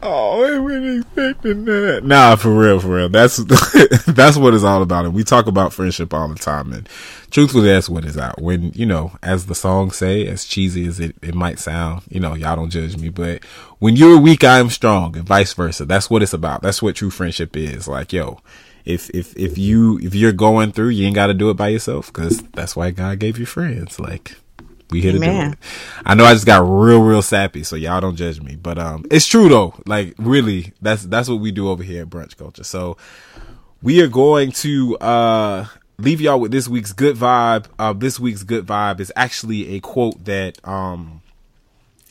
Oh, 0.00 0.44
I 0.44 0.58
wasn't 0.58 1.00
expecting 1.00 1.64
that. 1.64 2.04
Nah, 2.04 2.36
for 2.36 2.54
real, 2.54 2.78
for 2.78 2.96
real. 2.96 3.08
That's 3.08 3.36
that's 4.06 4.36
what 4.36 4.54
it's 4.54 4.62
all 4.62 4.82
about. 4.82 5.04
And 5.04 5.14
we 5.14 5.24
talk 5.24 5.46
about 5.48 5.72
friendship 5.72 6.14
all 6.14 6.28
the 6.28 6.36
time. 6.36 6.72
And 6.72 6.88
truthfully, 7.30 7.68
that's 7.68 7.88
what 7.88 8.04
it's 8.04 8.16
out. 8.16 8.40
When 8.40 8.72
you 8.74 8.86
know, 8.86 9.12
as 9.22 9.46
the 9.46 9.56
song 9.56 9.90
say, 9.90 10.26
as 10.26 10.44
cheesy 10.44 10.86
as 10.86 11.00
it, 11.00 11.16
it 11.20 11.34
might 11.34 11.58
sound, 11.58 12.02
you 12.08 12.20
know, 12.20 12.34
y'all 12.34 12.54
don't 12.54 12.70
judge 12.70 12.96
me, 12.96 13.08
but 13.08 13.44
when 13.80 13.96
you're 13.96 14.18
weak, 14.18 14.44
I 14.44 14.58
am 14.58 14.70
strong, 14.70 15.16
and 15.16 15.26
vice 15.26 15.52
versa. 15.52 15.84
That's 15.84 16.08
what 16.08 16.22
it's 16.22 16.34
about. 16.34 16.62
That's 16.62 16.80
what 16.80 16.94
true 16.94 17.10
friendship 17.10 17.56
is. 17.56 17.88
Like, 17.88 18.12
yo, 18.12 18.40
if 18.84 19.10
if 19.10 19.36
if 19.36 19.58
you 19.58 19.98
if 19.98 20.14
you're 20.14 20.32
going 20.32 20.70
through, 20.72 20.90
you 20.90 21.06
ain't 21.06 21.16
got 21.16 21.26
to 21.26 21.34
do 21.34 21.50
it 21.50 21.54
by 21.54 21.68
yourself 21.68 22.06
because 22.12 22.42
that's 22.54 22.76
why 22.76 22.92
God 22.92 23.18
gave 23.18 23.38
you 23.38 23.46
friends. 23.46 23.98
Like. 23.98 24.36
We 24.90 25.00
here 25.00 25.12
to 25.12 25.18
do 25.18 25.24
it. 25.24 25.58
I 26.04 26.14
know 26.14 26.24
I 26.24 26.32
just 26.32 26.46
got 26.46 26.60
real, 26.60 27.02
real 27.02 27.22
sappy, 27.22 27.62
so 27.62 27.76
y'all 27.76 28.00
don't 28.00 28.16
judge 28.16 28.40
me. 28.40 28.56
But 28.56 28.78
um, 28.78 29.04
it's 29.10 29.26
true 29.26 29.48
though. 29.48 29.74
Like 29.86 30.14
really, 30.18 30.72
that's 30.80 31.04
that's 31.04 31.28
what 31.28 31.40
we 31.40 31.52
do 31.52 31.68
over 31.68 31.82
here 31.82 32.02
at 32.02 32.08
Brunch 32.08 32.36
Culture. 32.36 32.64
So 32.64 32.96
we 33.82 34.00
are 34.02 34.08
going 34.08 34.52
to 34.52 34.96
uh 34.98 35.66
leave 35.98 36.20
y'all 36.20 36.40
with 36.40 36.52
this 36.52 36.68
week's 36.68 36.92
good 36.92 37.16
vibe. 37.16 37.66
Uh, 37.78 37.92
this 37.92 38.18
week's 38.18 38.44
good 38.44 38.66
vibe 38.66 39.00
is 39.00 39.12
actually 39.14 39.76
a 39.76 39.80
quote 39.80 40.24
that 40.24 40.58
um 40.66 41.22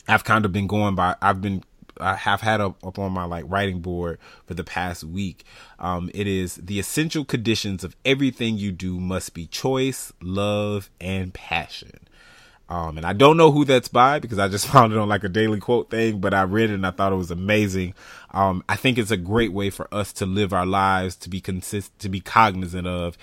I've 0.06 0.24
kind 0.24 0.44
of 0.44 0.52
been 0.52 0.66
going 0.66 0.94
by. 0.94 1.16
I've 1.20 1.42
been 1.42 1.62
I 2.00 2.14
have 2.14 2.40
had 2.40 2.60
up, 2.60 2.76
up 2.84 2.98
on 2.98 3.12
my 3.12 3.24
like 3.24 3.44
writing 3.48 3.80
board 3.80 4.18
for 4.46 4.54
the 4.54 4.64
past 4.64 5.04
week. 5.04 5.44
Um, 5.78 6.10
it 6.14 6.26
is 6.26 6.56
the 6.56 6.78
essential 6.78 7.24
conditions 7.24 7.84
of 7.84 7.96
everything 8.04 8.56
you 8.56 8.72
do 8.72 8.98
must 9.00 9.34
be 9.34 9.46
choice, 9.46 10.12
love, 10.22 10.90
and 11.00 11.34
passion. 11.34 11.98
Um, 12.68 12.98
and 12.98 13.06
I 13.06 13.14
don't 13.14 13.36
know 13.36 13.50
who 13.50 13.64
that's 13.64 13.88
by 13.88 14.18
because 14.18 14.38
I 14.38 14.48
just 14.48 14.66
found 14.72 14.92
it 14.92 14.98
on 14.98 15.08
like 15.08 15.24
a 15.24 15.28
daily 15.28 15.60
quote 15.60 15.90
thing, 15.90 16.20
but 16.20 16.34
I 16.34 16.42
read 16.42 16.70
it 16.70 16.74
and 16.74 16.86
I 16.86 16.90
thought 16.90 17.12
it 17.12 17.16
was 17.16 17.30
amazing. 17.30 17.94
Um, 18.32 18.62
I 18.68 18.76
think 18.76 18.98
it's 18.98 19.10
a 19.10 19.16
great 19.16 19.52
way 19.52 19.70
for 19.70 19.92
us 19.92 20.12
to 20.14 20.26
live 20.26 20.52
our 20.52 20.66
lives, 20.66 21.16
to 21.16 21.30
be 21.30 21.40
consist, 21.40 21.98
to 22.00 22.08
be 22.08 22.20
cognizant 22.20 22.86
of 22.86 23.16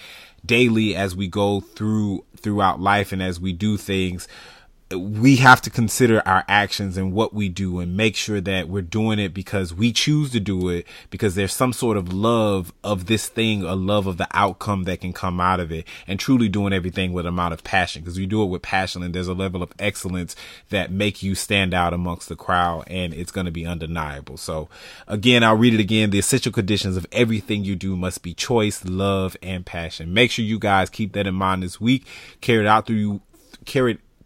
daily 0.46 0.96
as 0.96 1.16
we 1.16 1.28
go 1.28 1.62
through, 1.62 2.24
throughout 2.38 2.80
life 2.80 3.12
and 3.12 3.22
as 3.22 3.40
we 3.40 3.54
do 3.54 3.78
things 3.78 4.28
we 4.92 5.38
have 5.38 5.62
to 5.62 5.72
consider 5.72 6.22
our 6.28 6.44
actions 6.48 6.96
and 6.96 7.12
what 7.12 7.34
we 7.34 7.50
do 7.50 7.80
and 7.80 7.98
make 7.98 8.16
sure 8.16 8.40
that 8.40 8.70
we're 8.70 8.84
doing 8.84 9.18
it 9.18 9.34
because 9.34 9.74
we 9.74 9.92
choose 9.92 10.32
to 10.32 10.40
do 10.40 10.70
it 10.70 10.86
because 11.10 11.34
there's 11.34 11.54
some 11.54 11.74
sort 11.74 11.98
of 11.98 12.14
love 12.14 12.72
of 12.84 13.08
this 13.08 13.28
thing, 13.28 13.64
a 13.64 13.74
love 13.74 14.06
of 14.06 14.18
the 14.18 14.28
outcome 14.32 14.84
that 14.84 15.02
can 15.02 15.12
come 15.12 15.42
out 15.42 15.60
of 15.60 15.72
it 15.72 15.88
and 16.06 16.20
truly 16.20 16.48
doing 16.48 16.72
everything 16.72 17.14
with 17.14 17.26
amount 17.26 17.52
of 17.52 17.64
passion 17.64 18.04
because 18.04 18.20
we 18.20 18.28
do 18.28 18.44
it 18.44 18.46
with 18.46 18.62
passion 18.62 19.02
and 19.02 19.16
there's 19.16 19.28
a 19.28 19.34
level 19.34 19.64
of 19.64 19.74
excellence 19.80 20.36
that 20.70 20.92
make 20.92 21.24
you 21.24 21.34
stand 21.34 21.74
out 21.74 21.92
amongst 21.92 22.30
the 22.30 22.36
crowd 22.36 22.84
and 22.86 23.12
it's 23.12 23.32
going 23.32 23.46
to 23.46 23.52
be 23.52 23.66
undeniable. 23.66 24.38
So 24.38 24.70
again, 25.08 25.44
I'll 25.44 25.58
read 25.58 25.74
it 25.74 25.80
again. 25.80 26.12
The 26.12 26.20
essential 26.20 26.52
conditions 26.52 26.96
of 26.96 27.08
everything 27.12 27.64
you 27.64 27.76
do 27.76 27.96
must 27.96 28.22
be 28.22 28.36
choice, 28.36 28.86
love, 28.86 29.36
and 29.42 29.66
passion. 29.66 30.14
Make 30.14 30.30
sure 30.30 30.46
you 30.46 30.60
guys 30.60 30.92
keep 30.92 31.14
that 31.14 31.26
in 31.26 31.34
mind 31.34 31.64
this 31.64 31.82
week. 31.82 32.06
Carry 32.40 32.60
it 32.60 32.68
out 32.68 32.86
through 32.86 32.98
you, 32.98 33.22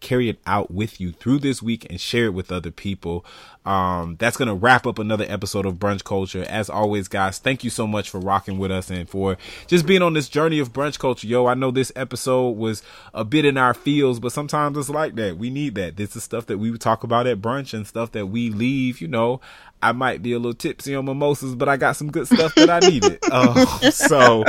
carry 0.00 0.28
it 0.28 0.38
out 0.46 0.70
with 0.70 1.00
you 1.00 1.12
through 1.12 1.38
this 1.38 1.62
week 1.62 1.86
and 1.90 2.00
share 2.00 2.26
it 2.26 2.34
with 2.34 2.50
other 2.50 2.70
people. 2.70 3.24
Um, 3.66 4.16
that's 4.18 4.38
going 4.38 4.48
to 4.48 4.54
wrap 4.54 4.86
up 4.86 4.98
another 4.98 5.26
episode 5.28 5.66
of 5.66 5.74
Brunch 5.74 6.02
Culture. 6.02 6.44
As 6.44 6.70
always, 6.70 7.08
guys, 7.08 7.38
thank 7.38 7.62
you 7.62 7.68
so 7.68 7.86
much 7.86 8.08
for 8.08 8.18
rocking 8.18 8.58
with 8.58 8.70
us 8.70 8.90
and 8.90 9.08
for 9.08 9.36
just 9.66 9.86
being 9.86 10.00
on 10.00 10.14
this 10.14 10.28
journey 10.30 10.58
of 10.58 10.72
brunch 10.72 10.98
culture. 10.98 11.26
Yo, 11.26 11.46
I 11.46 11.54
know 11.54 11.70
this 11.70 11.92
episode 11.94 12.52
was 12.52 12.82
a 13.12 13.24
bit 13.24 13.44
in 13.44 13.58
our 13.58 13.74
fields, 13.74 14.18
but 14.18 14.32
sometimes 14.32 14.78
it's 14.78 14.88
like 14.88 15.14
that. 15.16 15.36
We 15.36 15.50
need 15.50 15.74
that. 15.74 15.96
This 15.96 16.16
is 16.16 16.24
stuff 16.24 16.46
that 16.46 16.58
we 16.58 16.76
talk 16.78 17.04
about 17.04 17.26
at 17.26 17.42
brunch 17.42 17.74
and 17.74 17.86
stuff 17.86 18.12
that 18.12 18.26
we 18.26 18.48
leave, 18.48 19.00
you 19.00 19.08
know, 19.08 19.40
I 19.82 19.92
might 19.92 20.22
be 20.22 20.32
a 20.32 20.38
little 20.38 20.54
tipsy 20.54 20.94
on 20.94 21.06
mimosas, 21.06 21.54
but 21.54 21.68
I 21.68 21.76
got 21.76 21.96
some 21.96 22.10
good 22.10 22.26
stuff 22.26 22.54
that 22.54 22.70
I 22.70 22.78
needed. 22.80 23.18
Um, 23.30 23.56
so 23.90 24.44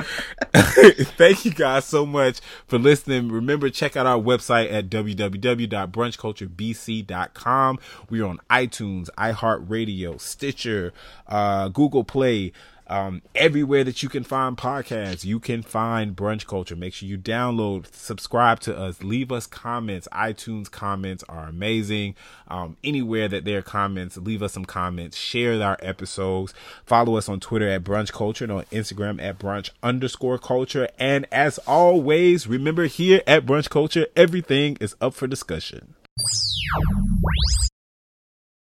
thank 0.54 1.46
you 1.46 1.52
guys 1.52 1.86
so 1.86 2.06
much 2.06 2.42
for 2.68 2.78
listening. 2.78 3.32
Remember, 3.32 3.70
check 3.70 3.96
out 3.96 4.06
our 4.06 4.20
website 4.20 4.70
at 4.72 4.90
www.brunchculturebc.com. 4.90 7.80
We're 8.10 8.26
on 8.26 8.42
iTunes, 8.50 9.08
iHeartRadio, 9.18 10.20
Stitcher, 10.20 10.92
uh, 11.28 11.70
Google 11.70 12.04
Play, 12.04 12.52
um, 12.92 13.22
everywhere 13.36 13.86
that 13.86 14.04
you 14.04 14.10
can 14.10 14.26
find 14.26 14.58
podcasts, 14.58 15.24
you 15.24 15.40
can 15.40 15.64
find 15.64 16.14
Brunch 16.14 16.46
Culture. 16.46 16.76
Make 16.76 16.94
sure 16.94 17.08
you 17.08 17.18
download, 17.18 17.92
subscribe 17.94 18.60
to 18.62 18.78
us, 18.78 19.02
leave 19.02 19.32
us 19.32 19.48
comments. 19.48 20.10
iTunes 20.12 20.70
comments 20.70 21.24
are 21.30 21.48
amazing. 21.48 22.16
Um, 22.50 22.76
anywhere 22.84 23.30
that 23.30 23.46
there 23.46 23.60
are 23.60 23.64
comments, 23.64 24.18
leave 24.18 24.44
us 24.44 24.52
some 24.52 24.66
comments, 24.66 25.16
share 25.16 25.64
our 25.64 25.78
episodes, 25.82 26.54
follow 26.86 27.16
us 27.16 27.30
on 27.30 27.40
Twitter 27.40 27.70
at 27.70 27.86
Brunch 27.86 28.12
Culture 28.12 28.44
and 28.44 28.52
on 28.52 28.66
Instagram 28.66 29.24
at 29.24 29.40
Brunch 29.40 29.70
underscore 29.82 30.38
culture. 30.38 30.90
And 31.00 31.26
as 31.32 31.60
always, 31.60 32.46
remember 32.46 32.88
here 32.88 33.22
at 33.26 33.46
Brunch 33.46 33.70
Culture, 33.70 34.08
everything 34.18 34.78
is 34.82 34.98
up 35.00 35.14
for 35.14 35.28
discussion. 35.28 35.96